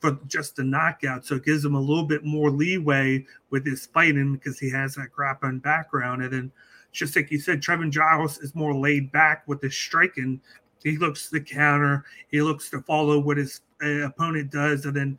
[0.00, 3.86] for just a knockout, so it gives him a little bit more leeway with his
[3.86, 6.22] fighting because he has that grappling background.
[6.22, 6.52] And then,
[6.92, 10.40] just like you said, Trevin Giles is more laid back with his striking.
[10.82, 12.04] He looks to counter.
[12.30, 15.18] He looks to follow what his uh, opponent does, and then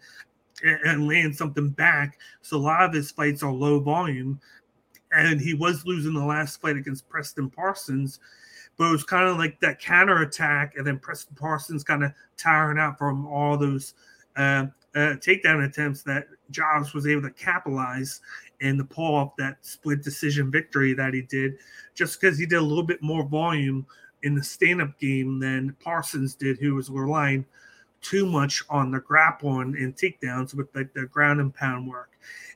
[0.63, 2.19] and land something back.
[2.41, 4.39] So a lot of his fights are low volume.
[5.11, 8.19] And he was losing the last fight against Preston Parsons,
[8.77, 12.11] but it was kind of like that counter attack, and then Preston Parsons kind of
[12.35, 13.93] tiring out from all those
[14.37, 18.21] uh, uh, takedown attempts that Giles was able to capitalize
[18.61, 21.57] and the pull off that split decision victory that he did,
[21.93, 23.85] just because he did a little bit more volume
[24.23, 27.45] in the stand-up game than Parsons did, who was relying
[28.01, 32.11] too much on the grappling and takedowns with like the ground and pound work.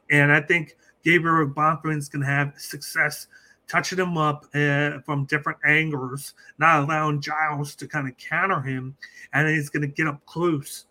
[0.10, 3.28] And I think Gabriel Bonfim's going to have success
[3.68, 8.96] touching him up uh, from different angles, not allowing Giles to kind of counter him.
[9.34, 10.86] And he's going to get up close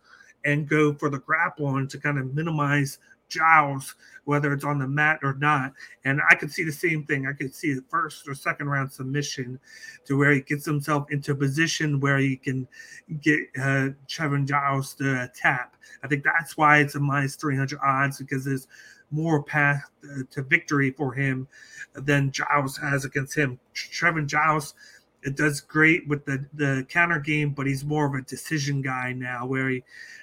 [0.44, 2.98] and go for the grappling to kind of minimize
[3.30, 3.94] Giles,
[4.24, 5.72] whether it's on the mat or not.
[6.04, 7.26] And I could see the same thing.
[7.26, 9.58] I could see the first or second round submission
[10.04, 12.68] to where he gets himself into a position where he can
[13.20, 15.76] get uh, Trevin Giles to uh, tap.
[16.02, 18.66] I think that's why it's a minus 300 odds because there's
[19.10, 21.48] more path uh, to victory for him
[21.94, 23.58] than Giles has against him.
[23.74, 24.74] Trevin Giles
[25.22, 29.12] it does great with the the counter game, but he's more of a decision guy
[29.12, 29.82] now, where he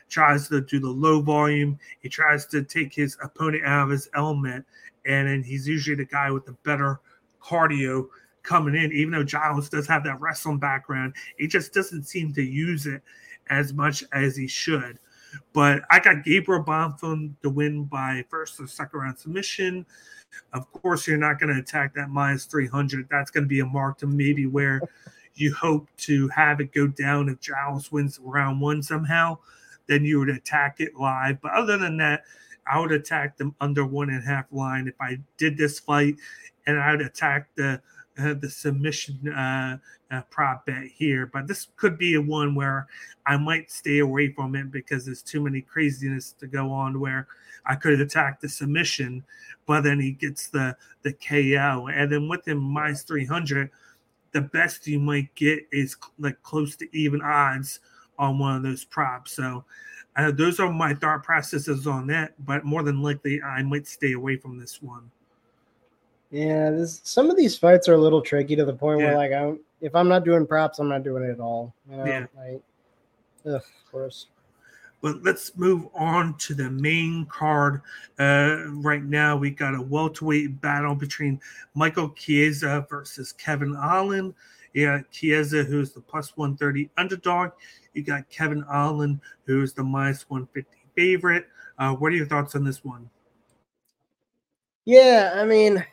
[0.10, 1.78] tries to do the low volume.
[2.00, 4.66] He tries to take his opponent out of his element,
[5.06, 7.00] and then he's usually the guy with the better
[7.42, 8.08] cardio
[8.44, 8.92] coming in.
[8.92, 13.02] Even though Giles does have that wrestling background, he just doesn't seem to use it
[13.50, 15.00] as much as he should.
[15.54, 19.86] But I got Gabriel Bonfim to win by first or second round submission.
[20.54, 23.08] Of course, you're not going to attack that minus 300.
[23.10, 24.82] That's going to be a mark to maybe where
[25.36, 29.38] you hope to have it go down if Giles wins round one somehow
[29.88, 31.42] then you would attack it live.
[31.42, 32.24] But other than that,
[32.72, 36.18] I would attack them under one and a half line if I did this fight,
[36.68, 37.82] and I'd attack the
[38.20, 39.78] uh, the submission uh,
[40.12, 41.26] uh, prop bet here.
[41.26, 42.88] But this could be a one where
[43.26, 47.00] I might stay away from it because there's too many craziness to go on.
[47.00, 47.28] Where
[47.66, 49.24] I could attack the submission,
[49.66, 53.70] but then he gets the the KO, and then with him minus three hundred,
[54.32, 57.80] the best you might get is like close to even odds
[58.20, 59.34] on one of those props.
[59.34, 59.64] So
[60.16, 62.34] uh, those are my thought processes on that.
[62.46, 65.12] But more than likely, I might stay away from this one.
[66.30, 69.08] Yeah, this, some of these fights are a little tricky to the point yeah.
[69.08, 71.74] where, like, I'm if I'm not doing props, I'm not doing it at all.
[71.90, 72.06] You know?
[72.06, 72.26] Yeah.
[72.36, 72.62] Like,
[73.46, 74.28] ugh, of course.
[75.02, 77.82] But let's move on to the main card.
[78.18, 81.40] Uh, right now, we got a welterweight battle between
[81.76, 84.34] Michael Chiesa versus Kevin Holland.
[84.74, 87.52] Yeah, Chiesa, who's the plus 130 underdog.
[87.94, 91.48] You got Kevin Holland, who's the minus 150 favorite.
[91.78, 93.10] Uh, what are your thoughts on this one?
[94.86, 95.86] Yeah, I mean,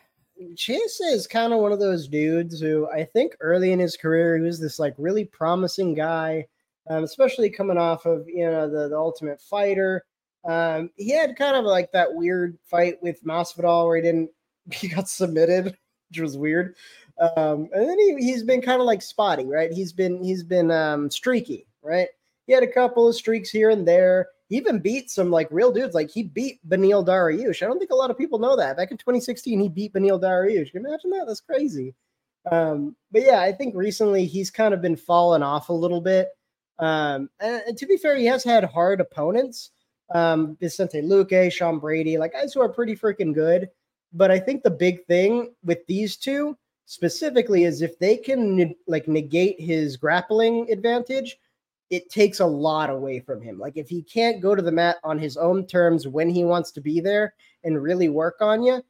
[0.57, 4.37] Chiesa is kind of one of those dudes who I think early in his career,
[4.37, 6.47] he was this like really promising guy,
[6.91, 10.05] um, especially coming off of, you know, the, the Ultimate Fighter.
[10.45, 14.31] Um, he had kind of like that weird fight with Masvidal where he didn't,
[14.73, 15.77] he got submitted,
[16.11, 16.75] which was weird.
[17.19, 19.73] Um, and then he, he's been kind of like spotty, right?
[19.73, 22.09] He's been he's been um, streaky, right?
[22.47, 24.29] He had a couple of streaks here and there.
[24.49, 25.95] He even beat some like real dudes.
[25.95, 27.63] Like he beat Beneil Dariush.
[27.63, 28.77] I don't think a lot of people know that.
[28.77, 30.71] Back in 2016, he beat Beneil Dariush.
[30.71, 31.25] Can you imagine that?
[31.27, 31.95] That's crazy.
[32.51, 36.29] Um, but yeah, I think recently he's kind of been falling off a little bit.
[36.79, 39.71] Um, and, and, to be fair, he has had hard opponents.
[40.15, 43.71] Um, Vicente Luque, Sean Brady, like guys who are pretty freaking good.
[44.13, 46.57] But I think the big thing with these two
[46.87, 51.39] specifically is if they can like negate his grappling advantage,
[51.95, 53.59] it takes a lot away from him.
[53.59, 56.71] Like if he can't go to the mat on his own terms when he wants
[56.73, 58.83] to be there and really work on you,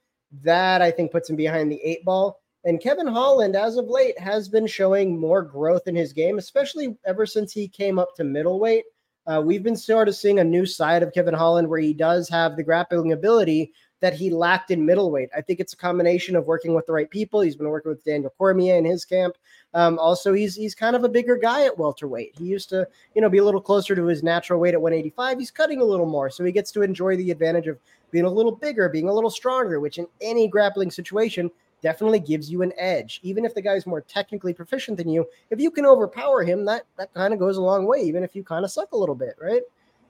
[0.43, 2.41] that I think puts him behind the eight ball.
[2.65, 6.97] And Kevin Holland, as of late, has been showing more growth in his game, especially
[7.05, 8.85] ever since he came up to middleweight.
[9.27, 12.29] Uh, we've been sort of seeing a new side of Kevin Holland where he does
[12.29, 15.31] have the grappling ability that he lacked in middleweight.
[15.37, 17.41] I think it's a combination of working with the right people.
[17.41, 19.37] He's been working with Daniel Cormier in his camp.
[19.73, 22.37] Um, also, he's he's kind of a bigger guy at welterweight.
[22.37, 25.39] He used to, you know, be a little closer to his natural weight at 185.
[25.39, 27.79] He's cutting a little more, so he gets to enjoy the advantage of
[28.11, 31.51] being a little bigger, being a little stronger, which in any grappling situation
[31.83, 33.21] definitely gives you an edge.
[33.23, 36.85] Even if the guy's more technically proficient than you, if you can overpower him, that
[36.97, 39.15] that kind of goes a long way, even if you kind of suck a little
[39.15, 39.63] bit, right?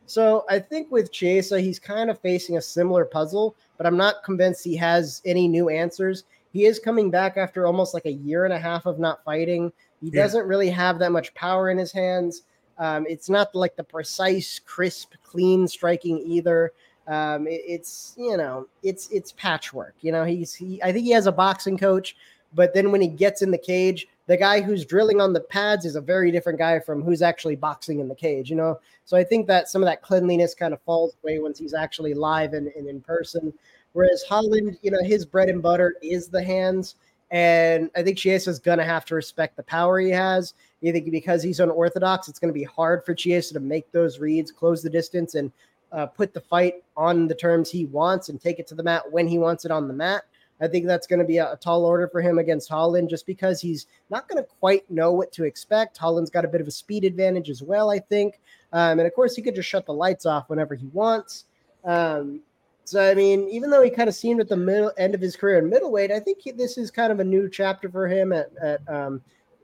[0.07, 4.23] So I think with Chiesa, he's kind of facing a similar puzzle, but I'm not
[4.25, 6.25] convinced he has any new answers.
[6.53, 9.73] He is coming back after almost like a year and a half of not fighting.
[10.01, 10.23] He yeah.
[10.23, 12.43] doesn't really have that much power in his hands.
[12.79, 16.73] Um, it's not like the precise, crisp, clean striking either.
[17.07, 19.95] Um, it, it's you know, it's it's patchwork.
[20.01, 20.83] You know, he's he.
[20.83, 22.17] I think he has a boxing coach,
[22.53, 25.85] but then when he gets in the cage, the guy who's drilling on the pads
[25.85, 28.49] is a very different guy from who's actually boxing in the cage.
[28.51, 31.59] You know, so I think that some of that cleanliness kind of falls away once
[31.59, 33.53] he's actually live and, and in person.
[33.93, 36.97] Whereas Holland, you know, his bread and butter is the hands.
[37.31, 40.55] And I think Chiesa is going to have to respect the power he has.
[40.81, 44.19] You think because he's unorthodox, it's going to be hard for Chiesa to make those
[44.19, 45.51] reads, close the distance, and
[45.93, 49.03] uh, put the fight on the terms he wants and take it to the mat
[49.11, 50.25] when he wants it on the mat.
[50.65, 53.27] I think that's going to be a, a, tall order for him against Holland just
[53.27, 55.99] because he's not going to quite know what to expect.
[55.99, 58.41] Holland's got a bit of a speed advantage as well, I think.
[58.73, 61.45] Um, and of course, he could just shut the lights off whenever he wants.
[61.85, 62.41] Um,
[62.85, 65.37] so, I mean, even though he kind of seemed at the middle end of his
[65.37, 68.33] career in middleweight, I think he, this is kind of a new chapter for him
[68.33, 69.23] at, at, um,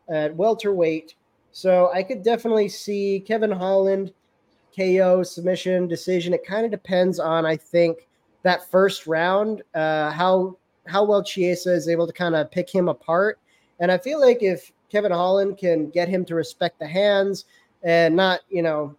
[0.09, 1.15] at welterweight.
[1.53, 4.13] So I could definitely see Kevin Holland
[4.77, 6.33] KO, submission, decision.
[6.33, 8.09] It kind of depends on, I think,
[8.43, 12.89] that first round, uh, how how well Chiesa is able to kind of pick him
[12.89, 13.39] apart.
[13.79, 17.45] And I feel like if Kevin Holland can get him to respect the hands
[17.83, 18.97] and not, you know,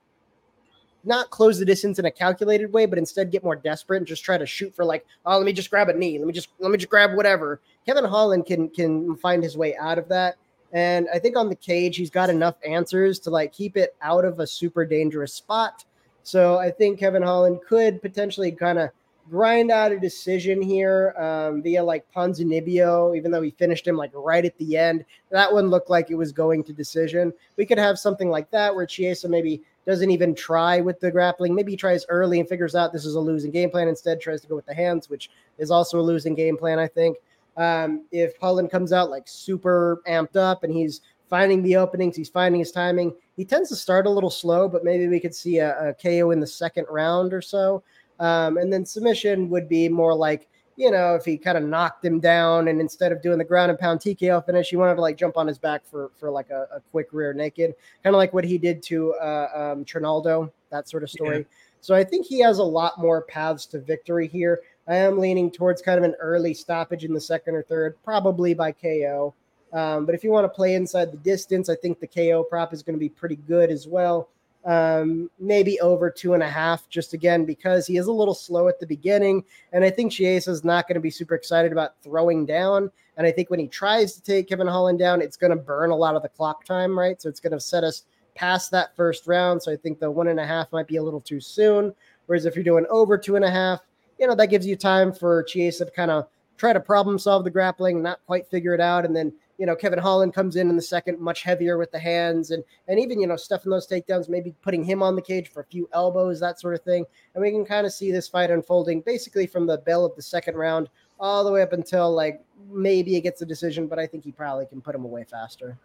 [1.04, 4.24] not close the distance in a calculated way, but instead get more desperate and just
[4.24, 6.50] try to shoot for like, oh, let me just grab a knee, let me just
[6.60, 7.60] let me just grab whatever.
[7.86, 10.36] Kevin Holland can can find his way out of that.
[10.74, 14.24] And I think on the cage, he's got enough answers to like keep it out
[14.24, 15.84] of a super dangerous spot.
[16.24, 18.92] So I think Kevin Holland could potentially kind of
[19.32, 24.12] grind out a decision here um, via like Ponzinibbio, even though he finished him like
[24.14, 25.06] right at the end.
[25.30, 27.32] That one looked like it was going to decision.
[27.56, 31.56] We could have something like that where Chiesa maybe doesn't even try with the grappling.
[31.56, 33.88] Maybe he tries early and figures out this is a losing game plan.
[33.88, 36.88] Instead, tries to go with the hands, which is also a losing game plan, I
[36.88, 37.18] think.
[37.56, 42.30] Um, if Holland comes out like super amped up and he's finding the openings, he's
[42.30, 43.14] finding his timing.
[43.38, 46.32] He tends to start a little slow, but maybe we could see a, a KO
[46.32, 47.82] in the second round or so.
[48.22, 52.06] Um, and then submission would be more like, you know, if he kind of knocked
[52.06, 55.02] him down and instead of doing the ground and pound TKO finish, he wanted to
[55.02, 57.74] like jump on his back for for like a, a quick rear naked,
[58.04, 61.40] kind of like what he did to uh, um, Trinaldo, that sort of story.
[61.40, 61.44] Yeah.
[61.82, 64.62] So I think he has a lot more paths to victory here.
[64.88, 68.54] I am leaning towards kind of an early stoppage in the second or third, probably
[68.54, 69.34] by KO.
[69.74, 72.72] Um, but if you want to play inside the distance, I think the KO prop
[72.72, 74.30] is going to be pretty good as well.
[74.64, 78.68] Um, maybe over two and a half, just again because he is a little slow
[78.68, 79.44] at the beginning,
[79.74, 82.92] and I think is not going to be super excited about throwing down.
[83.18, 85.90] And I think when he tries to take Kevin Holland down, it's going to burn
[85.90, 87.20] a lot of the clock time, right?
[87.20, 88.04] So it's going to set us
[88.36, 89.62] past that first round.
[89.62, 91.94] So I think the one and a half might be a little too soon.
[92.28, 93.82] Whereas if you're doing over two and a half,
[94.20, 96.28] you know, that gives you time for Chiesa to kind of
[96.58, 99.06] try to problem solve the grappling, not quite figure it out.
[99.06, 102.00] And then, you know, Kevin Holland comes in in the second, much heavier with the
[102.00, 105.50] hands and, and even, you know, stuffing those takedowns, maybe putting him on the cage
[105.52, 107.06] for a few elbows, that sort of thing.
[107.36, 110.24] And we can kind of see this fight unfolding basically from the bell of the
[110.24, 110.90] second round
[111.20, 114.32] all the way up until like maybe it gets a decision, but I think he
[114.32, 115.78] probably can put him away faster.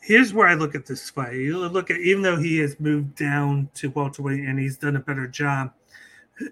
[0.00, 1.34] Here's where I look at this fight.
[1.34, 5.00] You look at even though he has moved down to welterweight and he's done a
[5.00, 5.70] better job,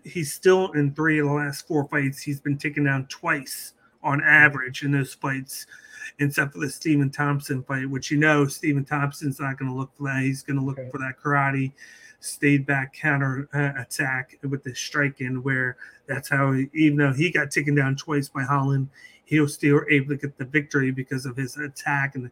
[0.04, 2.20] he's still in three of the last four fights.
[2.20, 3.72] He's been taken down twice
[4.02, 5.66] on average in those fights,
[6.18, 9.90] except for the Stephen Thompson fight, which you know Stephen Thompson's not going to look
[9.96, 10.22] for that.
[10.22, 10.90] He's going to look okay.
[10.90, 11.72] for that karate,
[12.20, 15.76] stayed back counter uh, attack with the strike in, where
[16.06, 18.88] that's how, he, even though he got taken down twice by Holland,
[19.24, 22.30] he was still able to get the victory because of his attack and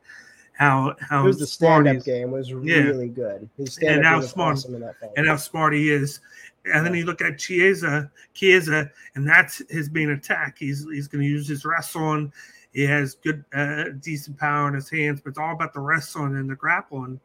[0.53, 3.13] how how it was the stand-up game was really yeah.
[3.13, 3.49] good.
[3.57, 4.85] His and how smart awesome
[5.17, 6.21] and how smart he is.
[6.67, 10.59] And then you look at Chiesa, Chiesa, and that's his main attack.
[10.59, 12.33] He's he's going to use his wrestling.
[12.73, 16.37] He has good, uh, decent power in his hands, but it's all about the wrestling
[16.37, 17.21] and the grappling.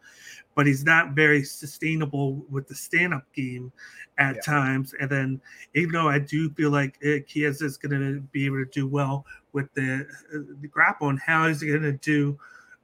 [0.56, 3.72] But he's not very sustainable with the stand-up game
[4.18, 4.42] at yeah.
[4.42, 4.94] times.
[5.00, 5.42] And then,
[5.76, 9.26] even though I do feel like uh, is going to be able to do well
[9.54, 12.38] with the, uh, the grappling, how is he going to do?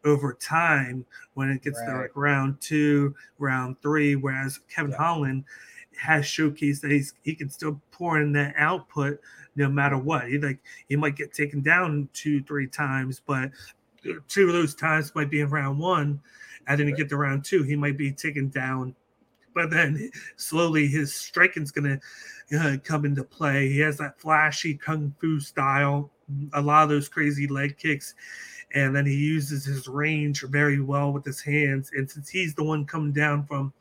[0.05, 1.93] over time when it gets right.
[1.93, 4.15] to like round two, round three.
[4.15, 4.97] Whereas Kevin yeah.
[4.97, 5.45] Holland
[5.97, 9.19] has showcased that he's he can still pour in that output
[9.55, 10.27] no matter what.
[10.27, 10.59] He like
[10.89, 13.51] he might get taken down two, three times, but
[14.27, 16.21] two of those times might be in round one.
[16.67, 18.95] And then you get to round two, he might be taken down.
[19.53, 21.99] But then slowly his striking's gonna
[22.59, 23.69] uh, come into play.
[23.69, 26.09] He has that flashy kung fu style,
[26.53, 28.15] a lot of those crazy leg kicks
[28.73, 31.91] and then he uses his range very well with his hands.
[31.95, 33.71] And since he's the one coming down from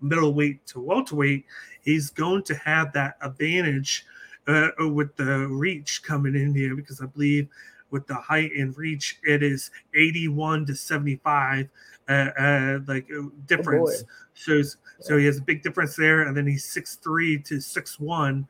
[0.00, 1.46] middleweight to welterweight,
[1.82, 4.04] he's going to have that advantage
[4.46, 7.48] uh, with the reach coming in here because I believe
[7.90, 11.68] with the height and reach, it is 81 to 75,
[12.08, 14.02] uh, uh, like uh, difference.
[14.04, 14.62] Oh so,
[15.00, 18.46] so he has a big difference there, and then he's six three to six one,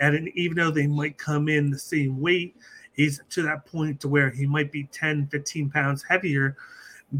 [0.00, 2.56] and even though they might come in the same weight,
[2.92, 6.56] he's to that point to where he might be 10, 15 pounds heavier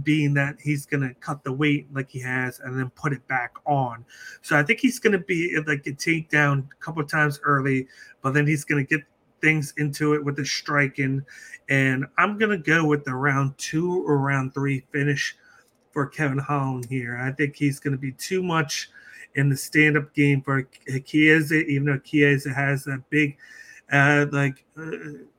[0.03, 3.27] being that he's going to cut the weight like he has and then put it
[3.27, 4.05] back on.
[4.43, 7.89] So I think he's going to be like a takedown a couple times early,
[8.23, 9.05] but then he's going to get
[9.41, 11.25] things into it with the striking.
[11.69, 15.37] And I'm going to go with the round two or round three finish
[15.91, 17.17] for Kevin Holland here.
[17.17, 18.91] I think he's going to be too much
[19.37, 20.69] in the stand up game for
[21.05, 23.37] Chiesa, even though Chiesa has that big
[23.93, 24.91] uh, like uh,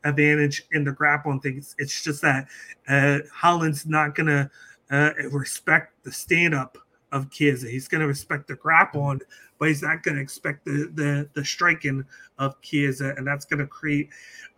[0.03, 1.57] advantage in the grappling thing.
[1.57, 2.47] It's, it's just that
[2.87, 4.49] uh, Holland's not gonna
[4.91, 6.77] uh, respect the stand up
[7.11, 7.67] of Chiesa.
[7.67, 9.21] He's gonna respect the grappling,
[9.57, 12.05] but he's not gonna expect the the, the striking
[12.37, 14.09] of Chiesa, and that's gonna create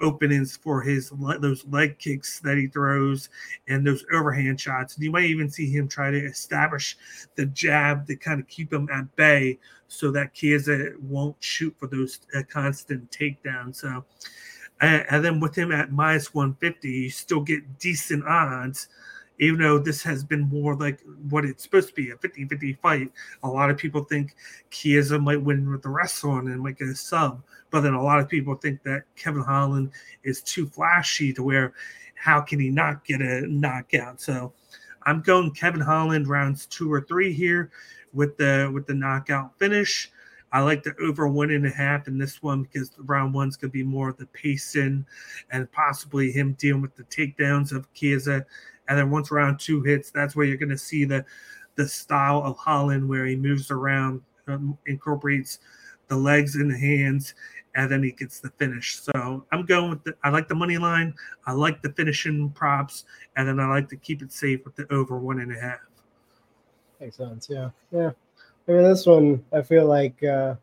[0.02, 3.30] openings for his those leg kicks that he throws
[3.68, 4.96] and those overhand shots.
[4.96, 6.98] And you might even see him try to establish
[7.36, 11.88] the jab to kind of keep him at bay so that Chiesa won't shoot for
[11.88, 13.78] those uh, constant takedowns.
[13.78, 14.06] So,
[14.80, 18.88] and, and then with him at minus 150, you still get decent odds
[19.42, 22.74] even though this has been more like what it's supposed to be a 50 50
[22.74, 23.12] fight.
[23.44, 24.36] A lot of people think
[24.70, 27.42] Chiesa might win with the wrestling and might get a sub,
[27.72, 29.92] but then a lot of people think that Kevin Holland
[30.24, 31.74] is too flashy to where
[32.14, 34.22] how can he not get a knockout?
[34.22, 34.54] So
[35.04, 37.72] I'm going Kevin Holland rounds two or three here
[38.14, 40.12] with the with the knockout finish.
[40.54, 43.72] I like the over one and a half in this one because round one's gonna
[43.72, 45.04] be more of the pacing
[45.50, 48.46] and possibly him dealing with the takedowns of Chiesa
[48.92, 51.24] and then once round two hits, that's where you're going to see the
[51.76, 55.60] the style of Holland where he moves around, um, incorporates
[56.10, 57.34] the legs and the hands,
[57.74, 59.00] and then he gets the finish.
[59.00, 60.14] So I'm going with the.
[60.26, 61.14] I like the money line.
[61.48, 63.06] I like the finishing props,
[63.38, 65.80] and then I like to keep it safe with the over one and a half.
[67.00, 67.48] Makes sense.
[67.50, 68.12] Yeah, yeah.
[68.68, 70.56] I mean, this one I feel like uh,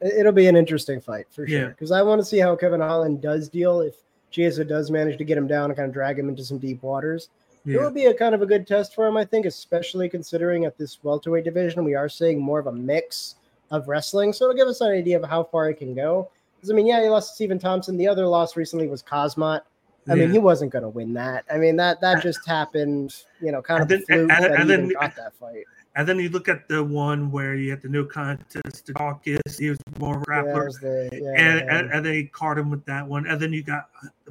[0.00, 1.98] it'll be an interesting fight for sure because yeah.
[1.98, 3.96] I want to see how Kevin Holland does deal if
[4.34, 6.82] Chiesa does manage to get him down and kind of drag him into some deep
[6.82, 7.28] waters.
[7.64, 7.76] Yeah.
[7.76, 10.64] It would be a kind of a good test for him, I think, especially considering
[10.64, 13.36] at this welterweight division we are seeing more of a mix
[13.70, 14.32] of wrestling.
[14.32, 16.30] So it'll give us an idea of how far he can go.
[16.56, 17.96] Because I mean, yeah, he lost to Stephen Thompson.
[17.96, 19.60] The other loss recently was Khamzat.
[19.60, 19.62] I
[20.08, 20.14] yeah.
[20.14, 21.44] mean, he wasn't going to win that.
[21.50, 24.60] I mean, that that just happened, you know, kind of then, fluke and, and, that
[24.60, 25.64] he then, got that fight.
[25.96, 29.58] And then you look at the one where you had the no contest to Daukaus.
[29.58, 30.72] He was more grappler.
[30.82, 31.78] Yeah, yeah, and, yeah.
[31.78, 33.26] and, and, then he caught him with that one.
[33.26, 33.90] And then you got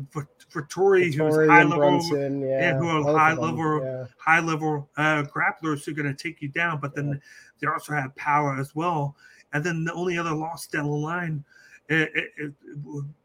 [0.09, 5.85] for, Vettori, who's high level, Brunson, yeah, who are high level, high level uh, grapplers
[5.85, 6.79] who are going to take you down.
[6.79, 7.21] But then
[7.59, 9.15] they also have power as well.
[9.53, 11.45] And then the only other loss down the line
[11.89, 12.53] it, it, it,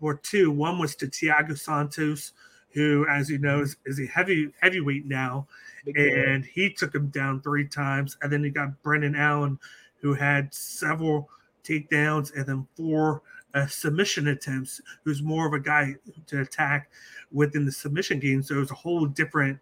[0.01, 0.51] were two.
[0.51, 2.32] One was to Thiago Santos,
[2.73, 5.47] who, as you know, is, is a heavy heavyweight now
[5.97, 8.16] and he took him down three times.
[8.23, 9.59] And then you got Brendan Allen,
[10.01, 11.28] who had several
[11.65, 13.23] takedowns and then four
[13.55, 15.95] uh, submission attempts, who's more of a guy
[16.27, 16.90] to attack
[17.32, 18.43] within the submission game.
[18.43, 19.59] So it was a whole different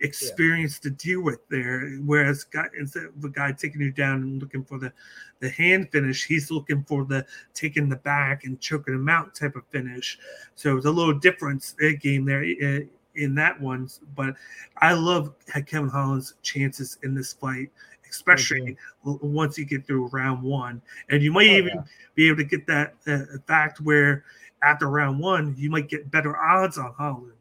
[0.00, 0.90] experience yeah.
[0.90, 1.88] to deal with there.
[2.04, 4.92] Whereas guy, instead of the guy taking you down and looking for the
[5.40, 9.56] the hand finish, he's looking for the taking the back and choking him out type
[9.56, 10.18] of finish.
[10.54, 12.42] So it's a little difference a game there.
[12.44, 13.88] It, in that one.
[14.14, 14.36] But
[14.78, 15.32] I love
[15.66, 17.70] Kevin Holland's chances in this fight,
[18.08, 20.80] especially once you get through round one.
[21.10, 21.82] And you might oh, even yeah.
[22.14, 24.24] be able to get that uh, fact where
[24.62, 27.32] after round one, you might get better odds on Holland.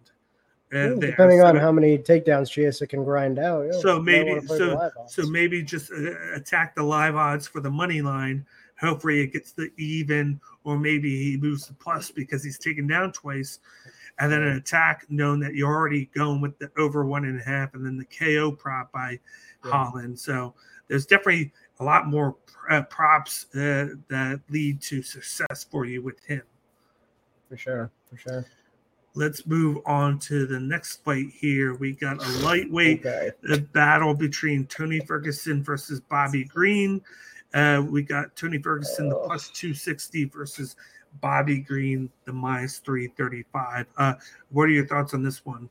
[0.71, 3.65] Depending so, on how many takedowns Chiesa can grind out.
[3.65, 8.01] Yeah, so maybe so so maybe just uh, attack the live odds for the money
[8.01, 8.45] line.
[8.79, 13.13] Hopefully it gets the even, or maybe he moves the plus because he's taken down
[13.13, 13.59] twice
[14.19, 17.43] and then an attack known that you're already going with the over one and a
[17.43, 19.19] half, and then the KO prop by
[19.63, 19.71] yeah.
[19.71, 20.17] Holland.
[20.17, 20.53] So
[20.87, 22.37] there's definitely a lot more
[22.69, 26.43] uh, props uh, that lead to success for you with him.
[27.49, 28.45] For sure, for sure.
[29.17, 31.73] Let's move on to the next fight here.
[31.75, 33.31] We got a lightweight okay.
[33.71, 37.01] battle between Tony Ferguson versus Bobby Green.
[37.53, 39.09] Uh, we got Tony Ferguson, oh.
[39.21, 40.75] the plus 260 versus
[41.21, 43.85] Bobby Green, the minus 335.
[43.97, 44.13] Uh,
[44.49, 45.69] what are your thoughts on this one?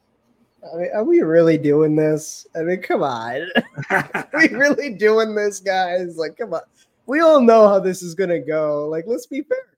[0.72, 2.46] I mean, are we really doing this?
[2.56, 3.48] I mean, come on.
[3.90, 6.16] are we really doing this, guys?
[6.16, 6.62] Like, come on.
[7.04, 8.88] We all know how this is going to go.
[8.88, 9.73] Like, let's be fair.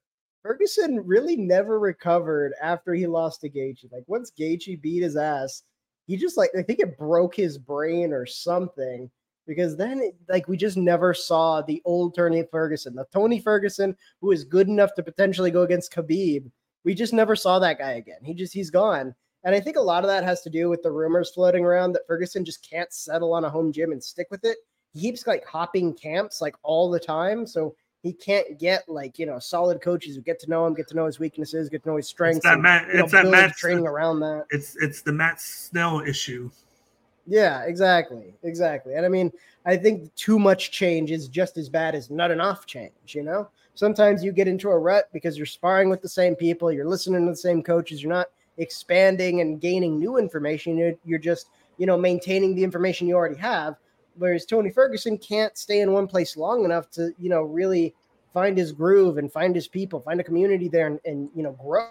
[0.46, 3.90] Ferguson really never recovered after he lost to Gaethje.
[3.90, 5.64] Like, once Gaethje beat his ass,
[6.06, 9.10] he just, like, I think it broke his brain or something.
[9.46, 14.32] because then like we just never saw the old Tony Ferguson, the Tony Ferguson who
[14.32, 16.50] is good enough to potentially go against Khabib.
[16.84, 18.18] We just never saw that guy again.
[18.22, 19.14] He just he's gone.
[19.44, 21.92] And I think a lot of that has to do with the rumors floating around
[21.92, 24.58] that Ferguson just can't settle on a home gym and stick with it.
[24.92, 27.46] He keeps like hopping camps like all the time.
[27.46, 27.76] So
[28.06, 30.94] he can't get like, you know, solid coaches who get to know him, get to
[30.94, 32.38] know his weaknesses, get to know his strengths.
[32.38, 34.44] It's that and, Matt, you know, it's that Matt training around that.
[34.50, 36.50] It's it's the Matt Snell issue.
[37.26, 38.34] Yeah, exactly.
[38.44, 38.94] Exactly.
[38.94, 39.32] And I mean,
[39.64, 43.48] I think too much change is just as bad as not enough change, you know?
[43.74, 47.26] Sometimes you get into a rut because you're sparring with the same people, you're listening
[47.26, 48.28] to the same coaches, you're not
[48.58, 50.78] expanding and gaining new information.
[50.78, 53.74] You're, you're just, you know, maintaining the information you already have.
[54.18, 57.94] Whereas Tony Ferguson can't stay in one place long enough to, you know, really
[58.32, 61.52] find his groove and find his people, find a community there and, and you know,
[61.52, 61.88] grow.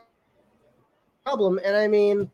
[1.23, 1.59] Problem.
[1.63, 2.29] And I mean,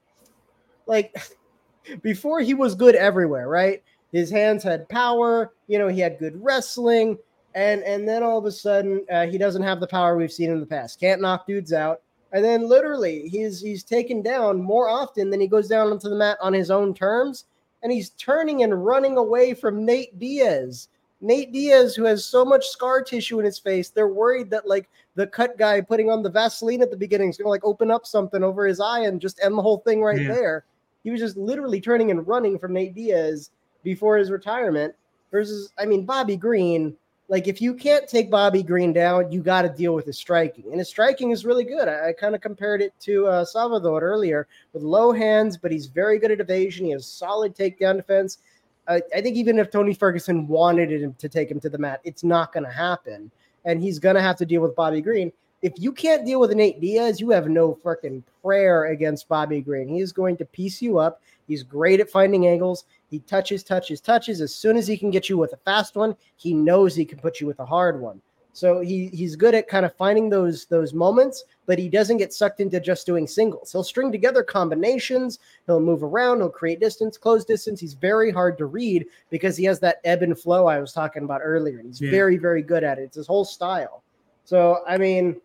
[0.85, 1.15] like,
[2.01, 3.81] before he was good everywhere, right?
[4.11, 7.17] His hands had power, you know, he had good wrestling,
[7.55, 10.51] and and then all of a sudden uh, he doesn't have the power we've seen
[10.51, 10.99] in the past.
[10.99, 12.01] Can't knock dudes out,
[12.33, 16.15] and then literally he's he's taken down more often than he goes down onto the
[16.15, 17.45] mat on his own terms,
[17.83, 20.87] and he's turning and running away from Nate Diaz.
[21.21, 24.89] Nate Diaz, who has so much scar tissue in his face, they're worried that like
[25.15, 28.05] the cut guy putting on the Vaseline at the beginning is gonna like open up
[28.05, 30.33] something over his eye and just end the whole thing right Yeah.
[30.33, 30.63] there.
[31.03, 33.51] He was just literally turning and running from Nate Diaz
[33.83, 34.95] before his retirement.
[35.31, 36.95] Versus, I mean, Bobby Green.
[37.31, 40.65] Like, if you can't take Bobby Green down, you got to deal with his striking,
[40.69, 41.87] and his striking is really good.
[41.87, 45.85] I, I kind of compared it to uh, Salvador earlier with low hands, but he's
[45.85, 46.87] very good at evasion.
[46.87, 48.39] He has solid takedown defense.
[48.85, 52.01] I, I think even if Tony Ferguson wanted him to take him to the mat,
[52.03, 53.31] it's not going to happen,
[53.63, 55.31] and he's going to have to deal with Bobby Green.
[55.61, 59.87] If you can't deal with Nate Diaz, you have no freaking prayer against Bobby Green.
[59.87, 61.21] He is going to piece you up.
[61.47, 62.85] He's great at finding angles.
[63.09, 64.41] He touches, touches, touches.
[64.41, 67.19] As soon as he can get you with a fast one, he knows he can
[67.19, 68.21] put you with a hard one.
[68.53, 72.33] So he he's good at kind of finding those those moments, but he doesn't get
[72.33, 73.71] sucked into just doing singles.
[73.71, 75.39] He'll string together combinations.
[75.67, 76.39] He'll move around.
[76.39, 77.79] He'll create distance, close distance.
[77.79, 81.23] He's very hard to read because he has that ebb and flow I was talking
[81.23, 82.11] about earlier, and he's Yeah.
[82.11, 83.03] very very good at it.
[83.03, 84.03] It's his whole style.
[84.43, 85.39] So I mean,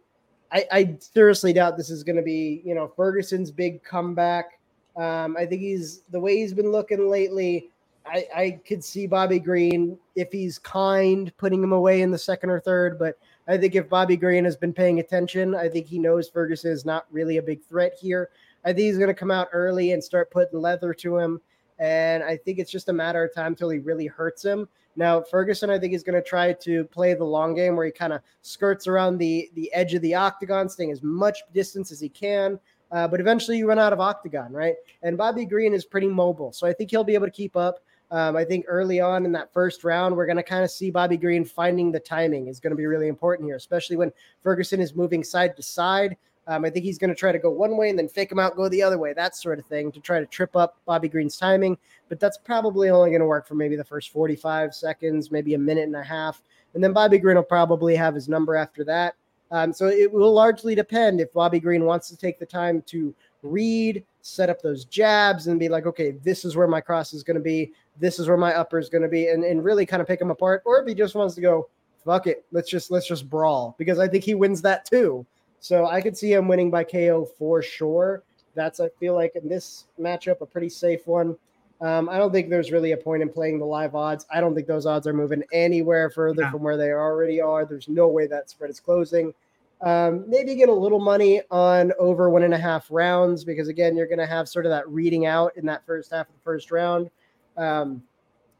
[0.50, 4.58] I, I seriously doubt this is going to be you know Ferguson's big comeback.
[4.96, 7.70] Um, I think he's the way he's been looking lately.
[8.06, 12.50] I, I could see Bobby Green if he's kind putting him away in the second
[12.50, 13.18] or third, but
[13.48, 16.84] I think if Bobby Green has been paying attention, I think he knows Ferguson is
[16.84, 18.30] not really a big threat here.
[18.64, 21.40] I think he's going to come out early and start putting leather to him,
[21.78, 24.68] and I think it's just a matter of time till he really hurts him.
[24.96, 27.92] Now Ferguson, I think, is going to try to play the long game where he
[27.92, 32.00] kind of skirts around the the edge of the octagon, staying as much distance as
[32.00, 32.58] he can.
[32.92, 34.74] Uh, but eventually, you run out of octagon, right?
[35.02, 37.80] And Bobby Green is pretty mobile, so I think he'll be able to keep up.
[38.10, 40.90] Um, I think early on in that first round, we're going to kind of see
[40.90, 44.80] Bobby Green finding the timing is going to be really important here, especially when Ferguson
[44.80, 46.16] is moving side to side.
[46.48, 48.38] Um, I think he's going to try to go one way and then fake him
[48.38, 51.08] out, go the other way, that sort of thing to try to trip up Bobby
[51.08, 51.76] Green's timing.
[52.08, 55.58] But that's probably only going to work for maybe the first 45 seconds, maybe a
[55.58, 56.40] minute and a half.
[56.74, 59.16] And then Bobby Green will probably have his number after that.
[59.50, 63.14] Um, so it will largely depend if Bobby Green wants to take the time to
[63.42, 67.22] read, set up those jabs, and be like, okay, this is where my cross is
[67.22, 69.86] going to be, this is where my upper is going to be, and, and really
[69.86, 70.62] kind of pick them apart.
[70.66, 71.68] Or if he just wants to go,
[72.04, 75.26] fuck it, let's just let's just brawl because I think he wins that too.
[75.60, 78.22] So I could see him winning by KO for sure.
[78.54, 81.36] That's I feel like in this matchup a pretty safe one.
[81.80, 84.24] Um, I don't think there's really a point in playing the live odds.
[84.30, 86.50] I don't think those odds are moving anywhere further No.
[86.50, 87.64] from where they already are.
[87.66, 89.34] There's no way that spread is closing.
[89.82, 93.94] Um, maybe get a little money on over one and a half rounds because again,
[93.94, 96.40] you're going to have sort of that reading out in that first half of the
[96.40, 97.10] first round.
[97.58, 98.02] Um,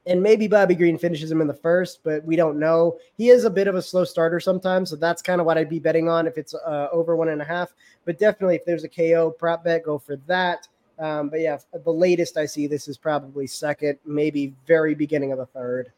[0.07, 2.99] and maybe Bobby Green finishes him in the first, but we don't know.
[3.17, 5.69] He is a bit of a slow starter sometimes, so that's kind of what I'd
[5.69, 7.73] be betting on if it's uh, over one and a half.
[8.05, 10.69] But definitely, if there's a KO prop bet, go for that.
[10.99, 15.39] Um, but yeah, the latest I see this is probably second, maybe very beginning of
[15.39, 15.93] the third.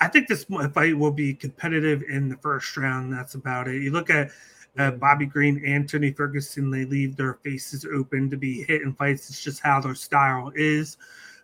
[0.00, 3.12] I think this fight will be competitive in the first round.
[3.12, 3.80] That's about it.
[3.82, 4.30] You look at
[4.76, 8.92] uh, Bobby Green and Tony Ferguson, they leave their faces open to be hit in
[8.94, 9.30] fights.
[9.30, 10.96] It's just how their style is.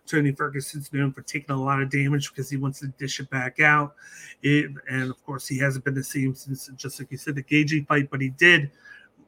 [0.05, 3.29] Tony Ferguson's known for taking a lot of damage because he wants to dish it
[3.29, 3.95] back out.
[4.41, 7.43] It, and of course, he hasn't been the same since, just like you said, the
[7.43, 8.71] Gaethje fight, but he did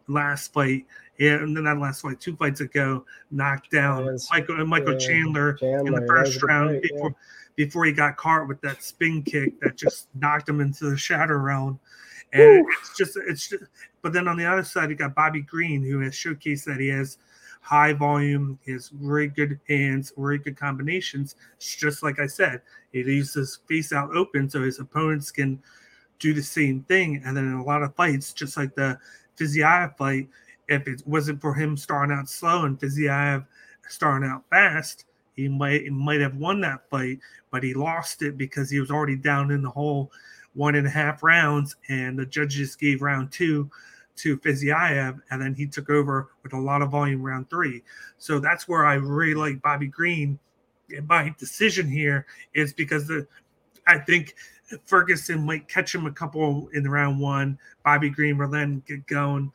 [0.08, 0.86] last fight.
[1.18, 4.28] Yeah, and then that last fight, two fights ago, knocked down Yes.
[4.32, 6.80] Michael, Michael Yeah, Chandler, in the first a good round yeah.
[6.82, 7.16] before
[7.56, 11.36] before he got caught with that spin kick that just knocked him into the shadow
[11.36, 11.80] realm.
[12.32, 13.64] And it's just it's just
[14.02, 16.88] but then on the other side you got Bobby Green who has showcased that he
[16.88, 17.20] has
[17.62, 18.60] high volume.
[18.66, 21.36] He has very good hands, very good combinations.
[21.58, 22.62] It's just like I said,
[22.92, 25.62] he leaves his face out open so his opponents can
[26.20, 27.22] do the same thing.
[27.26, 29.00] And then in a lot of fights, just like the
[29.38, 30.28] Fiziev fight,
[30.68, 33.46] if it wasn't for him starting out slow and Fiziev
[33.90, 37.20] starting out fast, he might he might have won that fight,
[37.52, 40.12] but he lost it because he was already down in the hole
[40.54, 43.70] one and a half rounds, and the judges gave round two
[44.16, 47.82] to Fiziev, and then he took over with a lot of volume round three.
[48.20, 50.38] So that's where I really like Bobby Green.
[51.08, 53.28] My decision here is because the
[53.88, 54.36] I think
[54.86, 57.58] Ferguson might catch him a couple in the round one.
[57.84, 59.52] Bobby Green will then get going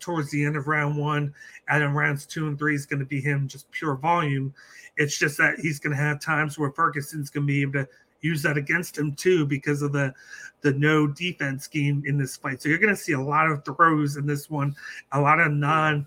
[0.00, 1.34] towards the end of round one,
[1.68, 4.52] and in rounds two and three is going to be him just pure volume.
[4.96, 7.88] It's just that he's going to have times where Ferguson's going to be able to
[8.20, 10.14] use that against him too because of the
[10.62, 12.62] the no defense game in this fight.
[12.62, 14.74] So you're going to see a lot of throws in this one,
[15.10, 16.06] a lot of non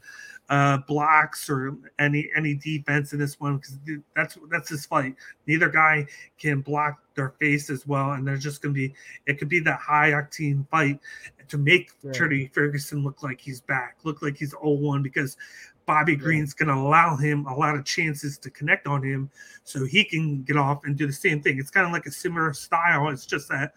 [0.50, 3.80] uh, blocks or any any defense in this one because
[4.16, 5.16] that's that's his fight.
[5.48, 6.06] Neither guy
[6.40, 8.94] can block their face as well, and there's just going to be
[9.26, 11.00] it could be that high octane fight
[11.50, 12.54] to make right.
[12.54, 15.38] Ferguson look like he's back, look like he's 0-1 because
[15.86, 19.30] Bobby Green's going to allow him a lot of chances to connect on him
[19.64, 21.60] so he can get off and do the same thing.
[21.60, 23.10] It's kind of like a similar style.
[23.10, 23.74] It's just that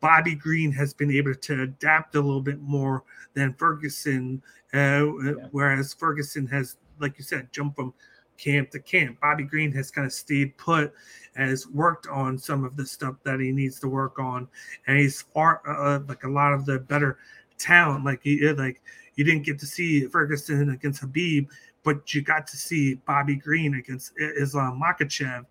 [0.00, 3.04] Bobby Green has been able to adapt a little bit more
[3.34, 4.42] than Ferguson,
[4.74, 5.32] uh yeah.
[5.50, 7.94] whereas Ferguson has, like you said, jumped from
[8.38, 9.20] camp to camp.
[9.20, 10.92] Bobby Green has kind of stayed put,
[11.36, 14.48] has worked on some of the stuff that he needs to work on,
[14.86, 17.18] and he's far uh, uh like a lot of the better
[17.58, 18.04] talent.
[18.04, 18.80] Like he like
[19.16, 21.48] you didn't get to see Ferguson against Khabib,
[21.82, 25.44] but you got to see Bobby Green against Islam Makhachev.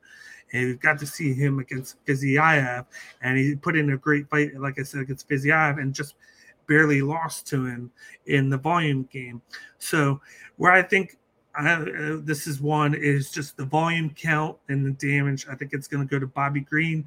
[0.53, 2.85] And you got to see him against Fiziev,
[3.21, 6.15] and he put in a great fight, like I said, against Fiziev, and just
[6.67, 7.91] barely lost to him
[8.27, 9.41] in the volume game.
[9.77, 10.21] So,
[10.55, 11.17] where I think
[11.57, 15.47] uh, this is one is just the volume count and the damage.
[15.49, 17.05] I think it's going to go to Bobby Green.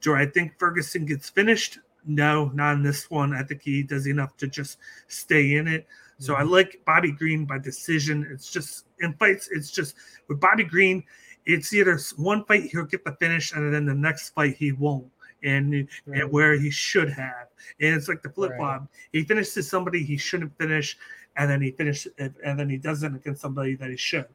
[0.00, 1.78] Do I think Ferguson gets finished?
[2.04, 3.32] No, not in this one.
[3.32, 5.86] I think he does enough to just stay in it.
[6.18, 6.50] So I mm-hmm.
[6.50, 8.26] like Bobby Green by decision.
[8.30, 9.94] It's just in fights, it's just
[10.28, 11.04] with Bobby Green,
[11.46, 15.10] it's either one fight he'll get the finish, and then the next fight he won't.
[15.44, 16.20] And, right.
[16.20, 17.48] and where he should have.
[17.80, 18.80] And it's like the flip flop.
[18.80, 18.88] Right.
[19.10, 20.96] He finishes somebody he shouldn't finish,
[21.36, 24.26] and then he finishes and then he doesn't against somebody that he should.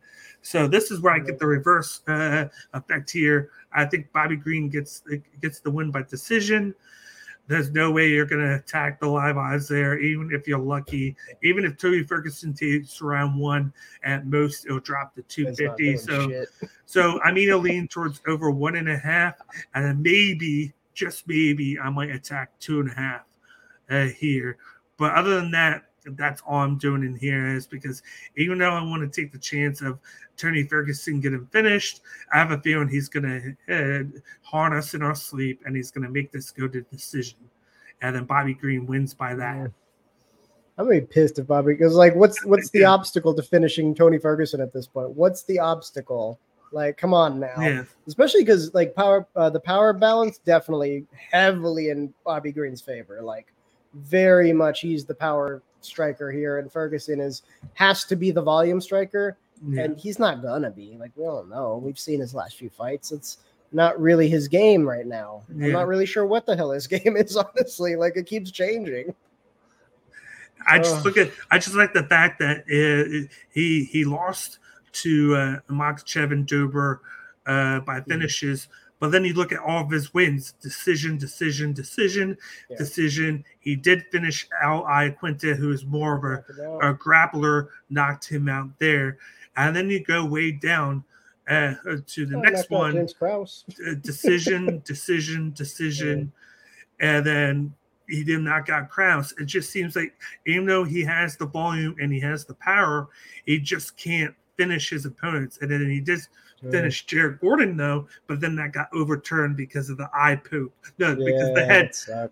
[0.42, 3.50] So this is where I get the reverse uh, effect here.
[3.74, 5.04] I think Bobby Green gets
[5.42, 6.74] gets the win by decision.
[7.48, 11.16] There's no way you're going to attack the live odds there, even if you're lucky.
[11.44, 13.72] Even if Tony Ferguson takes round one,
[14.04, 15.98] at most it'll drop to 250.
[15.98, 16.46] So,
[16.86, 19.36] so I mean, to lean towards over one and a half,
[19.74, 23.22] and then maybe, just maybe, I might attack two and a half
[23.90, 24.58] uh, here.
[24.98, 25.86] But other than that,
[26.16, 28.02] that's all I'm doing in here is because
[28.38, 30.00] even though I want to take the chance of
[30.38, 32.02] Tony Ferguson getting finished,
[32.34, 36.06] I have a feeling he's going to uh, harness in our sleep and he's going
[36.06, 37.40] to make this go to decision.
[38.02, 39.72] And then Bobby Green wins by that.
[40.78, 42.90] I'm gonna be pissed if Bobby because like what's what's the yeah.
[42.92, 45.10] obstacle to finishing Tony Ferguson at this point?
[45.10, 46.40] What's the obstacle?
[46.72, 47.56] Like, come on now.
[47.60, 47.84] Yeah.
[48.08, 53.22] Especially because like power uh, the power balance definitely heavily in Bobby Green's favor.
[53.22, 53.48] Like
[53.94, 57.44] very much he's the power striker here, and Ferguson is
[57.74, 59.38] has to be the volume striker,
[59.68, 59.84] yeah.
[59.84, 60.98] and he's not gonna be.
[61.00, 61.82] Like we don't know.
[61.84, 63.12] We've seen his last few fights.
[63.12, 63.40] It's
[63.72, 65.44] not really his game right now.
[65.56, 65.68] Yeah.
[65.68, 67.96] I'm not really sure what the hell his game is, honestly.
[67.96, 69.14] Like it keeps changing.
[70.68, 74.60] I just look at I just like the fact that uh, he he lost
[74.94, 77.02] to uh, Makhachev and Dober
[77.46, 78.64] uh, by finishes.
[78.64, 82.38] Mm-hmm but then you look at all of his wins decision, decision, decision,
[82.70, 82.78] yeah.
[82.78, 83.44] decision.
[83.60, 88.70] He did finish Al Iaquinta, who is more of a, a, grappler, knocked him out
[88.80, 89.18] there.
[89.56, 91.04] And then you go way down
[91.48, 91.76] uh,
[92.08, 93.08] to the oh, next one
[94.02, 96.32] decision, decision, decision.
[97.00, 97.18] Yeah.
[97.18, 97.74] And then
[98.10, 99.34] he did not got Krause.
[99.40, 100.14] It just seems like
[100.46, 103.10] even though he has the volume and he has the power,
[103.46, 105.60] he just can't finish his opponents.
[105.62, 106.30] And then he just
[106.62, 110.74] finished Jared Gordon though, but then that got overturned because of the eye poke.
[110.98, 111.92] No, yeah, because the head,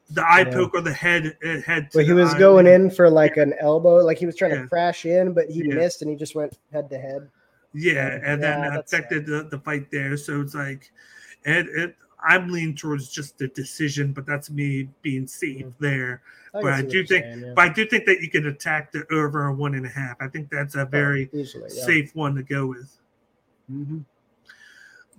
[0.09, 0.53] the eye yeah.
[0.53, 1.89] poke or the head uh, head.
[1.93, 5.05] But he was going in for like an elbow, like he was trying to crash
[5.05, 7.29] in, but he missed and he just went head to head.
[7.73, 10.15] Yeah, and then that affected the, the fight there.
[10.15, 10.91] So it's like,
[11.43, 11.95] it, it
[12.25, 15.83] I'm leaning towards just the decision, but that's me being safe mm-hmm.
[15.83, 16.21] there.
[16.53, 17.53] I but I do think, saying, yeah.
[17.53, 20.15] but I do think that you can attack the over one and a half.
[20.21, 21.83] I think that's a very easily, yeah.
[21.83, 22.97] safe one to go with.
[23.71, 23.99] Mm-hmm.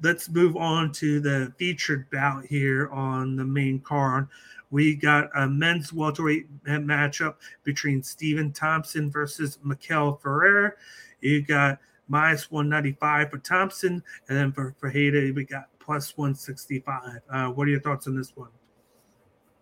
[0.02, 4.28] Let's move on to the featured bout here on the main card.
[4.70, 10.72] We got a men's welterweight matchup between Stephen Thompson versus Mikael Ferreira.
[11.20, 11.78] You got
[12.08, 17.20] minus 195 for Thompson, and then for, for we got plus 165.
[17.30, 18.48] Uh, what are your thoughts on this one?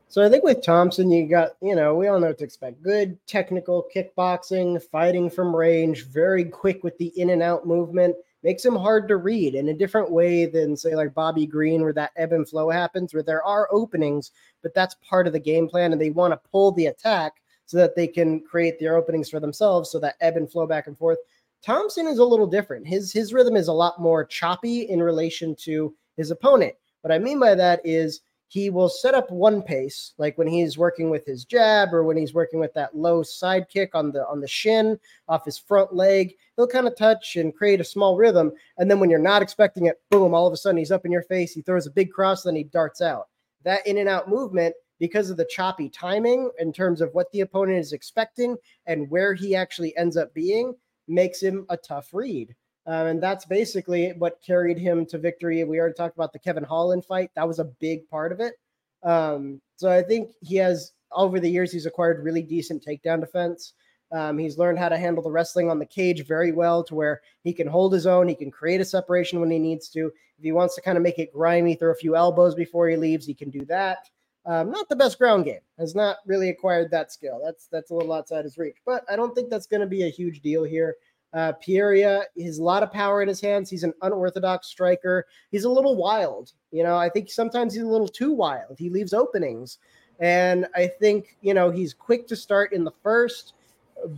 [0.09, 2.83] So I think with Thompson, you got, you know, we all know what to expect.
[2.83, 8.15] Good technical kickboxing, fighting from range, very quick with the in and out movement.
[8.45, 11.95] Makes him hard to read in a different way than, say, like Bobby Green, where
[11.95, 14.31] that ebb and flow happens, where there are openings,
[14.63, 15.93] but that's part of the game plan.
[15.93, 19.41] And they want to pull the attack so that they can create their openings for
[19.41, 19.91] themselves.
[19.91, 21.19] So that ebb and flow back and forth.
[21.63, 22.87] Thompson is a little different.
[22.87, 26.75] His his rhythm is a lot more choppy in relation to his opponent.
[27.01, 28.21] What I mean by that is
[28.55, 32.17] he will set up one pace, like when he's working with his jab or when
[32.17, 35.93] he's working with that low side kick on the on the shin off his front
[35.93, 36.37] leg.
[36.55, 39.87] He'll kind of touch and create a small rhythm, and then when you're not expecting
[39.87, 40.35] it, boom!
[40.35, 41.53] All of a sudden he's up in your face.
[41.53, 43.27] He throws a big cross, then he darts out.
[43.65, 47.41] That in and out movement because of the choppy timing in terms of what the
[47.41, 48.57] opponent is expecting
[48.87, 50.75] and where he actually ends up being
[51.09, 52.55] makes him a tough read.
[52.87, 55.65] Um, and that's basically what carried him to victory.
[55.65, 57.31] We already talked about the Kevin Holland fight.
[57.35, 58.55] That was a big part of it.
[59.03, 63.73] Um, so I think he has, over the years, he's acquired really decent takedown defense.
[64.13, 67.23] Um, he's learned how to handle the wrestling on the cage very well to where
[67.43, 68.29] he can hold his own.
[68.29, 70.07] He can create a separation when he needs to.
[70.39, 72.97] If he wants to kind of make it grimy, throw a few elbows before he
[72.97, 74.09] leaves, he can do that.
[74.47, 75.61] Um, not the best ground game.
[75.79, 77.41] Has not really acquired that skill.
[77.43, 78.77] That's that's a little outside his reach.
[78.85, 80.97] But I don't think that's going to be a huge deal here.
[81.35, 83.69] Uh, he has a lot of power in his hands.
[83.69, 85.27] He's an unorthodox striker.
[85.51, 86.53] He's a little wild.
[86.71, 88.79] You know, I think sometimes he's a little too wild.
[88.79, 89.79] He leaves openings.
[90.21, 93.55] And I think, you know, he's quick to start in the first,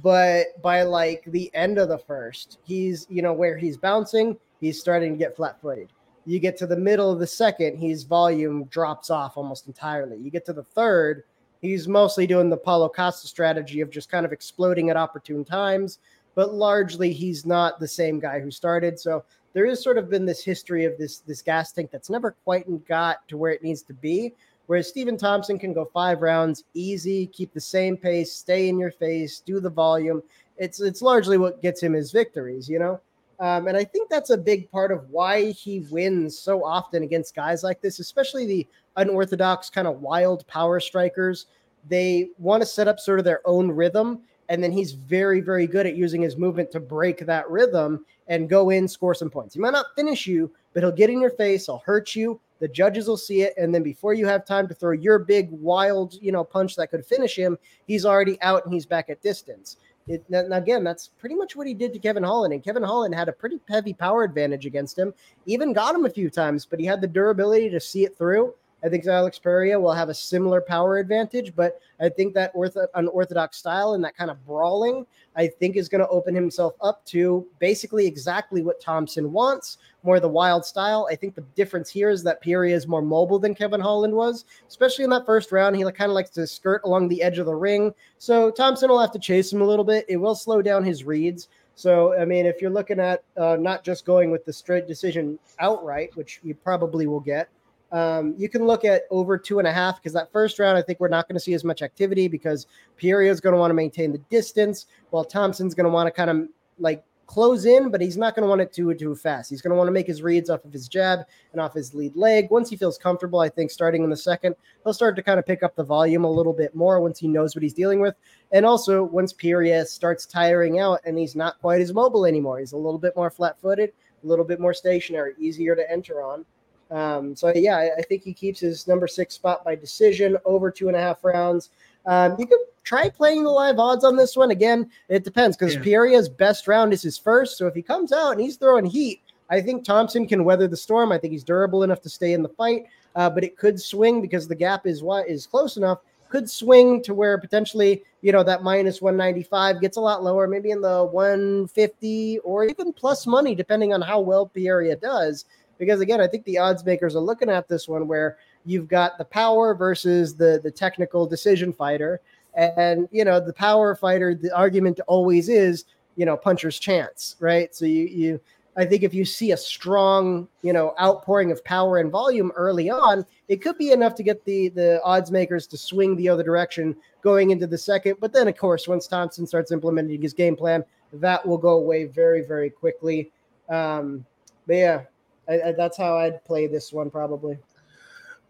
[0.02, 4.78] but by like the end of the first, he's, you know, where he's bouncing, he's
[4.78, 5.88] starting to get flat footed.
[6.26, 10.18] You get to the middle of the second, his volume drops off almost entirely.
[10.18, 11.22] You get to the third,
[11.62, 15.98] he's mostly doing the Paulo Costa strategy of just kind of exploding at opportune times,
[16.36, 19.00] but largely he's not the same guy who started.
[19.00, 22.36] So there has sort of been this history of this this gas tank that's never
[22.44, 24.32] quite got to where it needs to be.
[24.66, 28.90] Whereas Stephen Thompson can go five rounds easy, keep the same pace, stay in your
[28.90, 30.22] face, do the volume.
[30.58, 33.00] It's it's largely what gets him his victories, you know.
[33.38, 37.34] Um, and I think that's a big part of why he wins so often against
[37.34, 41.46] guys like this, especially the unorthodox kind of wild power strikers.
[41.88, 44.20] They want to set up sort of their own rhythm.
[44.48, 48.48] And then he's very, very good at using his movement to break that rhythm and
[48.48, 49.54] go in, score some points.
[49.54, 52.40] He might not finish you, but he'll get in your face, he'll hurt you.
[52.58, 53.54] The judges will see it.
[53.58, 56.90] And then before you have time to throw your big, wild, you know, punch that
[56.90, 59.76] could finish him, he's already out and he's back at distance.
[60.08, 62.54] It, again, that's pretty much what he did to Kevin Holland.
[62.54, 65.12] And Kevin Holland had a pretty heavy power advantage against him,
[65.46, 68.54] even got him a few times, but he had the durability to see it through.
[68.84, 72.86] I think Alex Pereira will have a similar power advantage, but I think that ortho,
[72.94, 77.04] unorthodox style and that kind of brawling, I think is going to open himself up
[77.06, 81.08] to basically exactly what Thompson wants, more the wild style.
[81.10, 84.44] I think the difference here is that Pereira is more mobile than Kevin Holland was,
[84.68, 85.74] especially in that first round.
[85.74, 87.94] He kind of likes to skirt along the edge of the ring.
[88.18, 90.04] So Thompson will have to chase him a little bit.
[90.08, 91.48] It will slow down his reads.
[91.76, 95.38] So, I mean, if you're looking at uh, not just going with the straight decision
[95.58, 97.50] outright, which you probably will get,
[97.92, 100.82] um, you can look at over two and a half because that first round, I
[100.82, 102.66] think we're not going to see as much activity because
[103.00, 106.10] Pereira is going to want to maintain the distance while Thompson's going to want to
[106.10, 106.48] kind of
[106.78, 109.50] like close in, but he's not going to want it too too fast.
[109.50, 111.20] He's going to want to make his reads off of his jab
[111.52, 112.48] and off his lead leg.
[112.50, 114.54] Once he feels comfortable, I think starting in the second,
[114.84, 117.28] he'll start to kind of pick up the volume a little bit more once he
[117.28, 118.14] knows what he's dealing with.
[118.52, 122.72] And also once Pereira starts tiring out and he's not quite as mobile anymore, he's
[122.72, 126.44] a little bit more flat-footed, a little bit more stationary, easier to enter on.
[126.90, 130.70] Um, so yeah, I, I, think he keeps his number six spot by decision over
[130.70, 131.70] two and a half rounds.
[132.06, 134.52] Um, you could try playing the live odds on this one.
[134.52, 135.82] Again, it depends because yeah.
[135.82, 137.58] Pereira's best round is his first.
[137.58, 140.76] So if he comes out and he's throwing heat, I think Thompson can weather the
[140.76, 141.10] storm.
[141.10, 142.86] I think he's durable enough to stay in the fight.
[143.16, 145.98] Uh, but it could swing because the gap is what is close enough.
[146.28, 150.70] Could swing to where potentially you know that minus 195 gets a lot lower, maybe
[150.70, 155.46] in the 150 or even plus money, depending on how well Pereira does
[155.78, 159.18] because again, I think the odds makers are looking at this one where you've got
[159.18, 162.20] the power versus the the technical decision fighter,
[162.54, 164.34] and you know the power fighter.
[164.34, 165.84] The argument always is
[166.16, 167.74] you know puncher's chance, right?
[167.74, 168.40] So you you.
[168.78, 172.90] I think if you see a strong, you know, outpouring of power and volume early
[172.90, 176.42] on, it could be enough to get the the odds makers to swing the other
[176.42, 178.16] direction going into the second.
[178.20, 180.84] But then, of course, once Thompson starts implementing his game plan,
[181.14, 183.32] that will go away very, very quickly.
[183.68, 184.24] Um,
[184.66, 185.02] but yeah,
[185.48, 187.58] I, I, that's how I'd play this one probably.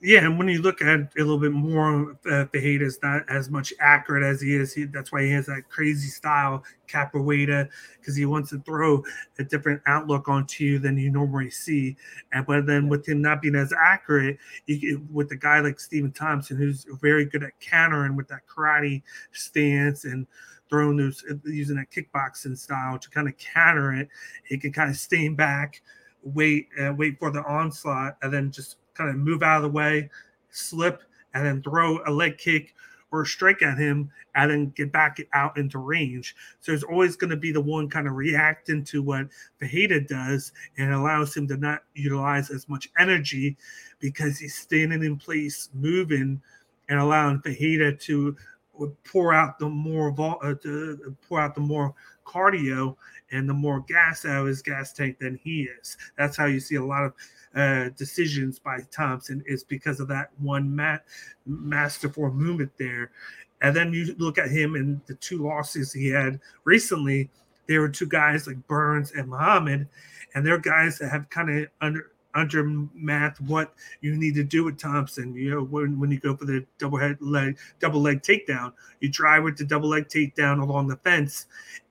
[0.03, 3.23] Yeah, and when you look at it a little bit more, uh, Fajita is not
[3.31, 4.75] as much accurate as he is.
[4.75, 7.67] He, that's why he has that crazy style, capoeira,
[7.99, 9.03] because he wants to throw
[9.39, 11.97] a different outlook onto you than you normally see.
[12.33, 14.37] And but then with him not being as accurate,
[14.67, 19.03] you, with a guy like Stephen Thompson, who's very good at countering with that karate
[19.33, 20.27] stance and
[20.69, 24.09] throwing those using that kickboxing style to kind of counter it,
[24.45, 25.81] he can kind of stay back,
[26.35, 29.69] wait, and wait for the onslaught, and then just kind of move out of the
[29.69, 30.11] way,
[30.51, 31.03] slip,
[31.35, 32.75] and then throw a leg kick
[33.13, 36.35] or a strike at him and then get back out into range.
[36.61, 39.29] So there's always going to be the one kind of reacting to what
[39.61, 43.57] Fajita does and allows him to not utilize as much energy
[44.01, 46.41] because he's standing in place, moving,
[46.89, 48.37] and allowing Fajita to
[49.05, 51.95] pour out the more vol- uh, to pour out the more
[52.25, 52.97] cardio
[53.31, 55.97] and the more gas out of his gas tank than he is.
[56.17, 57.13] That's how you see a lot of
[57.55, 61.05] uh, decisions by Thompson is because of that one mat,
[61.47, 63.11] masterful movement there.
[63.63, 67.31] And then you look at him and the two losses he had recently.
[67.67, 69.89] There were two guys like Burns and Muhammad,
[70.35, 72.63] and they're guys that have kind of under under
[72.95, 75.35] math what you need to do with Thompson.
[75.35, 79.09] You know, when, when you go for the double head leg, double leg takedown, you
[79.09, 81.47] drive with the double leg takedown along the fence,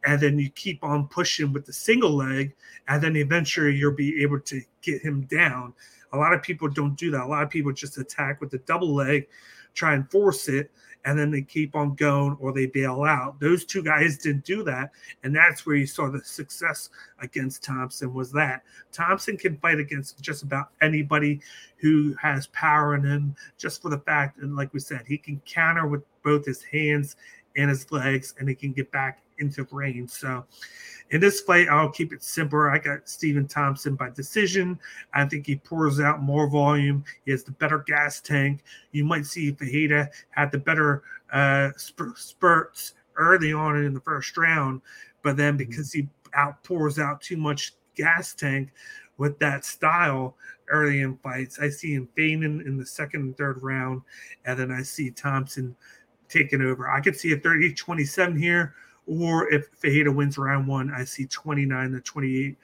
[0.06, 2.54] and then you keep on pushing with the single leg,
[2.88, 5.74] and then eventually you'll be able to get him down.
[6.14, 7.24] A lot of people don't do that.
[7.24, 9.28] A lot of people just attack with the double leg,
[9.74, 10.72] try and force it,
[11.06, 13.40] and then they keep on going or they bail out.
[13.40, 14.92] Those two guys didn't do that,
[15.24, 16.90] and that's where you saw the success
[17.22, 18.14] against Thompson.
[18.14, 21.40] Was that Thompson can fight against just about anybody
[21.78, 25.42] who has power in him, just for the fact, and like we said, he can
[25.46, 27.16] counter with both his hands
[27.56, 30.12] and his legs, and he can get back into range.
[30.12, 30.46] So
[31.12, 32.62] in this fight, I'll keep it simple.
[32.62, 34.80] I got Stephen Thompson by decision.
[35.14, 37.04] I think he pours out more volume.
[37.26, 38.64] He has the better gas tank.
[38.92, 44.82] You might see Fajita had the better uh, spurts early on in the first round,
[45.22, 45.70] but then mm-hmm.
[45.70, 46.08] because he
[46.38, 48.72] outpours out too much gas tank
[49.18, 50.36] with that style
[50.70, 54.02] early in fights, I see him fading in the second and third round,
[54.46, 55.76] and then I see Thompson
[56.28, 56.90] taking over.
[56.90, 58.74] I could see a 30 27 here
[59.08, 62.58] or if Fajita wins round one, I see 29 to 28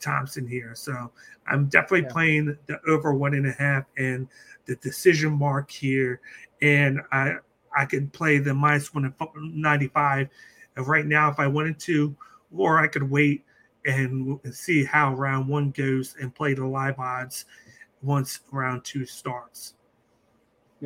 [0.00, 0.74] Thompson here.
[0.74, 1.10] So
[1.46, 2.12] I'm definitely yeah.
[2.12, 4.28] playing the over one and a half and
[4.66, 6.20] the decision mark here.
[6.62, 7.36] And I
[7.76, 10.28] I could play the minus one and 95
[10.78, 12.16] right now if I wanted to,
[12.56, 13.44] or I could wait
[13.84, 17.44] and see how round one goes and play the live odds
[18.02, 19.74] once round two starts.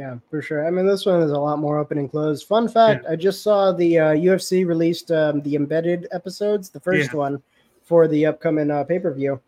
[0.01, 0.67] Yeah, for sure.
[0.67, 2.47] I mean, this one is a lot more open and closed.
[2.47, 3.13] Fun fact: yeah.
[3.13, 7.19] I just saw the uh, UFC released um, the embedded episodes, the first yeah.
[7.19, 7.43] one
[7.83, 9.39] for the upcoming uh, pay per view,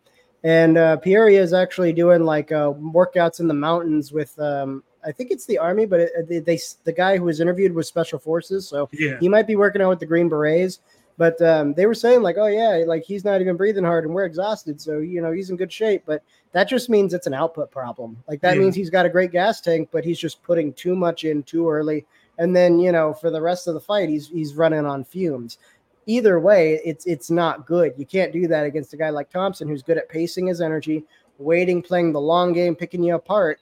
[0.43, 4.37] and uh, Pereira is actually doing like uh, workouts in the mountains with.
[4.39, 7.73] Um, I think it's the army, but it, they, they the guy who was interviewed
[7.73, 9.17] was special forces, so yeah.
[9.19, 10.81] he might be working out with the Green Berets.
[11.17, 14.13] But um, they were saying like, oh yeah, like he's not even breathing hard, and
[14.13, 16.03] we're exhausted, so you know he's in good shape.
[16.05, 16.23] But
[16.53, 18.17] that just means it's an output problem.
[18.27, 18.61] Like that yeah.
[18.61, 21.69] means he's got a great gas tank, but he's just putting too much in too
[21.69, 22.05] early,
[22.39, 25.59] and then you know for the rest of the fight he's he's running on fumes.
[26.07, 27.93] Either way, it's it's not good.
[27.97, 31.03] You can't do that against a guy like Thompson, who's good at pacing his energy,
[31.37, 33.59] waiting, playing the long game, picking you apart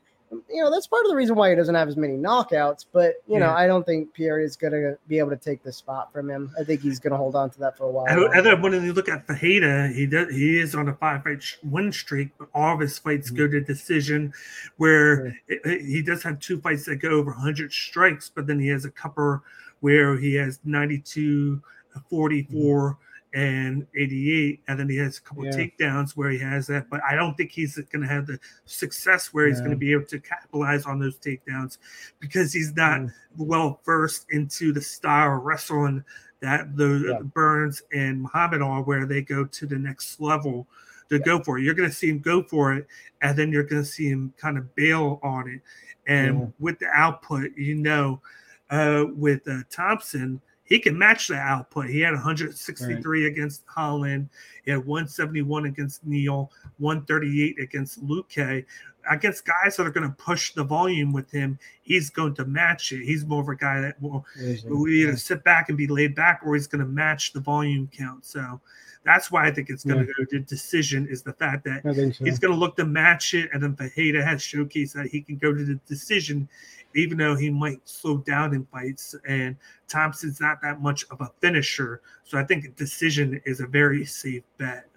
[0.50, 2.86] you know, that's part of the reason why he doesn't have as many knockouts.
[2.92, 3.40] But you yeah.
[3.40, 6.30] know, I don't think Pierre is going to be able to take the spot from
[6.30, 6.54] him.
[6.60, 8.06] I think he's going to hold on to that for a while.
[8.08, 11.44] And, then when you look at Fajita, he does he is on a five fight
[11.64, 13.38] win streak, but all of his fights mm-hmm.
[13.38, 14.34] go to decision.
[14.78, 18.60] Where it, it, he does have two fights that go over 100 strikes, but then
[18.60, 19.42] he has a couple
[19.82, 21.62] where he has 92,
[22.10, 22.92] 44.
[22.92, 25.52] Mm-hmm and 88, and then he has a couple yeah.
[25.52, 26.90] takedowns where he has that.
[26.90, 29.94] But I don't think he's going to have the success where he's going to be
[29.94, 31.78] able to capitalize on those takedowns
[32.20, 33.12] because he's not mm.
[33.38, 36.04] well versed into the style of wrestling
[36.42, 37.22] that the.
[37.34, 40.68] Burns and Muhammad are, where they go to the next level
[41.10, 41.64] to go for it.
[41.64, 42.88] You're going to see him go for it,
[43.22, 45.62] and then you're going to see him kind of bail on it.
[46.08, 48.22] And with the output, you know,
[48.70, 50.42] uh, with uh, Thompson
[50.72, 51.90] he can match the output.
[51.90, 53.30] He had 163 right.
[53.30, 54.30] against Holland.
[54.64, 58.64] He had 171 against Neal, 138 against Luque.
[59.10, 62.94] Against guys that are going to push the volume with him, he's going to match
[62.94, 63.04] it.
[63.04, 64.26] He's more of a guy that will,
[64.64, 67.90] will either sit back and be laid back, or he's going to match the volume
[67.94, 68.26] count.
[68.26, 68.62] So
[69.04, 70.26] that's why I think it's going to yeah.
[70.26, 71.08] go to decision.
[71.10, 72.24] Is the fact that so.
[72.24, 75.38] he's going to look to match it, and then Fajita has showcased that he can
[75.38, 76.48] go to the decision
[76.96, 79.16] even though he might slow down in fights.
[79.28, 79.56] And
[79.88, 82.02] Thompson's not that much of a finisher.
[82.24, 84.88] So I think decision is a very safe bet.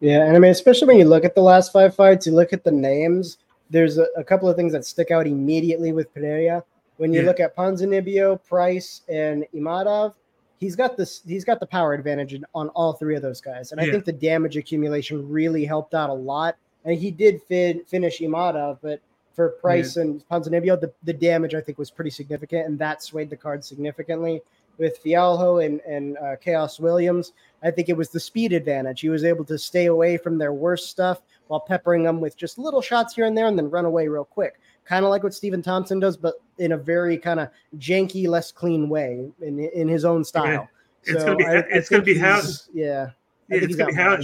[0.00, 2.52] Yeah, and I mean, especially when you look at the last five fights, you look
[2.52, 3.38] at the names.
[3.70, 6.62] There's a, a couple of things that stick out immediately with Pereira.
[6.98, 7.26] When you Yeah.
[7.26, 10.14] look at Ponzinibbio, Price, and Imadaev,
[10.60, 11.22] he's got this.
[11.26, 14.04] He's got the power advantage in- on all three of those guys, and I think
[14.04, 16.56] the damage accumulation really helped out a lot.
[16.84, 19.00] And he did fin- finish imada but
[19.34, 23.28] for Price and Ponzinibbio, the, the damage I think was pretty significant, and that swayed
[23.28, 24.40] the card significantly.
[24.78, 29.00] With Fialho and and uh, Khaos Williams, I think it was the speed advantage.
[29.00, 32.58] He was able to stay away from their worst stuff while peppering them with just
[32.58, 34.60] little shots here and there and then run away real quick.
[34.88, 37.48] Kind of like what Stephen Thompson does, but in a very kind of
[37.78, 40.68] janky, less clean way in, in his own style.
[41.02, 42.40] It's gonna be- it's gonna be how-
[42.72, 43.10] yeah.
[43.48, 44.18] Yeah, it's gonna be how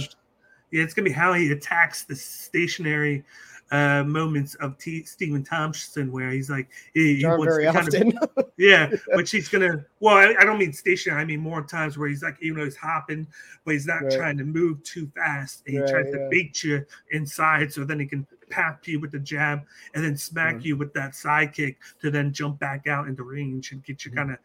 [0.71, 3.23] yeah, it's gonna be how he attacks the stationary
[3.71, 8.15] uh moments of T- Stephen Thompson where he's like he, he wants very to kind
[8.17, 8.45] of.
[8.57, 9.83] Yeah, but she's gonna.
[9.99, 11.21] Well, I, I don't mean stationary.
[11.21, 13.25] I mean more times where he's like, even though he's hopping,
[13.65, 14.11] but he's not Right.
[14.11, 16.27] trying to move too fast, and he Right, tries to yeah.
[16.29, 19.61] bait you inside, so then he can pap you with the jab
[19.93, 20.65] and then smack Mhm.
[20.65, 24.11] you with that side kick to then jump back out into range and get you
[24.11, 24.15] Mhm.
[24.15, 24.37] kind of.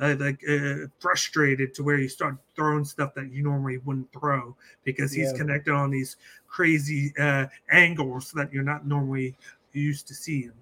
[0.00, 4.56] Uh, like uh, frustrated to where you start throwing stuff that you normally wouldn't throw
[4.84, 5.38] because he's Yeah.
[5.38, 6.16] connected on these
[6.46, 9.34] crazy uh, angles that you're not normally
[9.72, 10.52] used to seeing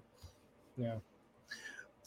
[0.75, 0.95] yeah.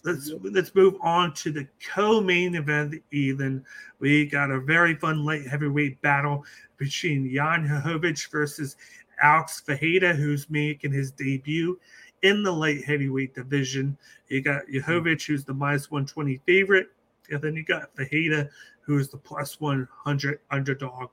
[0.02, 3.64] let's let's move on to the co-main event even
[4.00, 6.44] we got a very fun light heavyweight battle
[6.78, 8.76] between jan Blachowicz versus
[9.22, 11.78] alex Pereira who's making his debut
[12.22, 13.96] in the light heavyweight division
[14.28, 16.88] you got Blachowicz, who's the minus 120 favorite
[17.30, 18.48] and then you got Pereira
[18.82, 21.10] who's the plus 100 underdog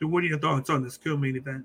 [0.00, 1.64] what are your thoughts on this co-main event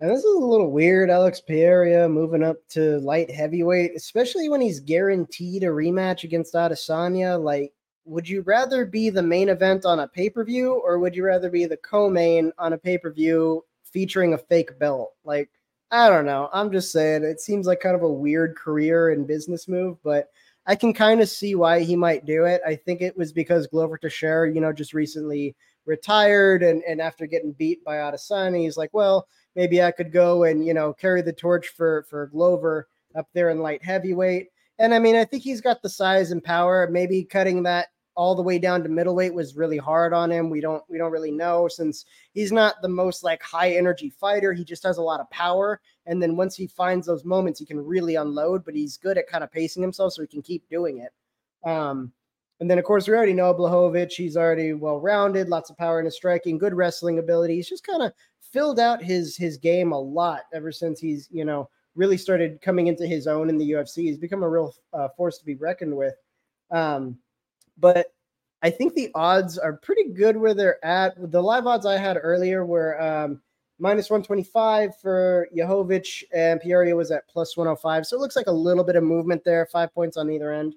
[0.00, 1.08] And this is a little weird.
[1.08, 7.42] Alex Pereira moving up to light heavyweight, especially when he's guaranteed a rematch against Adesanya.
[7.42, 7.72] Like,
[8.04, 11.24] would you rather be the main event on a pay per view, or would you
[11.24, 15.12] rather be the co main on a pay per view featuring a fake belt?
[15.24, 15.48] Like,
[15.90, 16.50] I don't know.
[16.52, 20.28] I'm just saying it seems like kind of a weird career and business move, but
[20.66, 22.60] I can kind of see why he might do it.
[22.66, 25.54] I think it was because Glover Teixeira, you know, just recently
[25.86, 30.44] retired and, and after getting beat by Adesanya, he's like, well, maybe I could go
[30.44, 34.48] and you know carry the torch for for Glover up there in light heavyweight.
[34.78, 36.88] And I mean, I think he's got the size and power.
[36.90, 40.50] Maybe cutting that all the way down to middleweight was really hard on him.
[40.50, 44.52] We don't we don't really know since he's not the most like high energy fighter.
[44.52, 45.80] He just has a lot of power.
[46.06, 48.64] And then once he finds those moments, he can really unload.
[48.64, 51.12] But he's good at kind of pacing himself, so he can keep doing it.
[51.68, 52.12] Um,
[52.60, 54.12] and then, of course, we already know Blachowicz.
[54.12, 57.56] He's already well rounded, lots of power in his striking, good wrestling ability.
[57.56, 61.44] He's just kind of filled out his his game a lot ever since he's you
[61.44, 64.04] know really started coming into his own in the UFC.
[64.04, 66.14] He's become a real uh, force to be reckoned with.
[66.70, 67.18] Um,
[67.78, 68.12] but
[68.62, 71.30] I think the odds are pretty good where they're at.
[71.30, 73.42] The live odds I had earlier were um,
[73.78, 78.06] minus 125 for Blachowicz, and Pereira was at plus 105.
[78.06, 80.74] So it looks like a little bit of movement there, five points on either end.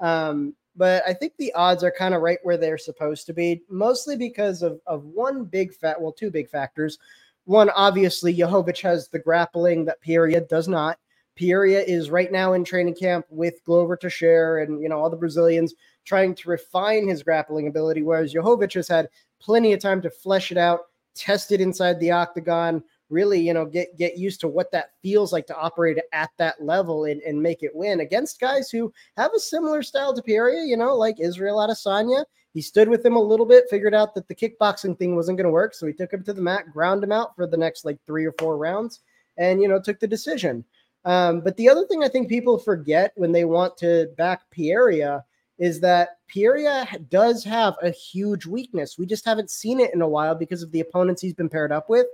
[0.00, 3.62] Um, but I think the odds are kind of right where they're supposed to be,
[3.68, 6.98] mostly because of, of one big fat, well, two big factors.
[7.44, 10.98] One, obviously, Blachowicz has the grappling that Pereira does not.
[11.38, 15.16] Pereira is right now in training camp with Glover Teixeira and you know all the
[15.16, 15.74] Brazilians
[16.08, 19.08] trying to refine his grappling ability, whereas Blachowicz has had
[19.40, 20.80] plenty of time to flesh it out,
[21.14, 25.32] test it inside the octagon, really, you know, get get used to what that feels
[25.32, 29.32] like to operate at that level and, and make it win against guys who have
[29.34, 32.24] a similar style to Pereira, you know, like Israel Adesanya.
[32.54, 35.44] He stood with him a little bit, figured out that the kickboxing thing wasn't going
[35.44, 37.84] to work, so he took him to the mat, ground him out for the next
[37.84, 39.00] like three or four rounds,
[39.36, 40.64] and you know, took the decision.
[41.04, 45.24] Um, but the other thing I think people forget when they want to back Pereira
[45.58, 48.96] is that Pereira does have a huge weakness.
[48.98, 51.72] We just haven't seen it in a while because of the opponents he's been paired
[51.72, 52.06] up with.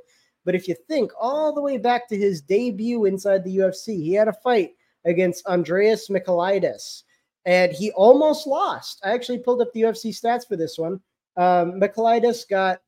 [0.45, 4.12] But if you think all the way back to his debut inside the UFC, he
[4.12, 4.73] had a fight
[5.05, 7.03] against Andreas Michailidis,
[7.45, 9.01] and he almost lost.
[9.05, 11.01] I actually pulled up the UFC stats for this one.
[11.37, 12.81] Um, got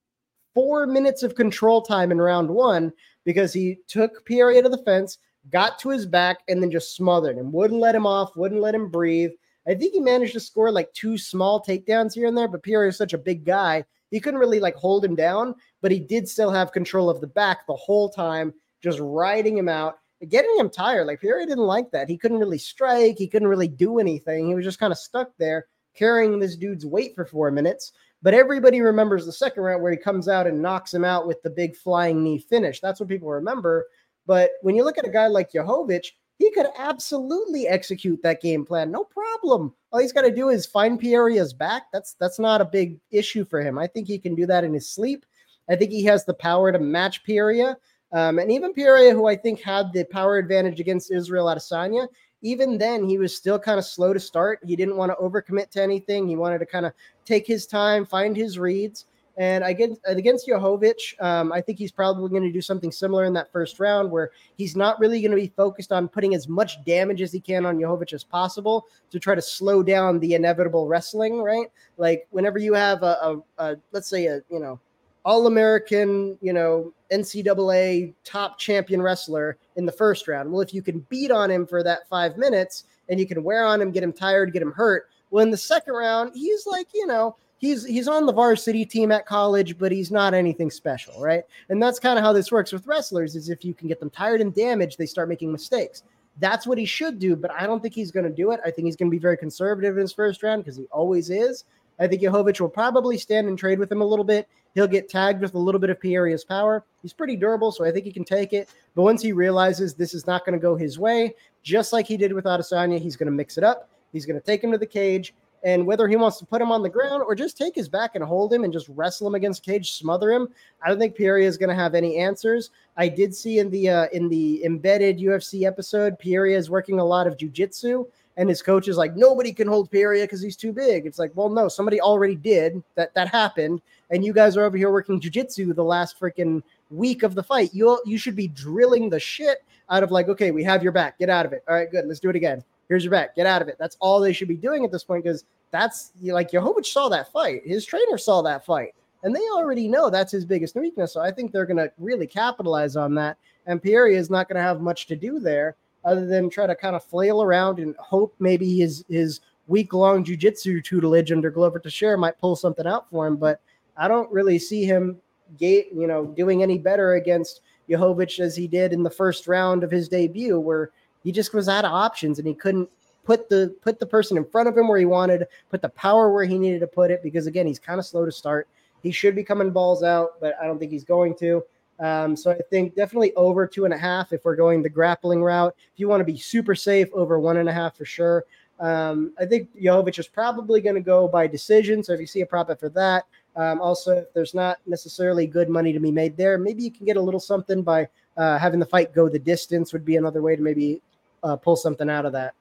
[0.55, 2.93] four minutes of control time in round one
[3.25, 5.19] because he took Pierre to the fence,
[5.51, 7.53] got to his back, and then just smothered him.
[7.53, 9.33] Wouldn't let him off, wouldn't let him breathe.
[9.67, 12.87] I think he managed to score like two small takedowns here and there, but Pierre
[12.87, 13.85] is such a big guy.
[14.11, 17.27] He couldn't really like hold him down, but he did still have control of the
[17.27, 19.99] back the whole time, just riding him out,
[20.29, 21.07] getting him tired.
[21.07, 22.09] Like Pierre didn't like that.
[22.09, 24.47] He couldn't really strike, he couldn't really do anything.
[24.47, 25.67] He was just kind of stuck there
[25.97, 27.93] carrying this dude's weight for four minutes.
[28.23, 31.43] But everybody remembers the second round where he comes out and knocks him out with
[31.43, 32.81] the big flying knee finish.
[32.81, 33.87] That's what people remember.
[34.27, 36.09] But when you look at a guy like Blachowicz,
[36.39, 39.75] he could absolutely execute that game plan, no problem.
[39.91, 41.85] All he's got to do is find Pereira's back.
[41.93, 43.79] That's that's not a big issue for him.
[43.79, 45.25] I think he can do that in his sleep.
[45.71, 47.77] I think he has the power to match Pereira.
[48.13, 52.07] Um, and even Pereira, who I think had the power advantage against Israel Adesanya,
[52.43, 54.61] even then he was still kind of slow to start.
[54.65, 56.29] He didn't want to overcommit to anything.
[56.29, 56.93] He wanted to kind of
[57.25, 59.07] take his time, find his reads.
[59.39, 63.35] And against against Blachowicz, um, I think he's probably going to do something similar in
[63.35, 66.83] that first round, where he's not really going to be focused on putting as much
[66.85, 70.89] damage as he can on Blachowicz as possible to try to slow down the inevitable
[70.89, 71.43] wrestling.
[71.43, 71.67] Right,
[71.99, 74.81] like whenever you have a, a, a let's say a you know
[75.27, 80.51] all American, you know, NCAA top champion wrestler in the first round.
[80.51, 83.65] Well, if you can beat on him for that five minutes and you can wear
[83.67, 85.09] on him, get him tired, get him hurt.
[85.31, 89.13] Well, in the second round, he's like, you know, he's he's on the varsity team
[89.13, 91.45] at college, but he's not anything special, right?
[91.69, 94.11] And that's kind of how this works with wrestlers is if you can get them
[94.11, 96.03] tired and damaged, they start making mistakes.
[96.39, 98.61] That's what he should do, but I don't think he's going to do it.
[98.65, 101.31] I think he's going to be very conservative in his first round because he always
[101.31, 101.65] is.
[101.99, 104.47] I think Blachowicz will probably stand and trade with him a little bit.
[104.75, 106.85] He'll get tagged with a little bit of Pereira's power.
[107.01, 108.69] He's pretty durable, so I think he can take it.
[108.95, 112.19] But once he realizes this is not going to go his way, just like he
[112.19, 113.89] did with Adesanya, he's going to mix it up.
[114.13, 115.33] He's going to take him to the cage.
[115.65, 118.15] And whether he wants to put him on the ground or just take his back
[118.15, 120.49] and hold him and just wrestle him against cage, smother him,
[120.83, 122.71] I don't think Pereira is going to have any answers.
[122.97, 127.05] I did see in the uh, in the embedded UFC episode, Pereira is working a
[127.05, 128.07] lot of jujitsu
[128.37, 131.07] and his coach is like, nobody can hold Pereira because he's too big.
[131.07, 133.15] It's like, well, no, somebody already did that.
[133.15, 133.81] That happened,
[134.11, 137.71] and you guys are over here working jujitsu the last freaking week of the fight.
[137.73, 141.19] You you should be drilling the shit out of like, okay, we have your back,
[141.19, 141.65] get out of it.
[141.69, 142.63] All right, good, let's do it again.
[142.89, 143.77] Here's your back, get out of it.
[143.79, 147.33] That's all they should be doing at this point because that's like Blachowicz saw that
[147.33, 147.63] fight.
[147.65, 148.95] His trainer saw that fight.
[149.23, 151.13] And they already know that's his biggest weakness.
[151.13, 153.39] So I think they're going to really capitalize on that.
[153.67, 156.77] And Pereira is not going to have much to do there other than try to
[156.77, 161.81] kind of flail around and hope maybe his his week long jujitsu tutelage under Glover
[161.81, 163.37] Teixeira might pull something out for him.
[163.37, 163.61] But
[163.97, 165.21] I don't really see him
[165.59, 169.83] gate, you know, doing any better against Blachowicz as he did in the first round
[169.83, 170.91] of his debut, where
[171.27, 172.89] he just was out of options and he couldn't
[173.25, 176.33] put the put the person in front of him where he wanted, put the power
[176.33, 178.69] where he needed to put it, because again, he's kind of slow to start.
[179.03, 181.65] He should be coming balls out, but I don't think he's going to.
[181.99, 185.43] Um, so I think definitely over two and a half if we're going the grappling
[185.43, 185.75] route.
[185.93, 188.45] If you want to be super safe, over one and a half for sure.
[188.79, 192.05] Um, I think Blachowicz is probably going to go by decision.
[192.05, 193.25] So if you see a profit for that,
[193.57, 197.07] um, also if there's not necessarily good money to be made there, maybe you can
[197.07, 199.95] get a little something by uh, having the fight go the distance.
[199.95, 201.01] Would be another way to maybe
[201.47, 202.55] uh, pull something out of that.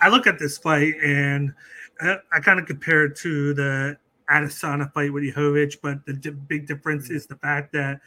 [0.00, 1.52] I look at this fight and
[2.00, 3.98] I, I kind of compare it to the
[4.30, 7.16] Adesanya fight with Blachowicz, but the big difference mm-hmm.
[7.16, 8.00] is the fact that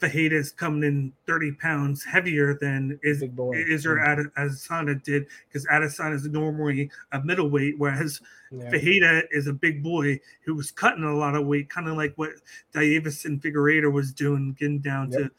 [0.00, 4.44] Pereira is coming in 30 pounds heavier than is Israel yeah.
[4.44, 8.20] Adesanya did because Adesanya is normally a middleweight, whereas
[8.50, 8.68] yeah.
[8.68, 12.14] Pereira is a big boy who was cutting a lot of weight, kind of like
[12.16, 12.30] what
[12.74, 15.20] Deiveson Figueredo was doing, getting down yep.
[15.20, 15.30] to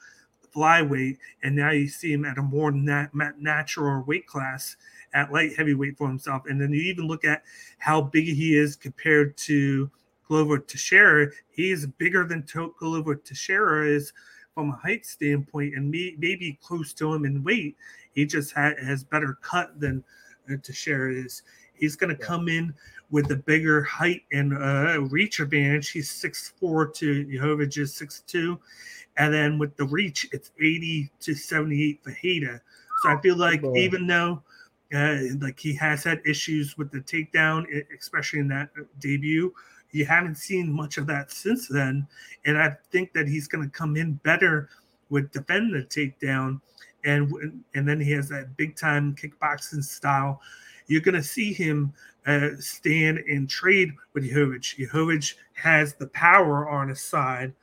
[0.57, 4.75] flyweight, and now you see him at a more nat- natural weight class
[5.13, 6.43] at light heavyweight for himself.
[6.47, 7.43] And then you even look at
[7.77, 9.89] how big he is compared to
[10.27, 11.27] Glover Teixeira.
[11.51, 12.45] He is bigger than
[12.79, 14.11] Glover Teixeira is
[14.53, 17.77] from a height standpoint, and me, maybe close to him in weight.
[18.13, 20.03] He just ha- has better cut than
[20.51, 21.43] uh, Teixeira is.
[21.75, 22.73] He's going to come in
[23.11, 25.91] with a bigger height and uh, reach advantage.
[25.91, 28.57] He's 6'4 to Blachowicz is 6'2.
[29.18, 32.61] And then with the reach, it's 80 to 78 for Hayda.
[33.02, 34.41] So I feel like even though
[34.94, 37.65] uh, like he has had issues with the takedown,
[37.98, 39.53] especially in that uh, debut,
[39.91, 42.07] you haven't seen much of that since then.
[42.45, 44.69] And I think that he's going to come in better
[45.10, 46.61] with defending the takedown.
[47.03, 50.41] And, and then he has that big time kickboxing style.
[50.88, 51.94] You're going to see him
[52.26, 54.77] uh, stand and trade with Blachowicz.
[54.77, 57.53] Blachowicz has the power on his side,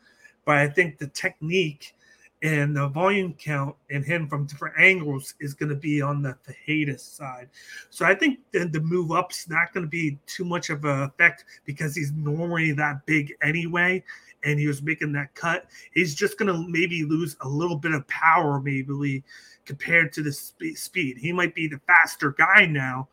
[0.45, 1.95] but I think the technique
[2.43, 6.37] and the volume count and him from different angles is going to be on the
[6.45, 7.49] Pereira side.
[7.89, 11.05] So I think the, the move up's not going to be too much of an
[11.05, 14.05] effect because he's normally that big anyway,
[14.45, 15.67] and he was making that cut.
[15.95, 19.25] He's just going to maybe lose a little bit of power, maybe
[19.65, 21.17] compared to the sp- speed.
[21.17, 23.09] He might be the faster guy now.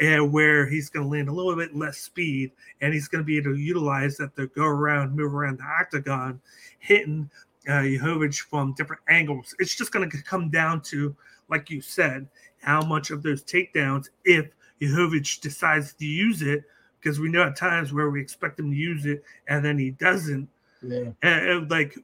[0.00, 3.26] And where he's going to land a little bit less speed, and he's going to
[3.26, 6.40] be able to utilize that to go around, move around the octagon,
[6.78, 7.28] hitting
[7.68, 9.54] uh, Blachowicz from different angles.
[9.58, 11.14] It's just going to come down to,
[11.50, 12.26] like you said,
[12.62, 14.46] how much of those takedowns, if
[14.80, 16.64] Blachowicz decides to use it,
[16.98, 19.90] because we know at times where we expect him to use it and then he
[19.90, 20.48] doesn't.
[20.80, 21.10] Yeah.
[21.22, 21.98] And, like,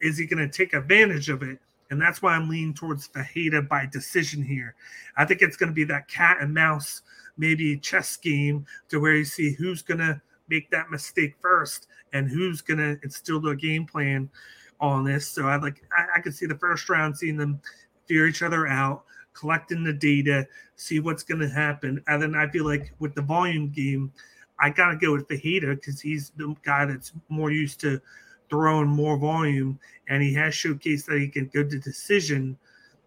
[0.00, 1.58] is he going to take advantage of it?
[1.90, 4.74] And that's why I'm leaning towards Pereira by decision here.
[5.16, 7.02] I think it's going to be that cat and mouse,
[7.36, 12.28] maybe chess game to where you see who's going to make that mistake first and
[12.28, 14.28] who's going to instill their game plan
[14.80, 15.28] on this.
[15.28, 17.60] So I like I, I could see the first round seeing them
[18.06, 20.46] figure each other out, collecting the data,
[20.76, 24.12] see what's going to happen, and then I feel like with the volume game,
[24.58, 28.00] I got to go with Pereira because he's the guy that's more used to
[28.48, 29.78] throwing more volume,
[30.08, 32.58] and he has showcased that he can go to decision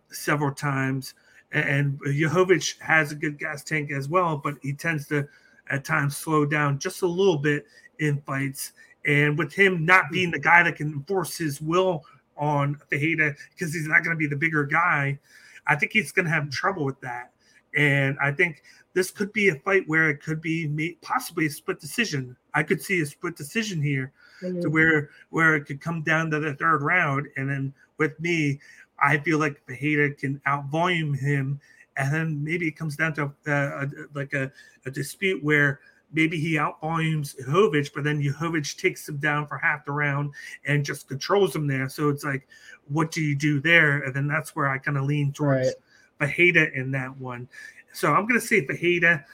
[0.10, 1.14] several times.
[1.52, 5.28] And Blachowicz has a good gas tank as well, but he tends to
[5.70, 7.66] at times slow down just a little bit
[8.00, 8.74] in fights.
[9.06, 12.04] And with him not being the guy that can enforce his will
[12.38, 15.20] on Pereira because he's not going to be the bigger guy,
[15.68, 17.32] I think he's going to have trouble with that.
[17.76, 18.64] And I think
[18.94, 22.36] this could be a fight where it could be possibly a split decision.
[22.54, 24.12] I could see a split decision here
[24.42, 24.62] mm-hmm.
[24.62, 27.28] to where where it could come down to the third round.
[27.38, 28.60] And then with me,
[29.02, 31.60] I feel like Pereira can outvolume him.
[31.98, 34.52] And then maybe it comes down to uh, a, like a,
[34.86, 35.80] a dispute where
[36.14, 40.32] maybe he outvolumes Blachowicz, but then Blachowicz takes him down for half the round
[40.66, 41.90] and just controls him there.
[41.90, 42.48] So it's like,
[42.88, 44.00] what do you do there?
[44.00, 45.76] And then that's where I kind of lean towards
[46.20, 46.34] right.
[46.36, 47.48] Pereira in that one.
[47.94, 49.26] So I'm going to say Pereira.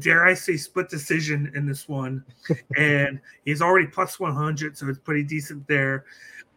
[0.00, 2.24] Dare I say split decision in this one?
[2.76, 6.04] and he's already plus 100, so it's pretty decent there.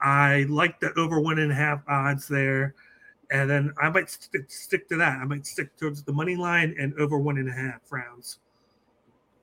[0.01, 2.73] I like the over one and a half odds there.
[3.31, 5.19] And then I might st- stick to that.
[5.19, 8.39] I might stick towards the money line and over one and a half rounds.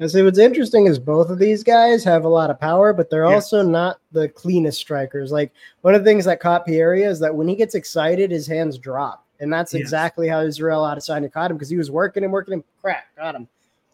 [0.01, 3.10] And see, what's interesting is both of these guys have a lot of power, but
[3.10, 3.35] they're yeah.
[3.35, 5.32] also not the cleanest strikers.
[5.32, 8.47] Like one of the things that caught Pereira is that when he gets excited, his
[8.47, 9.81] hands drop, and that's yes.
[9.81, 13.35] exactly how Israel Adesanya caught him because he was working and working and crack got
[13.35, 13.48] him.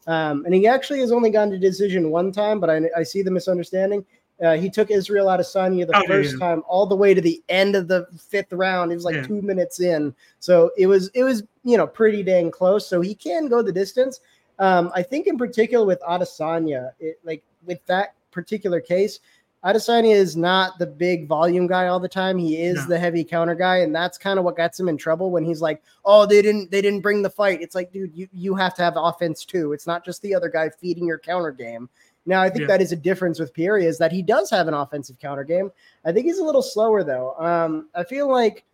[0.07, 3.23] Um, and he actually has only gone to decision one time, but I, I see
[3.23, 4.05] the misunderstanding.
[4.43, 6.39] Uh, he took Israel Adesanya the oh, first yeah.
[6.39, 8.91] time all the way to the end of the fifth round.
[8.91, 9.23] It was like yeah.
[9.23, 12.87] two minutes in, so it was it was you know pretty dang close.
[12.87, 14.21] So he can go the distance.
[14.59, 19.21] Um, I think in particular with Adesanya, it, like with that particular case,
[19.65, 22.37] Adesanya is not the big volume guy all the time.
[22.37, 22.89] He is no.
[22.89, 25.63] the heavy counter guy, and that's kind of what gets him in trouble when he's
[25.63, 28.75] like, "Oh, they didn't they didn't bring the fight." It's like, dude, you you have
[28.75, 29.73] to have offense too.
[29.73, 31.89] It's not just the other guy feeding your counter game.
[32.27, 32.67] Now, I think yeah.
[32.69, 35.71] that is a difference with Pereira is that he does have an offensive counter game.
[36.05, 37.35] I think he's a little slower though.
[37.39, 38.65] Um, I feel like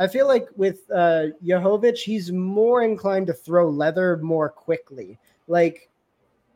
[0.00, 5.18] I feel like with uh, Blachowicz, he's more inclined to throw leather more quickly.
[5.46, 5.89] Like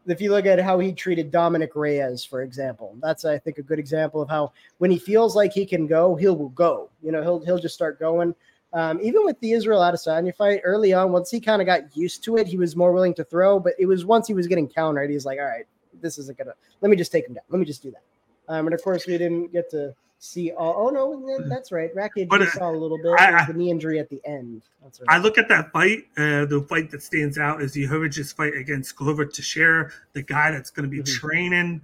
[0.06, 3.62] if you look at how he treated Dominick Reyes, for example, that's I think a
[3.62, 6.90] good example of how when he feels like he can go, he'll go.
[7.02, 8.34] You know, he'll he'll just start going.
[8.72, 12.24] Um, even with the Israel Adesanya fight early on, once he kind of got used
[12.24, 13.60] to it, he was more willing to throw.
[13.60, 15.66] But it was once he was getting countered, he's like, all right,
[16.00, 16.54] this isn't gonna.
[16.80, 17.44] Let me just take him down.
[17.48, 18.02] Let me just do that.
[18.48, 19.94] Um, and of course, we didn't get to
[20.24, 20.88] see all.
[20.88, 21.48] Oh no, mm.
[21.48, 21.94] that's right.
[21.94, 23.12] Rackage but, uh, saw a little bit.
[23.18, 24.62] I, the knee injury at the end.
[24.82, 25.10] That's right.
[25.10, 26.06] I look at that fight.
[26.16, 30.50] Uh, the fight that stands out is the Blachowicz's fight against Glover Teixeira, the guy
[30.50, 31.26] that's going to be mm-hmm.
[31.26, 31.82] training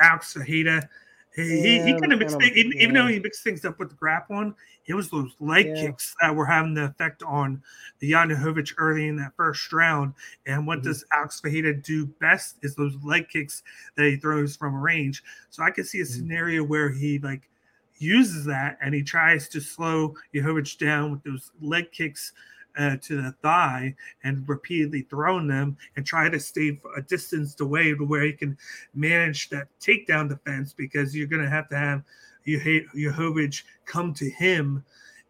[0.00, 0.88] Alex Pereira.
[1.34, 2.82] He, yeah, he, kind of mixed things, even, yeah.
[2.82, 4.54] even, though he mixed things up with the grappling,
[4.86, 5.82] it was those leg yeah.
[5.82, 7.62] kicks that were having the effect on
[7.98, 10.14] the Yanuhovich early in that first round.
[10.46, 10.88] And what mm-hmm.
[10.88, 13.62] does Alex Pereira do best is those leg kicks
[13.96, 15.22] that he throws from range.
[15.50, 16.12] So I could see a mm-hmm.
[16.14, 17.50] scenario where he like
[17.98, 22.32] uses that and he tries to slow Blachowicz down with those leg kicks
[22.78, 23.94] uh, to the thigh
[24.24, 28.56] and repeatedly throwing them and try to stay a distance away to where he can
[28.94, 32.02] manage that takedown defense because you're going to have to have
[32.46, 34.84] Blachowicz come to him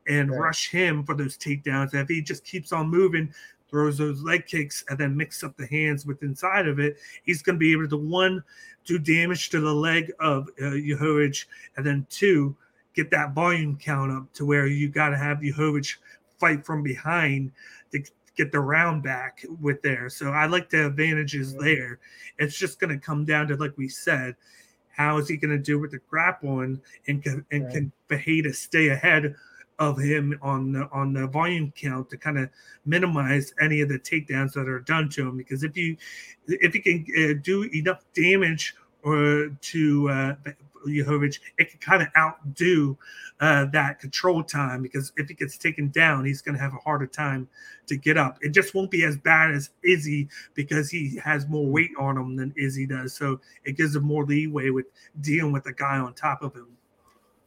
[0.08, 0.38] and right.
[0.38, 1.94] rush him for those takedowns.
[1.94, 3.32] If he just keeps on moving,
[3.70, 7.42] throws those leg kicks, and then mix up the hands with inside of it, he's
[7.42, 8.42] going to be able to one
[8.84, 12.56] do damage to the leg of uh, Blachowicz, and then two
[12.94, 15.96] get that volume count up to where you got to have Blachowicz
[16.38, 17.52] fight from behind
[17.92, 18.02] to
[18.36, 20.08] get the round back with there.
[20.08, 21.98] So I like the advantages there.
[22.38, 24.36] It's just going to come down to like we said,
[24.90, 27.72] how is he going to do with the grappling and can, and right.
[27.72, 29.34] can Pereira stay ahead
[29.78, 32.48] of him on the on the volume count to kind of
[32.84, 35.96] minimize any of the takedowns that are done to him because if you
[36.46, 40.34] if you can uh, do enough damage or to uh,
[40.86, 42.96] Blachowicz, it can kind of outdo
[43.40, 46.78] uh, that control time because if he gets taken down, he's going to have a
[46.78, 47.48] harder time
[47.86, 48.38] to get up.
[48.40, 52.36] It just won't be as bad as Izzy because he has more weight on him
[52.36, 53.14] than Izzy does.
[53.14, 54.86] So it gives him more leeway with
[55.20, 56.68] dealing with the guy on top of him.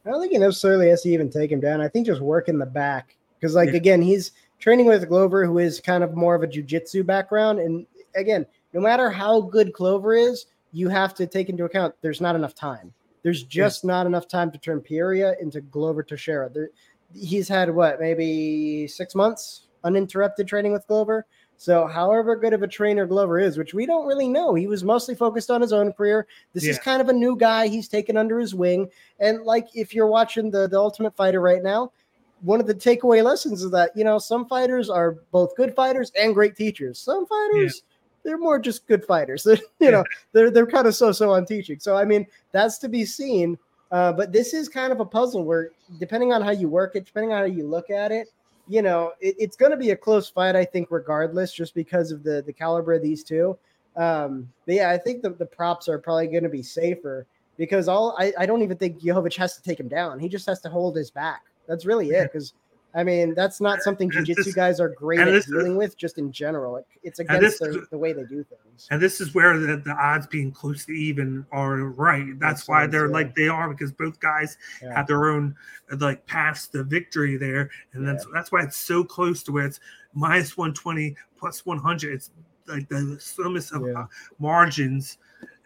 [0.06, 1.80] I don't think he necessarily has to even take him down.
[1.80, 3.76] I think just work in the back because, like, yeah.
[3.76, 7.58] again, he's training with Glover, who is kind of more of a jujitsu background.
[7.58, 12.20] And again, no matter how good Glover is, you have to take into account there's
[12.20, 12.92] not enough time.
[13.22, 16.48] There's just not enough time to turn Pereira into Glover Teixeira.
[16.48, 16.70] There,
[17.14, 21.26] he's had what, maybe six months uninterrupted training with Glover.
[21.60, 24.82] So, however good of a trainer Glover is, which we don't really know, he was
[24.82, 26.26] mostly focused on his own career.
[26.54, 28.88] This is kind of a new guy he's taken under his wing.
[29.18, 31.92] And like if you're watching the, the Ultimate Fighter right now,
[32.40, 36.10] one of the takeaway lessons is that, you know, some fighters are both good fighters
[36.18, 36.98] and great teachers.
[36.98, 37.82] Some fighters,
[38.24, 39.46] they're more just good fighters.
[39.80, 41.78] you know, they're they're kind of so-so on teaching.
[41.78, 43.58] So I mean, that's to be seen.
[43.90, 47.04] Uh, but this is kind of a puzzle where depending on how you work it,
[47.04, 48.28] depending on how you look at it,
[48.70, 52.12] you know, it, it's going to be a close fight, I think, regardless, just because
[52.12, 53.58] of the the caliber of these two.
[53.96, 57.26] Um, but yeah, I think the, the props are probably going to be safer
[57.58, 60.20] because all I, I don't even think Jovic has to take him down.
[60.20, 61.42] He just has to hold his back.
[61.66, 62.32] That's really it.
[62.32, 62.54] Because
[62.94, 66.18] I mean, that's not something this- guys are great at this is- dealing with, just
[66.18, 66.76] in general.
[66.76, 68.88] It, it's against this the, the way they do things.
[68.90, 72.38] And this is where the, the odds being close to even are right.
[72.40, 73.12] That's Makes why they're yeah.
[73.12, 74.94] like they are because both guys Yeah.
[74.96, 75.54] have their own
[75.98, 79.80] like paths to victory there, and that's that's why it's so close to where it's
[80.14, 82.14] minus one twenty plus one hundred.
[82.14, 82.30] It's
[82.66, 84.00] like the slimmest of Yeah.
[84.00, 84.06] uh,
[84.38, 85.18] margins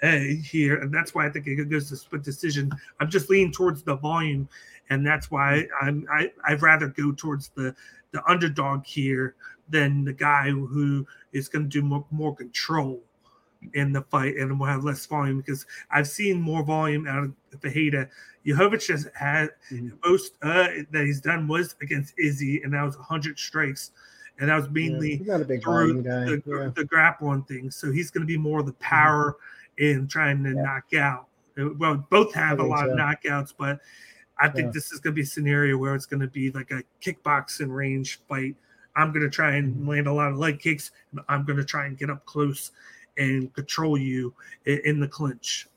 [0.05, 2.71] uh, here, and that's why I think it goes to split decision.
[3.01, 4.49] I'm just leaning towards the volume,
[4.91, 7.75] and that's why I'm I I'd rather go towards the
[8.11, 9.35] the underdog here
[9.69, 13.01] than the guy who is going to do more, more control
[13.73, 17.61] in the fight and will have less volume because I've seen more volume out of
[17.63, 18.09] Pereira.
[18.47, 19.93] Jovic has had Mhm.
[20.05, 23.93] most uh, that he's done was against Izzy, and that was 100 strikes,
[24.39, 26.71] and that was mainly he's not a big through the, yeah.
[26.77, 27.71] the grappling thing.
[27.71, 29.37] So he's going to be more of the power
[29.79, 30.63] in trying to Yeah.
[30.63, 31.29] knock out.
[31.79, 33.81] Well, both have a lot of knockouts, but
[34.39, 34.71] I think Yeah.
[34.73, 37.73] this is going to be a scenario where it's going to be like a kickboxing
[37.73, 38.57] range fight.
[38.97, 39.89] I'm going to try and Mm-hmm.
[39.89, 42.73] land a lot of leg kicks, and I'm going to try and get up close
[43.17, 44.35] and control you
[44.67, 45.69] in, the clinch.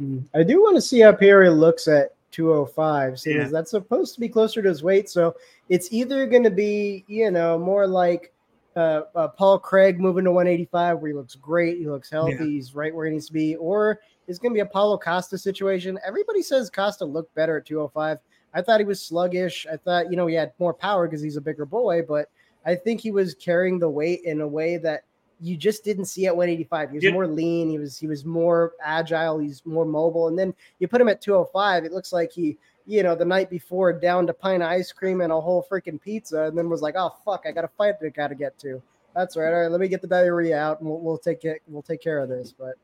[0.00, 0.24] Mm.
[0.34, 3.48] I do want to see how Perry looks at 205, seeing Yeah.
[3.48, 5.08] that's supposed to be closer to his weight.
[5.08, 5.36] So
[5.68, 8.32] it's either going to be, you know, more like
[8.78, 12.44] uh, uh, Paul Craig moving to 185, where he looks great, he looks healthy, Yeah.
[12.44, 15.36] he's right where he needs to be, or it's going to be a Paulo Costa
[15.36, 15.98] situation.
[16.06, 18.18] Everybody says Costa looked better at 205.
[18.54, 19.66] I thought he was sluggish.
[19.70, 22.30] I thought, you know, he had more power because he's a bigger boy, but
[22.64, 25.02] I think he was carrying the weight in a way that
[25.40, 26.90] you just didn't see at 185.
[26.90, 27.12] He was Yeah.
[27.12, 27.70] more lean.
[27.70, 29.38] He was he was more agile.
[29.38, 30.28] He's more mobile.
[30.28, 31.84] And then you put him at 205.
[31.84, 32.58] It looks like he,
[32.88, 36.00] you know, the night before downed a pint of ice cream and a whole freaking
[36.00, 38.34] pizza, and then was like, "Oh fuck, I got a fight that I got to
[38.34, 38.82] get to."
[39.14, 39.52] That's right.
[39.52, 41.60] All right, let me get the diarrhea out, and we'll, we'll take it.
[41.68, 42.54] We'll take care of this.
[42.58, 42.74] But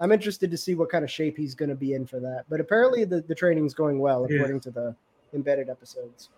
[0.00, 2.44] I'm interested to see what kind of shape he's going to be in for that.
[2.50, 4.36] But apparently, the the training's going well Yeah.
[4.36, 4.96] according to the
[5.32, 6.28] embedded episodes.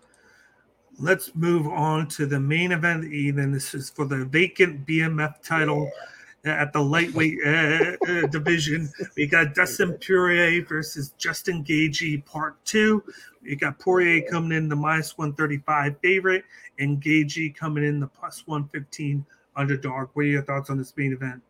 [0.99, 3.51] Let's move on to the main event of the evening.
[3.51, 5.91] This is for the vacant BMF title
[6.45, 8.91] at the lightweight uh, uh, division.
[9.15, 13.03] We got Dustin Poirier versus Justin Gaethje, part two.
[13.43, 16.43] We got Poirier coming in the minus 135 favorite
[16.79, 19.25] and Gaethje coming in the plus 115
[19.55, 20.09] underdog.
[20.13, 21.41] What are your thoughts on this main event?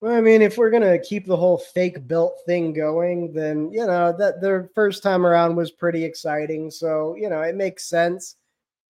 [0.00, 3.84] Well, I mean, if we're gonna keep the whole fake belt thing going, then you
[3.84, 6.70] know that their first time around was pretty exciting.
[6.70, 8.36] So you know it makes sense.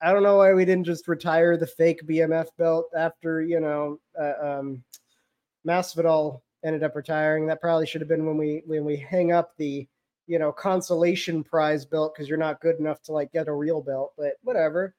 [0.00, 3.98] I don't know why we didn't just retire the fake BMF belt after you know
[4.18, 4.82] uh, um,
[5.66, 7.46] Masvidal ended up retiring.
[7.46, 9.86] That probably should have been when we when we hang up the
[10.26, 13.80] you know consolation prize belt because you're not good enough to like get a real
[13.80, 14.12] belt.
[14.16, 14.94] But whatever.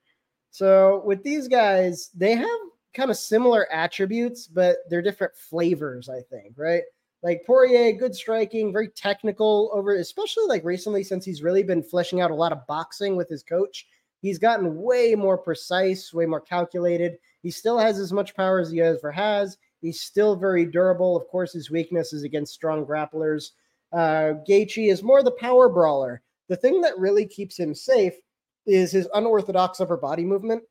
[0.50, 2.48] So with these guys, they have
[2.94, 6.82] kind of similar attributes, but they're different flavors, I think, right?
[7.22, 12.20] Like Poirier, good striking, very technical over, especially like recently since he's really been fleshing
[12.20, 13.86] out a lot of boxing with his coach.
[14.20, 17.16] He's gotten way more precise, way more calculated.
[17.42, 19.56] He still has as much power as he ever has.
[19.80, 21.16] He's still very durable.
[21.16, 23.52] Of course, his weakness is against strong grapplers.
[23.92, 26.22] Uh, Gaethje is more the power brawler.
[26.48, 28.14] The thing that really keeps him safe
[28.66, 30.62] is his unorthodox upper body movement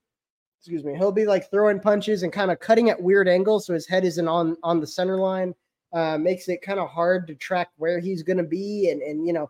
[0.59, 3.73] excuse me, he'll be like throwing punches and kind of cutting at weird angles, so
[3.73, 5.55] his head isn't on on the center line.
[5.91, 9.25] Uh, makes it kind of hard to track where he's going to be and and
[9.25, 9.49] you know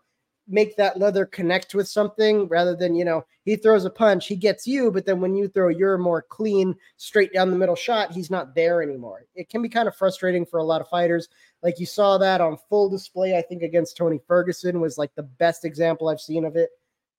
[0.49, 4.35] make that leather connect with something rather than you know he throws a punch he
[4.35, 8.11] gets you but then when you throw your more clean straight down the middle shot
[8.11, 9.25] he's not there anymore.
[9.35, 11.29] It can be kind of frustrating for a lot of fighters.
[11.61, 15.23] Like you saw that on full display i think against tony ferguson was like the
[15.23, 16.69] best example i've seen of it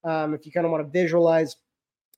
[0.05, 1.57] um, if you kind of want to visualize.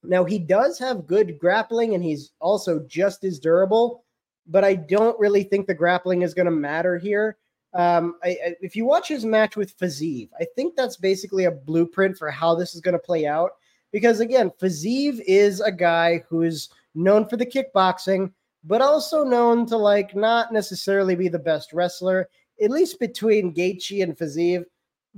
[0.03, 4.05] Now he does have good grappling and he's also just as durable,
[4.47, 7.37] but I don't really think the grappling is going to matter here.
[7.75, 11.51] Um, I, I, if you watch his match with Fiziev, I think that's basically a
[11.51, 13.53] blueprint for how this is going to play out.
[13.93, 18.33] Because again, Fiziev is a guy who is known for the kickboxing,
[18.65, 22.29] but also known to like not necessarily be the best wrestler.
[22.63, 24.65] At least between Gaethje and Fiziev,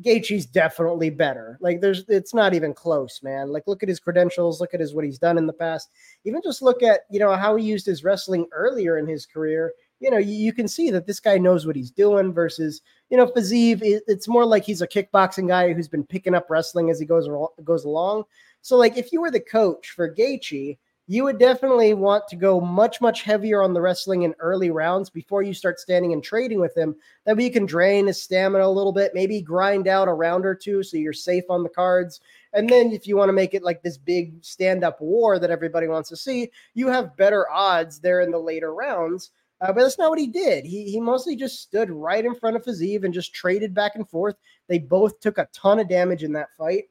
[0.03, 1.57] Gaethje's definitely better.
[1.61, 3.51] Like there's it's not even close, man.
[3.51, 5.91] Like look at his credentials, look at his what he's done in the past.
[6.25, 9.73] Even just look at, you know, how he used his wrestling earlier in his career.
[10.05, 13.17] You know, you, you can see that this guy knows what he's doing versus, you
[13.17, 17.01] know, Fiziev, it's more like he's a kickboxing guy who's been picking up wrestling as
[17.01, 17.27] he goes
[17.65, 18.25] goes along.
[18.61, 20.77] So like if you were the coach for Gaethje,
[21.07, 25.11] you would definitely want to go much, much heavier on the wrestling in early rounds
[25.11, 26.97] before you start standing and trading with him.
[27.25, 30.47] That way you can drain his stamina a little bit, maybe grind out a round
[30.47, 32.21] or two so you're safe on the cards.
[32.55, 35.51] And then if you want to make it like this big stand up war that
[35.51, 39.31] everybody wants to see, you have better odds there in the later rounds.
[39.65, 40.67] Uh, but that's not what he did.
[40.67, 44.07] He, he mostly just stood right in front of Fiziev and just traded back and
[44.07, 44.37] forth.
[44.69, 46.85] They both took a ton of damage in that fight.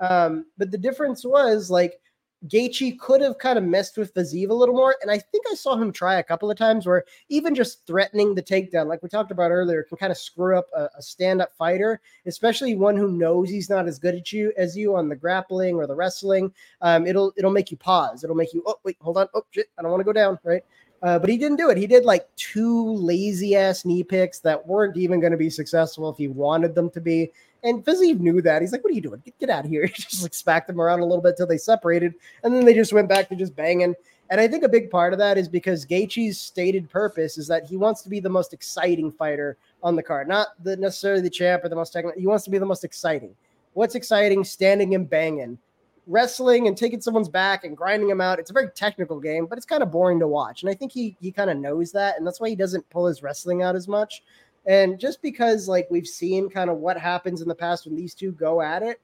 [0.00, 2.00] Um, but the difference was like,
[2.48, 5.54] Gaethje could have kind of messed with Fiziev a little more, and I think I
[5.54, 9.08] saw him try a couple of times where even just threatening the takedown, like we
[9.08, 13.10] talked about earlier, can kind of screw up a, a stand-up fighter, especially one who
[13.10, 16.52] knows he's not as good at you as you on the grappling or the wrestling.
[16.82, 18.22] Um, it'll it'll make you pause.
[18.22, 20.38] It'll make you oh wait hold on oh shit I don't want to go down
[20.44, 20.62] right.
[21.02, 21.76] Uh, but he didn't do it.
[21.76, 26.08] He did like two lazy ass knee picks that weren't even going to be successful
[26.08, 27.30] if he wanted them to be.
[27.62, 28.62] And Fiziev knew that.
[28.62, 29.20] He's like, "What are you doing?
[29.24, 31.46] Get, get out of here!" He just like smacked them around a little bit till
[31.46, 33.94] they separated, and then they just went back to just banging.
[34.30, 37.64] And I think a big part of that is because Gaethje's stated purpose is that
[37.64, 41.30] he wants to be the most exciting fighter on the card, not the necessarily the
[41.30, 42.20] champ or the most technical.
[42.20, 43.34] He wants to be the most exciting.
[43.74, 44.42] What's exciting?
[44.42, 45.58] Standing and banging,
[46.06, 48.38] wrestling and taking someone's back and grinding them out.
[48.38, 50.62] It's a very technical game, but it's kind of boring to watch.
[50.62, 53.06] And I think he he kind of knows that, and that's why he doesn't pull
[53.06, 54.22] his wrestling out as much.
[54.66, 58.14] And just because like we've seen kind of what happens in the past when these
[58.14, 59.00] two go at it,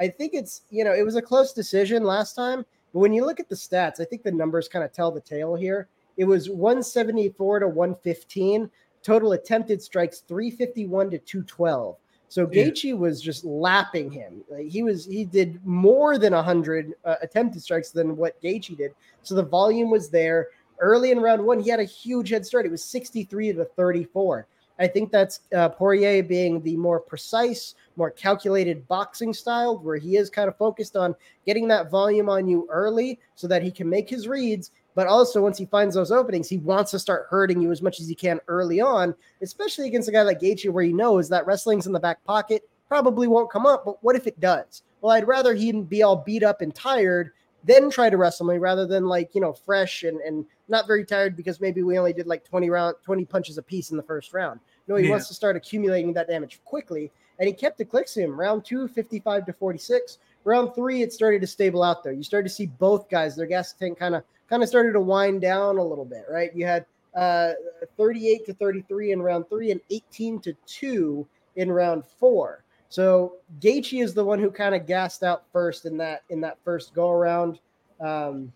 [0.00, 2.64] I think it's you know it was a close decision last time.
[2.92, 5.20] But when you look at the stats, I think the numbers kind of tell the
[5.20, 5.88] tale here.
[6.16, 8.70] It was 174 to 115.
[9.02, 11.96] Total attempted strikes 351 to 212.
[12.28, 12.94] So Gaethje yeah.
[12.94, 14.42] was just lapping him.
[14.50, 18.94] Like he was he did more than 100 uh, attempted strikes than what Gaethje did.
[19.22, 20.48] So the volume was there.
[20.78, 22.66] Early in round 1, he had a huge head start.
[22.66, 24.46] It was 63 to 34.
[24.78, 30.16] I think that's uh, Poirier being the more precise, more calculated boxing style, where he
[30.16, 31.14] is kind of focused on
[31.46, 34.70] getting that volume on you early so that he can make his reads.
[34.96, 38.00] But also, once he finds those openings, he wants to start hurting you as much
[38.00, 41.46] as he can early on, especially against a guy like Gaethje, where he knows that
[41.46, 43.84] wrestling's in the back pocket, probably won't come up.
[43.84, 44.82] But what if it does?
[45.00, 47.30] Well, I'd rather he be all beat up and tired
[47.66, 51.04] then try to wrestle me rather than like you know fresh and and not very
[51.04, 54.02] tired because maybe we only did like 20 round 20 punches a piece in the
[54.02, 55.10] first round no he yeah.
[55.10, 59.46] wants to start accumulating that damage quickly and he kept eclipsing him round two 55
[59.46, 63.08] to 46 round three it started to stable out there you started to see both
[63.10, 66.24] guys their gas tank kind of kind of started to wind down a little bit
[66.30, 67.52] right you had uh
[67.96, 71.26] 38 to 33 in round three and 18 to 2
[71.56, 75.96] in round four so Gaethje is the one who kind of gassed out first in
[75.98, 77.58] that in that first go around.
[78.00, 78.52] Um,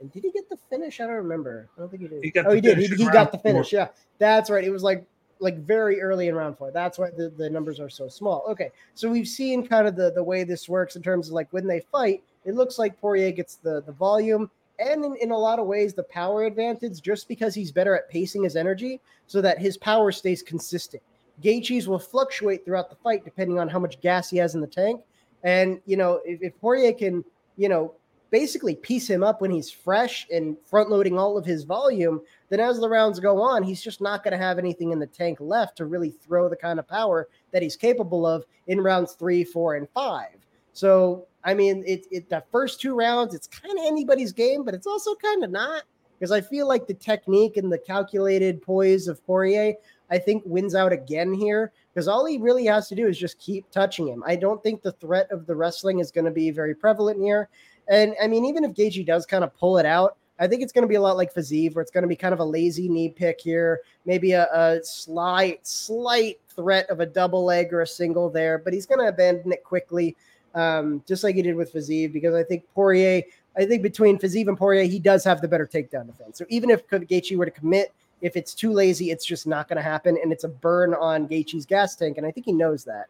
[0.00, 1.00] and did he get the finish?
[1.00, 1.68] I don't remember.
[1.76, 2.24] I don't think he did.
[2.24, 2.78] He oh, he did.
[2.78, 3.70] He, he got the finish.
[3.70, 3.80] Four.
[3.80, 4.64] Yeah, that's right.
[4.64, 5.04] It was like
[5.40, 6.70] like very early in round four.
[6.70, 8.44] That's why the, the numbers are so small.
[8.48, 11.52] Okay, so we've seen kind of the the way this works in terms of like
[11.52, 12.22] when they fight.
[12.44, 15.94] It looks like Poirier gets the the volume and in, in a lot of ways
[15.94, 20.12] the power advantage just because he's better at pacing his energy so that his power
[20.12, 21.02] stays consistent.
[21.42, 24.66] Gaethje's will fluctuate throughout the fight depending on how much gas he has in the
[24.66, 25.02] tank.
[25.42, 27.24] And you know, if, if Poirier can,
[27.56, 27.94] you know,
[28.30, 32.60] basically piece him up when he's fresh and front loading all of his volume, then
[32.60, 35.38] as the rounds go on, he's just not going to have anything in the tank
[35.40, 39.44] left to really throw the kind of power that he's capable of in rounds three,
[39.44, 40.36] four, and five.
[40.72, 44.74] So, I mean, it, it the first two rounds, it's kind of anybody's game, but
[44.74, 45.84] it's also kind of not
[46.18, 49.74] because I feel like the technique and the calculated poise of Poirier
[50.10, 53.38] I think wins out again here because all he really has to do is just
[53.38, 54.22] keep touching him.
[54.26, 57.48] I don't think the threat of the wrestling is going to be very prevalent here.
[57.88, 60.72] And I mean, even if Gaethje does kind of pull it out, I think it's
[60.72, 62.44] going to be a lot like Fiziev, where it's going to be kind of a
[62.44, 67.80] lazy knee pick here, maybe a, a slight, slight threat of a double leg or
[67.80, 70.14] a single there, but he's going to abandon it quickly,
[70.54, 73.22] um, just like he did with Fiziev, because I think Poirier,
[73.56, 76.36] I think between Fiziev and Poirier, he does have the better takedown defense.
[76.36, 79.76] So even if Gaethje were to commit if it's too lazy, it's just not going
[79.76, 80.18] to happen.
[80.22, 82.18] And it's a burn on Gaethje's gas tank.
[82.18, 83.06] And I think he knows that.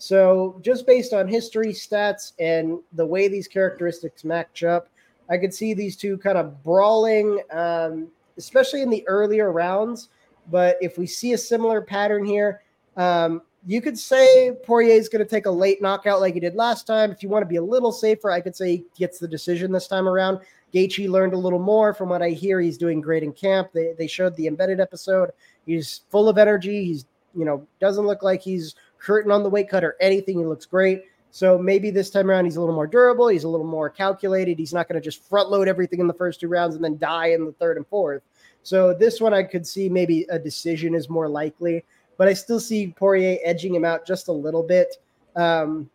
[0.00, 4.88] So just based on history, stats, and the way these characteristics match up,
[5.28, 10.08] I could see these two kind of brawling, um, especially in the earlier rounds.
[10.50, 12.62] But if we see a similar pattern here,
[12.96, 16.54] um, you could say Poirier is going to take a late knockout like he did
[16.54, 17.10] last time.
[17.12, 19.70] If you want to be a little safer, I could say he gets the decision
[19.70, 20.40] this time around.
[20.72, 22.58] Gaethje learned a little more from what I hear.
[22.58, 23.68] He's doing great in camp.
[23.74, 25.28] They, they showed the embedded episode.
[25.66, 26.86] He's full of energy.
[26.86, 27.04] He's
[27.34, 30.38] you know, doesn't look like he's hurting on the weight cut or anything.
[30.38, 31.04] He looks great.
[31.32, 33.28] So maybe this time around he's a little more durable.
[33.28, 34.58] He's a little more calculated.
[34.58, 36.98] He's not going to just front load everything in the first two rounds and then
[36.98, 38.22] die in the third and fourth.
[38.62, 41.84] So this one I could see maybe a decision is more likely,
[42.16, 44.96] but I still see Poirier edging him out just a little bit.
[45.36, 45.88] Um,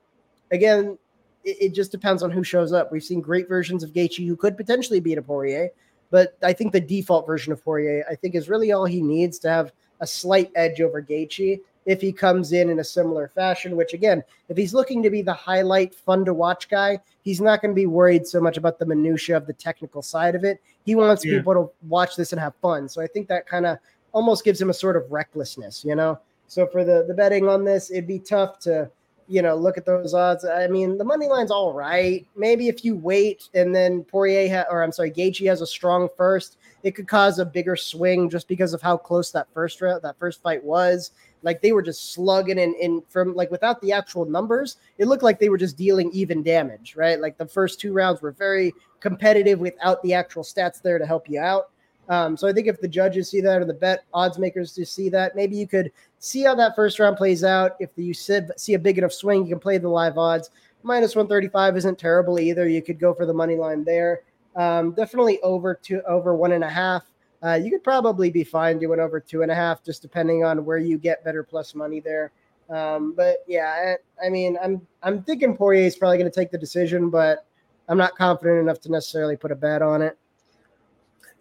[0.52, 0.98] again,
[1.44, 2.92] it, it, just depends on who shows up.
[2.92, 5.70] We've seen great versions of Gaethje who could potentially beat a Poirier,
[6.10, 9.38] but I think the default version of Poirier I think is really all he needs
[9.40, 13.76] to have a slight edge over Gaethje if he comes in in a similar fashion.
[13.76, 17.62] Which again, if he's looking to be the highlight, fun to watch guy, he's not
[17.62, 20.62] going to be worried so much about the minutia of the technical side of it.
[20.86, 21.38] He wants yeah.
[21.38, 22.90] people to watch this and have fun.
[22.90, 23.78] So I think that kind of
[24.12, 26.20] almost gives him a sort of recklessness, you know.
[26.48, 28.90] So for the the betting on this, it'd be tough to
[29.28, 30.46] you know, look at those odds.
[30.46, 32.26] I mean, the money line's all right.
[32.36, 36.10] Maybe if you wait and then Poirier ha- or I'm sorry, Gaethje has a strong
[36.16, 40.02] first, it could cause a bigger swing just because of how close that first round,
[40.04, 41.12] that first fight was.
[41.46, 45.24] Like they were just slugging and in from like without the actual numbers, it looked
[45.24, 47.22] like they were just dealing even damage, right?
[47.22, 51.30] Like the first two rounds were very competitive without the actual stats there to help
[51.30, 51.70] you out.
[52.10, 54.86] Um, so I think if the judges see that or the bet odds makers to
[54.86, 57.74] see that, maybe you could see how that first round plays out.
[57.80, 60.50] If you see a big enough swing, you can play the live odds.
[60.82, 62.68] Minus 135 isn't terrible either.
[62.68, 64.22] You could go for the money line there.
[64.56, 67.04] Um, definitely over to over one and a half.
[67.44, 70.66] Uh, you could probably be fine doing over two and a half, just depending on
[70.66, 72.32] where you get better plus money there.
[72.70, 76.52] Um, but yeah, I, I, mean, I'm I'm thinking Poirier is probably going to take
[76.52, 77.46] the decision, but
[77.88, 80.18] I'm not confident enough to necessarily put a bet on it.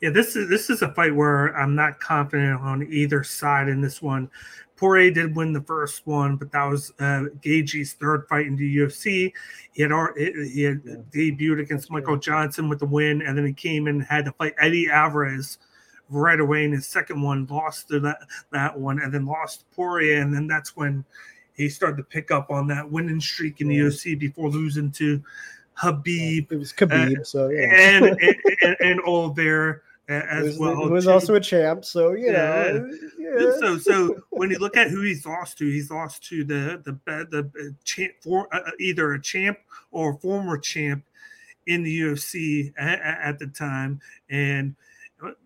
[0.02, 3.81] Yeah, this is this is a fight where I'm not confident on either side in
[3.81, 4.28] this one.
[4.76, 8.76] Poirier did win the first one, but that was uh, Gaethje's third fight in the
[8.78, 9.32] UFC.
[9.73, 10.97] He had he had yeah.
[11.14, 14.55] debuted against Michael Johnson with the win, and then he came and had to fight
[14.60, 15.58] Eddie Alvarez
[16.10, 20.20] right away in his second one, lost to that that one, and then lost Poirier,
[20.20, 21.05] and then that's when
[21.55, 25.23] he started to pick up on that winning streak in the UFC before losing to
[25.74, 26.52] Habib.
[26.52, 30.74] It was Khabib, uh, so yeah, and, and, and, and all there as was, well.
[30.76, 32.33] Who was also a champ, so you yeah.
[32.33, 32.91] know.
[33.18, 33.52] Yeah.
[33.58, 36.99] So, so when you look at who he's lost to, he's lost to the the
[37.07, 39.58] the, the champ for uh, uh, either a champ
[39.92, 41.05] or a former champ
[41.66, 44.93] in the UFC at, at the time, and uh,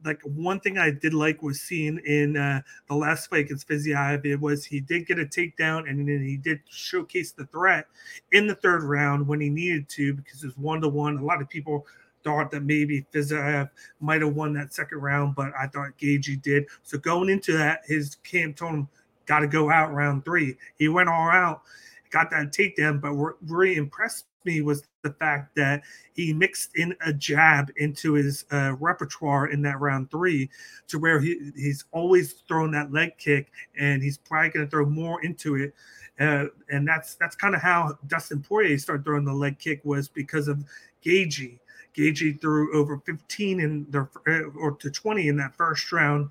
[0.05, 4.25] like one thing I did like was seeing in uh, the last fight against Fiziev,
[4.25, 7.87] it was he did get a takedown and then he did showcase the threat
[8.33, 11.19] in the third round when he needed to because it was one to one.
[11.19, 11.87] A lot of people
[12.25, 16.67] thought that maybe Fiziev might have won that second round, but I thought Gaethje did.
[16.83, 18.89] So going into that, his camp told him
[19.27, 20.57] got to go out round three.
[20.77, 21.63] He went all out,
[22.11, 25.83] got that takedown, but what really impressed me was the fact that
[26.15, 30.51] he mixed in a jab into his uh, repertoire in that round three,
[30.89, 34.87] to where he he's always throwing that leg kick, and he's probably going to throw
[34.87, 35.75] more into it.
[36.21, 40.09] Uh, and that's that's kind of how Dustin Poirier started throwing the leg kick was
[40.09, 40.65] because of
[41.05, 41.59] Gaethje.
[41.97, 46.31] Gaethje threw over 15 in their uh, or to 20 in that first round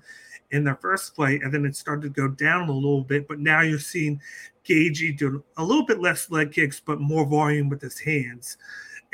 [0.50, 3.28] in their first fight, and then it started to go down a little bit.
[3.28, 4.20] But now you're seeing
[4.64, 8.56] Gaethje do a little bit less leg kicks, but more volume with his hands.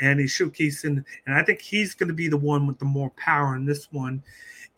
[0.01, 3.11] And he's showcasing, and I think he's going to be the one with the more
[3.11, 4.21] power in this one.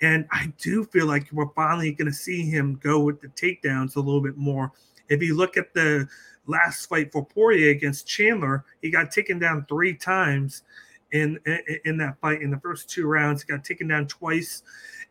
[0.02, 3.96] And I do feel like we're finally going to see him go with the takedowns
[3.96, 4.72] a little bit more.
[5.10, 6.08] If you look at the
[6.46, 10.64] last fight for Poirier against Chandler, he got taken down three times
[11.12, 12.42] in, in, in that fight.
[12.42, 14.64] In the first two rounds, he got taken down twice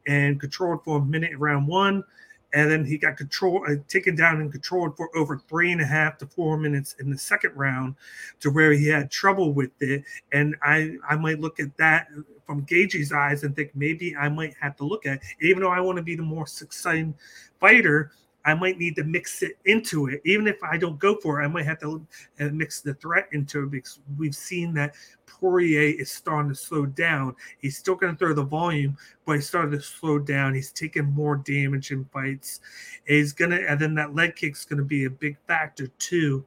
[0.07, 2.05] and controlled for a minute in round one.
[2.55, 5.85] And then he got control uh, taken down and controlled for over three and a
[5.85, 7.97] half to four minutes in the second round,
[8.41, 10.05] to where he had trouble with it.
[10.33, 12.09] And I I might look at that
[12.47, 15.81] from Gaethje's eyes and think maybe I might have to look at, even though I
[15.81, 17.15] want to be the more exciting
[17.61, 18.13] fighter.
[18.47, 20.23] I might need to mix it into it.
[20.25, 22.07] Even if I don't go for it, I might have to
[22.41, 24.95] uh, mix the threat into it because we've seen that
[25.27, 27.35] Poirier is starting to slow down.
[27.59, 30.55] He's still going to throw the volume, but he's starting to slow down.
[30.55, 32.61] He's taking more damage in fights.
[33.05, 36.45] He's going to, and then that leg kick's going to be a big factor too.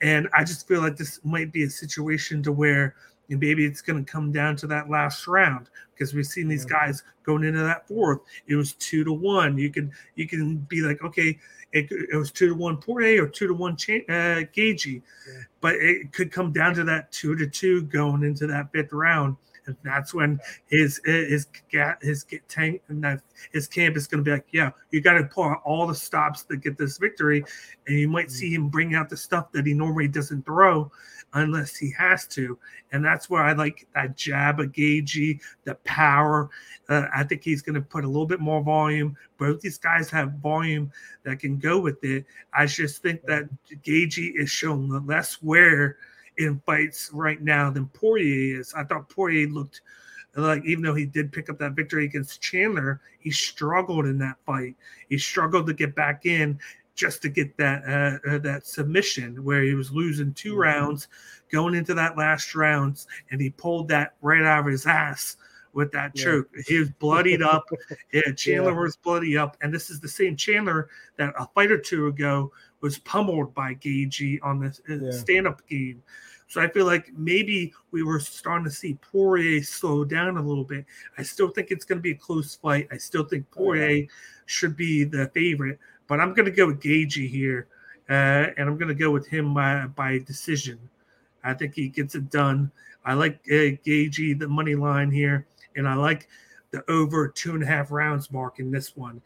[0.00, 2.94] And I just feel like this might be a situation to where
[3.32, 6.64] and maybe it's going to come down to that last round because we've seen these
[6.64, 8.20] guys going into that fourth.
[8.46, 9.58] It was two to one.
[9.58, 11.38] You can you can be like, okay,
[11.72, 15.42] it, it was two to one Poirier or two to one Ch- uh, Gaethje, yeah.
[15.60, 19.36] but it could come down to that two to two going into that fifth round.
[19.66, 21.46] And that's when his his
[22.00, 23.20] his tank and that
[23.52, 25.94] his camp is going to be like, yeah, you got to pull out all the
[25.94, 27.44] stops to get this victory,
[27.86, 30.90] and you might see him bring out the stuff that he normally doesn't throw
[31.34, 32.58] unless he has to,
[32.92, 36.50] and that's where I like that jab of Gaethje, the power.
[36.88, 39.16] Uh, I think he's going to put a little bit more volume.
[39.38, 40.92] Both these guys have volume
[41.24, 42.26] that can go with it.
[42.52, 43.48] I just think that
[43.82, 45.96] Gaethje is showing less wear
[46.42, 48.74] in fights right now than Poirier is.
[48.74, 49.80] I thought Poirier looked
[50.34, 54.36] like even though he did pick up that victory against Chandler, he struggled in that
[54.46, 54.76] fight.
[55.08, 56.58] He struggled to get back in
[56.94, 60.60] just to get that uh, uh, that submission where he was losing 2 mm-hmm.
[60.60, 61.08] rounds
[61.50, 65.36] going into that last rounds and he pulled that right out of his ass
[65.72, 66.24] with that yeah.
[66.24, 66.48] choke.
[66.66, 67.64] He was bloodied up.
[68.12, 68.80] Yeah, Chandler yeah.
[68.80, 72.52] was bloody up, and this is the same Chandler that a fight or two ago
[72.82, 75.10] was pummeled by Gaethje on the uh, yeah.
[75.10, 76.02] stand-up game.
[76.52, 80.64] So I feel like maybe we were starting to see Poirier slow down a little
[80.64, 80.84] bit.
[81.16, 82.88] I still think it's going to be a close fight.
[82.92, 84.06] I still think oh, Poirier
[84.44, 87.68] should be the favorite, but I'm going to go with Gaethje here,
[88.10, 90.78] uh, and I'm going to go with him by, by decision.
[91.42, 92.70] I think he gets it done.
[93.02, 96.28] I like uh, Gaethje, the money line here, and I like
[96.70, 99.22] the over two and a half rounds mark in this one.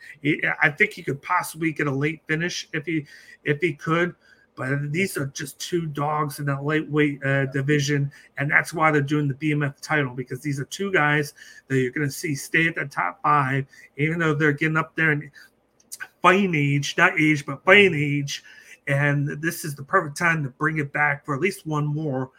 [0.63, 3.05] I think he could possibly get a late finish if he
[3.43, 4.15] if he could,
[4.57, 9.03] but these are just two dogs in that lightweight uh, division, and that's why they're
[9.03, 11.35] doing the BMF title because these are two guys
[11.69, 13.67] that you're going to see stay at the top five,
[13.99, 15.31] even though they're getting up there in
[16.23, 18.43] fighting age, not age, but fighting age.
[18.89, 22.31] And this is the perfect time to bring it back for at least one more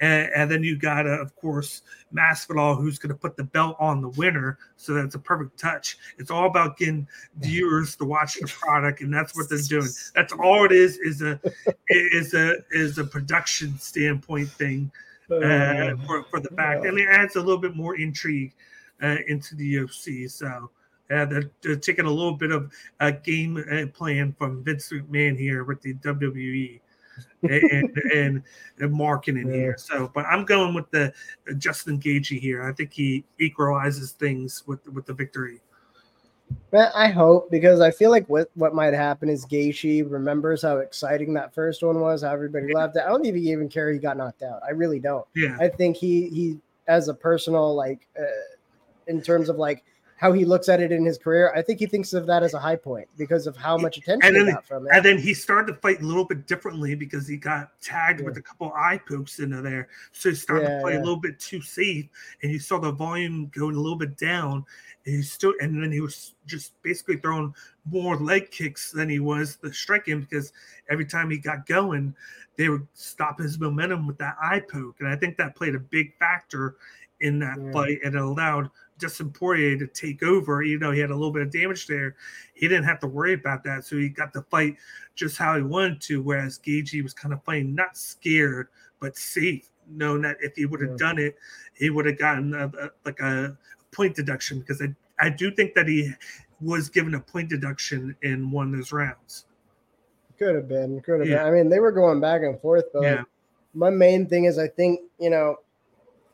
[0.00, 1.82] and, and then you got, uh, of course,
[2.14, 4.58] Masvidal, who's going to put the belt on the winner.
[4.76, 5.98] So that's a perfect touch.
[6.18, 7.06] It's all about getting
[7.38, 9.88] viewers to watch the product, and that's what they're doing.
[10.14, 10.98] That's all it is.
[10.98, 11.38] Is a
[11.88, 14.90] is a is a production standpoint thing
[15.30, 18.54] uh, for for the fact, and it adds a little bit more intrigue
[19.02, 20.30] uh, into the UFC.
[20.30, 20.70] So.
[21.12, 25.36] Uh, they're, they're, taking a little bit of a game uh, plan from Vince McMahon
[25.36, 26.80] here with the WWE
[27.42, 28.42] and, and,
[28.78, 29.54] and marketing yeah.
[29.54, 29.76] here.
[29.78, 31.12] So, but I'm going with the
[31.48, 32.62] uh, Justin Gaethje here.
[32.62, 35.60] I think he equalizes things with with the victory.
[36.72, 41.34] I hope because I feel like what what might happen is Gaethje remembers how exciting
[41.34, 42.78] that first one was, how everybody yeah.
[42.78, 43.02] loved it.
[43.04, 44.60] I don't even even care he got knocked out.
[44.66, 45.26] I really don't.
[45.34, 45.56] Yeah.
[45.60, 48.24] I think he he as a personal like uh,
[49.06, 49.84] in terms of like
[50.20, 52.52] how he looks at it in his career, I think he thinks of that as
[52.52, 54.90] a high point because of how much attention and then, he got from it.
[54.92, 58.26] And then he started to fight a little bit differently because he got tagged yeah.
[58.26, 59.88] with a couple eye pokes into there.
[60.12, 60.98] So he started yeah, to play yeah.
[60.98, 62.06] a little bit too safe,
[62.42, 64.62] and you saw the volume going a little bit down.
[65.06, 67.54] And he still, and then he was just basically throwing
[67.86, 70.52] more leg kicks than he was the striking because
[70.90, 72.14] every time he got going,
[72.58, 74.96] they would stop his momentum with that eye poke.
[75.00, 76.76] And I think that played a big factor
[77.20, 80.62] in that fight and it allowed Justin Poirier to take over.
[80.62, 82.16] even though he had a little bit of damage there.
[82.54, 83.84] He didn't have to worry about that.
[83.84, 84.76] So he got to fight
[85.14, 86.22] just how he wanted to.
[86.22, 88.68] Whereas Gaethje was kind of fighting not scared,
[89.00, 90.96] but safe, knowing that if he would have yeah.
[90.98, 91.36] done it,
[91.74, 93.56] he would have gotten a, a, like a
[93.92, 96.12] point deduction because I, I do think that he
[96.60, 99.46] was given a point deduction in one of those rounds.
[100.38, 101.44] Could have been, could have yeah.
[101.44, 101.46] been.
[101.46, 103.16] I mean, they were going back and forth, but yeah.
[103.16, 103.26] like,
[103.74, 105.56] my main thing is I think, you know,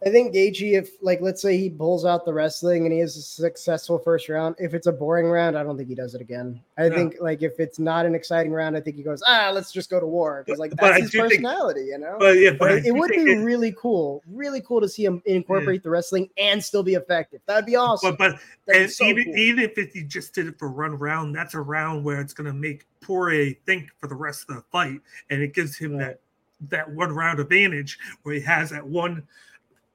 [0.05, 3.17] I think Gaethje, if like let's say he pulls out the wrestling and he has
[3.17, 6.21] a successful first round, if it's a boring round, I don't think he does it
[6.21, 6.61] again.
[6.77, 9.73] I think like if it's not an exciting round, I think he goes, ah, let's
[9.73, 12.17] just go to war because like that's his personality, think, you know.
[12.19, 15.05] But yeah, but, but it, it would be it, really cool, really cool to see
[15.05, 15.85] him incorporate yeah.
[15.85, 17.41] the wrestling and still be effective.
[17.47, 18.17] That'd be awesome.
[18.17, 19.37] But but and so even cool.
[19.37, 22.53] even if he just did it for one round, that's a round where it's gonna
[22.53, 25.01] make Poirier think for the rest of the fight,
[25.31, 26.09] and it gives him right.
[26.09, 26.21] that
[26.69, 29.23] that one round advantage where he has that one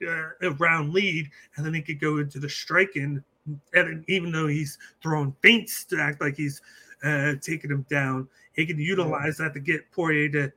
[0.03, 3.23] uh, round lead, and then he could go into the striking.
[3.73, 6.61] And even though he's throwing feints to act like he's
[7.03, 10.51] uh, taking him down, he can utilize that to get Poirier to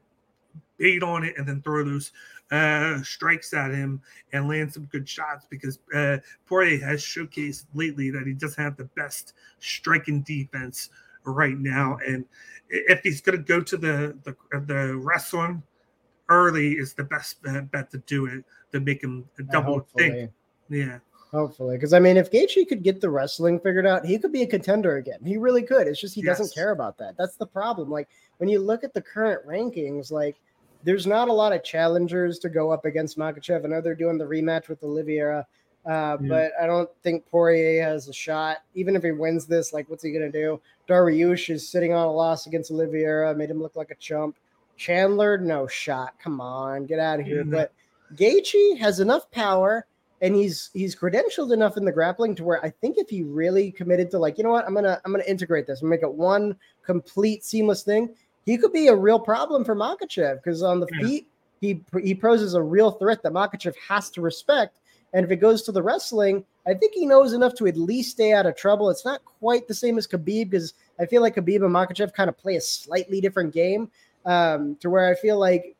[0.78, 2.12] bait on it and then throw those
[2.50, 4.00] uh, strikes at him
[4.32, 8.76] and land some good shots because uh, Poirier has showcased lately that he doesn't have
[8.76, 10.90] the best striking defense
[11.24, 11.98] right now.
[12.06, 12.24] And
[12.68, 15.62] if he's going to go to the, the the wrestling
[16.28, 20.30] early, is the best bet to do it to make him double think.
[20.68, 20.98] Yeah.
[21.30, 24.42] Hopefully, because I mean, if Gaethje could get the wrestling figured out, he could be
[24.42, 25.18] a contender again.
[25.24, 25.88] He really could.
[25.88, 26.38] It's just he yes.
[26.38, 27.16] doesn't care about that.
[27.18, 27.90] That's the problem.
[27.90, 30.36] Like when you look at the current rankings, like
[30.84, 33.64] there's not a lot of challengers to go up against Makhachev.
[33.64, 35.44] I know they're doing the rematch with Oliveira,
[35.86, 36.16] uh, yeah.
[36.20, 38.58] but I don't think Poirier has a shot.
[38.76, 40.60] Even if he wins this, like what's he gonna do?
[40.88, 44.36] Dariush is sitting on a loss against Oliveira, made him look like a chump.
[44.76, 46.14] Chandler, no shot.
[46.22, 47.42] Come on, get out of here.
[47.42, 47.52] Mm-hmm.
[47.52, 47.72] But
[48.14, 49.86] Gaethje has enough power
[50.20, 53.70] and he's he's credentialed enough in the grappling to where I think if he really
[53.70, 56.12] committed to like, you know what, I'm gonna I'm gonna integrate this and make it
[56.12, 58.14] one complete seamless thing,
[58.46, 61.06] he could be a real problem for Makhachev because on the yeah.
[61.06, 61.28] feet
[61.60, 64.78] he he poses a real threat that Makhachev has to respect.
[65.12, 68.12] And if it goes to the wrestling, I think he knows enough to at least
[68.12, 68.90] stay out of trouble.
[68.90, 72.28] It's not quite the same as Khabib because I feel like Khabib and Makhachev kind
[72.28, 73.90] of play a slightly different game.
[74.26, 75.76] Um, to where I feel like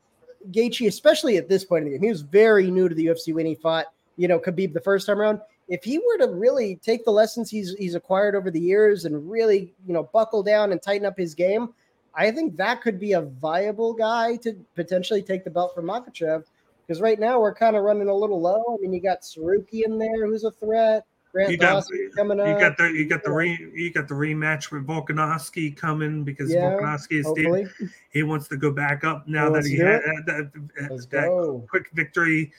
[0.50, 3.34] Gaethje, especially at this point in the game, he was very new to the UFC
[3.34, 5.40] when he fought, you know, Khabib the first time around.
[5.68, 9.31] If he were to really take the lessons he's he's acquired over the years and
[9.31, 11.73] really, you know, buckle down and tighten up his game,
[12.14, 16.44] I think that could be a viable guy to potentially take the belt from Makhachev.
[16.86, 18.62] Because right now we're kind of running a little low.
[18.74, 21.06] I mean, you got Tsarukyan in there, who's a threat.
[21.34, 22.46] Grant you got, coming up.
[22.46, 26.52] You got the you got the re, you got the rematch with Volkanovski coming because
[26.52, 27.66] yeah, Volkanovski is hopefully.
[28.10, 32.52] he wants to go back up now that he had that, that, that quick victory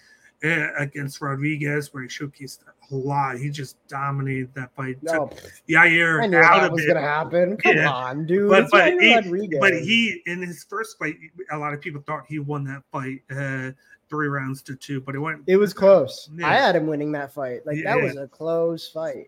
[0.43, 2.59] uh, against Rodriguez where he showcased
[2.91, 3.37] a lot.
[3.37, 4.97] He just dominated that fight.
[5.01, 5.31] No,
[5.69, 6.87] Yair I knew out that of was it.
[6.87, 7.55] gonna happen.
[7.55, 7.89] Come yeah.
[7.89, 8.49] on, dude.
[8.49, 11.15] But, but he, but he in his first fight,
[11.49, 13.21] a lot of people thought he won that fight.
[13.31, 13.71] Uh,
[14.09, 15.43] three rounds to two, but it went.
[15.47, 16.29] It was close.
[16.35, 16.47] Yeah.
[16.47, 17.65] I had him winning that fight.
[17.65, 17.95] Like yeah.
[17.95, 19.27] that was a close fight.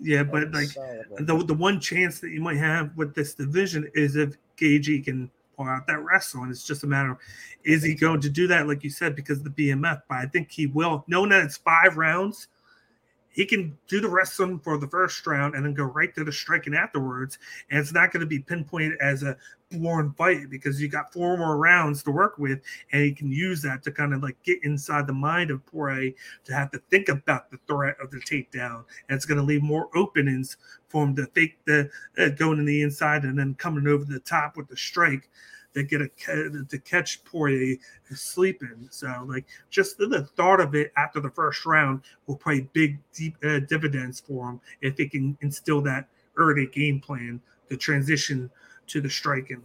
[0.00, 0.68] Yeah, that but like
[1.18, 5.30] the the one chance that you might have with this division is if Gaethje can
[5.56, 7.18] pull out that wrestle, and it's just a matter of
[7.64, 10.02] is he going to do that, like you said, because the BMF.
[10.08, 12.48] But I think he will, knowing that it's five rounds
[13.40, 16.30] he can do the wrestling for the first round and then go right to the
[16.30, 17.38] striking afterwards.
[17.70, 19.34] And it's not going to be pinpointed as a
[19.70, 22.60] boring fight because you got four more rounds to work with,
[22.92, 26.12] and he can use that to kind of like get inside the mind of Poirier
[26.44, 28.84] to have to think about the threat of the takedown.
[29.08, 31.88] And it's going to leave more openings for him to fake the
[32.18, 35.30] uh, going in the inside and then coming over the top with the strike
[35.72, 36.08] that get a
[36.68, 37.76] to catch Poirier
[38.14, 38.88] sleeping.
[38.90, 43.36] So like just the thought of it after the first round will pay big deep
[43.44, 48.50] uh, dividends for him if they can instill that early game plan to transition
[48.88, 49.62] to the striking.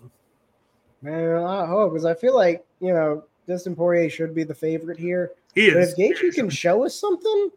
[1.02, 5.00] Man, I hope because I feel like you know Dustin Poirier should be the favorite
[5.00, 5.32] here.
[5.54, 7.50] He but if Gaethje can show us something,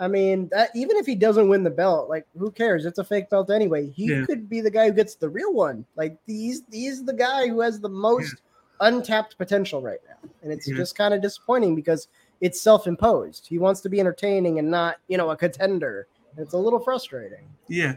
[0.00, 2.84] I mean, that, even if he doesn't win the belt, like who cares?
[2.84, 3.90] It's a fake belt anyway.
[3.90, 4.24] He yeah.
[4.26, 5.84] could be the guy who gets the real one.
[5.96, 8.34] Like he's he's the guy who has the most
[8.80, 8.88] yeah.
[8.88, 10.76] untapped potential right now, and it's yeah.
[10.76, 12.08] just kind of disappointing because
[12.40, 13.46] it's self-imposed.
[13.46, 16.08] He wants to be entertaining and not, you know, a contender.
[16.36, 17.48] It's a little frustrating.
[17.68, 17.94] Yeah.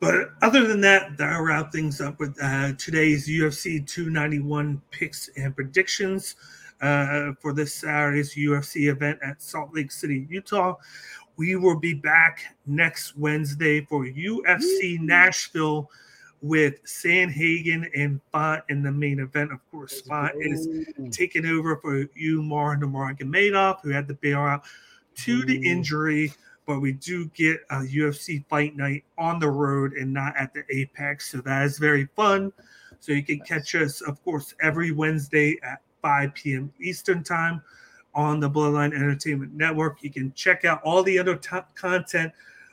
[0.00, 5.54] But other than that, that'll wrap things up with uh, today's UFC 291 picks and
[5.54, 6.36] predictions
[6.80, 10.74] uh, for this Saturday's UFC event at Salt Lake City, Utah.
[11.36, 15.90] We will be back next Wednesday for UFC Nashville
[16.42, 19.52] with Sandhagen and Font in the main event.
[19.52, 20.68] Of course, Font is
[21.10, 24.64] taking over for Umar Nurmagomedov, who had to bail out
[25.16, 26.32] to the injury.
[26.66, 30.62] But we do get a UFC fight night on the road and not at the
[30.70, 31.30] Apex.
[31.30, 32.52] So that is very fun.
[33.00, 36.72] So you can catch us, of course, every Wednesday at 5 p.m.
[36.80, 37.62] Eastern Time
[38.14, 40.02] on the Bloodline Entertainment Network.
[40.02, 42.32] You can check out all the other top content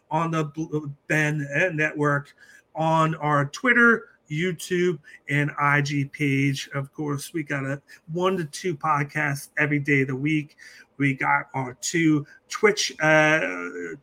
[0.09, 2.33] on the Ben Network
[2.75, 4.99] on our Twitter, YouTube,
[5.29, 6.69] and IG page.
[6.73, 7.81] Of course, we got a
[8.11, 10.55] one to two podcasts every day of the week.
[10.97, 13.39] We got our two Twitch uh,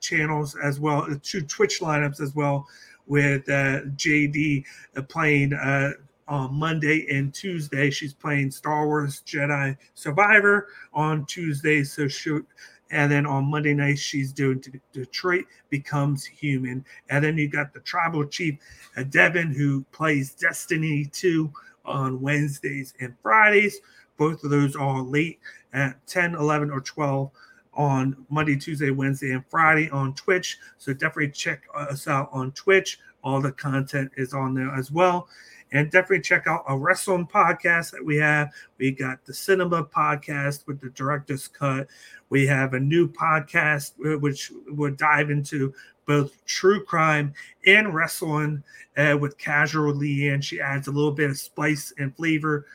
[0.01, 2.67] channels as well, two Twitch lineups as well,
[3.07, 4.65] with uh, JD
[4.97, 5.93] uh, playing uh,
[6.29, 7.91] on Monday and Tuesday.
[7.91, 11.85] She's playing Star Wars Jedi Survivor on Tuesday.
[11.85, 12.39] So she,
[12.91, 14.63] and then on Monday night she's doing
[14.93, 16.85] Detroit Becomes Human.
[17.11, 18.59] And then you got the Tribal Chief
[18.97, 21.53] uh, Devin who plays Destiny 2
[21.85, 23.79] on Wednesdays and Fridays.
[24.17, 25.41] Both of those are late
[25.73, 27.31] at 10, 11, or 12
[27.75, 30.59] on Monday, Tuesday, Wednesday, and Friday on Twitch.
[30.79, 33.01] So definitely check us out on Twitch.
[33.25, 35.29] All the content is on there as well
[35.75, 38.51] and definitely check out a wrestling podcast that we have.
[38.79, 41.89] We got the cinema podcast with the director's cut.
[42.31, 45.75] We have a new podcast which will dive into
[46.07, 47.35] both true crime
[47.67, 48.63] and wrestling
[48.97, 50.43] uh, with Casual Leanne.
[50.43, 52.67] She adds a little bit of spice and flavor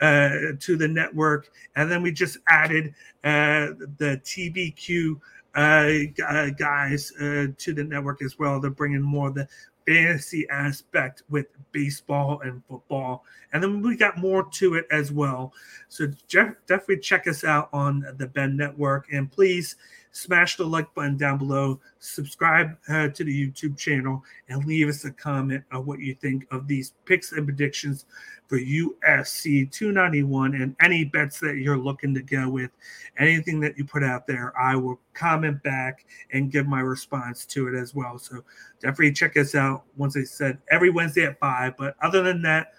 [0.00, 1.50] uh, to the network.
[1.76, 5.20] And then we just added uh, the TBQ
[5.54, 8.60] uh, guys uh, to the network as well.
[8.60, 9.48] They're bringing more of the
[9.88, 13.24] fantasy aspect with baseball and football.
[13.52, 15.54] And then we got more to it as well.
[15.88, 19.06] So Jeff, definitely check us out on the Ben Network.
[19.10, 19.76] And please
[20.12, 25.04] smash the like button down below, subscribe uh, to the YouTube channel, and leave us
[25.04, 28.06] a comment on what you think of these picks and predictions
[28.48, 32.70] for UFC 291 and any bets that you're looking to go with.
[33.18, 37.68] Anything that you put out there, I will comment back and give my response to
[37.68, 38.18] it as well.
[38.18, 38.42] So
[38.80, 39.84] definitely check us out.
[39.96, 41.76] Once I said every Wednesday at 5.
[41.76, 42.72] But other than that,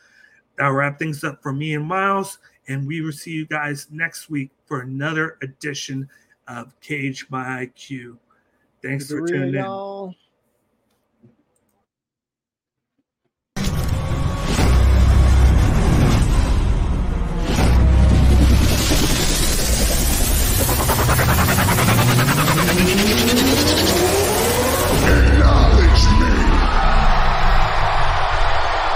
[0.58, 2.40] that'll wrap things up for me and Miles.
[2.67, 6.09] And we will see you guys next week for another edition
[6.50, 8.18] of Cage My IQ.
[8.82, 10.16] Thanks for tuning in.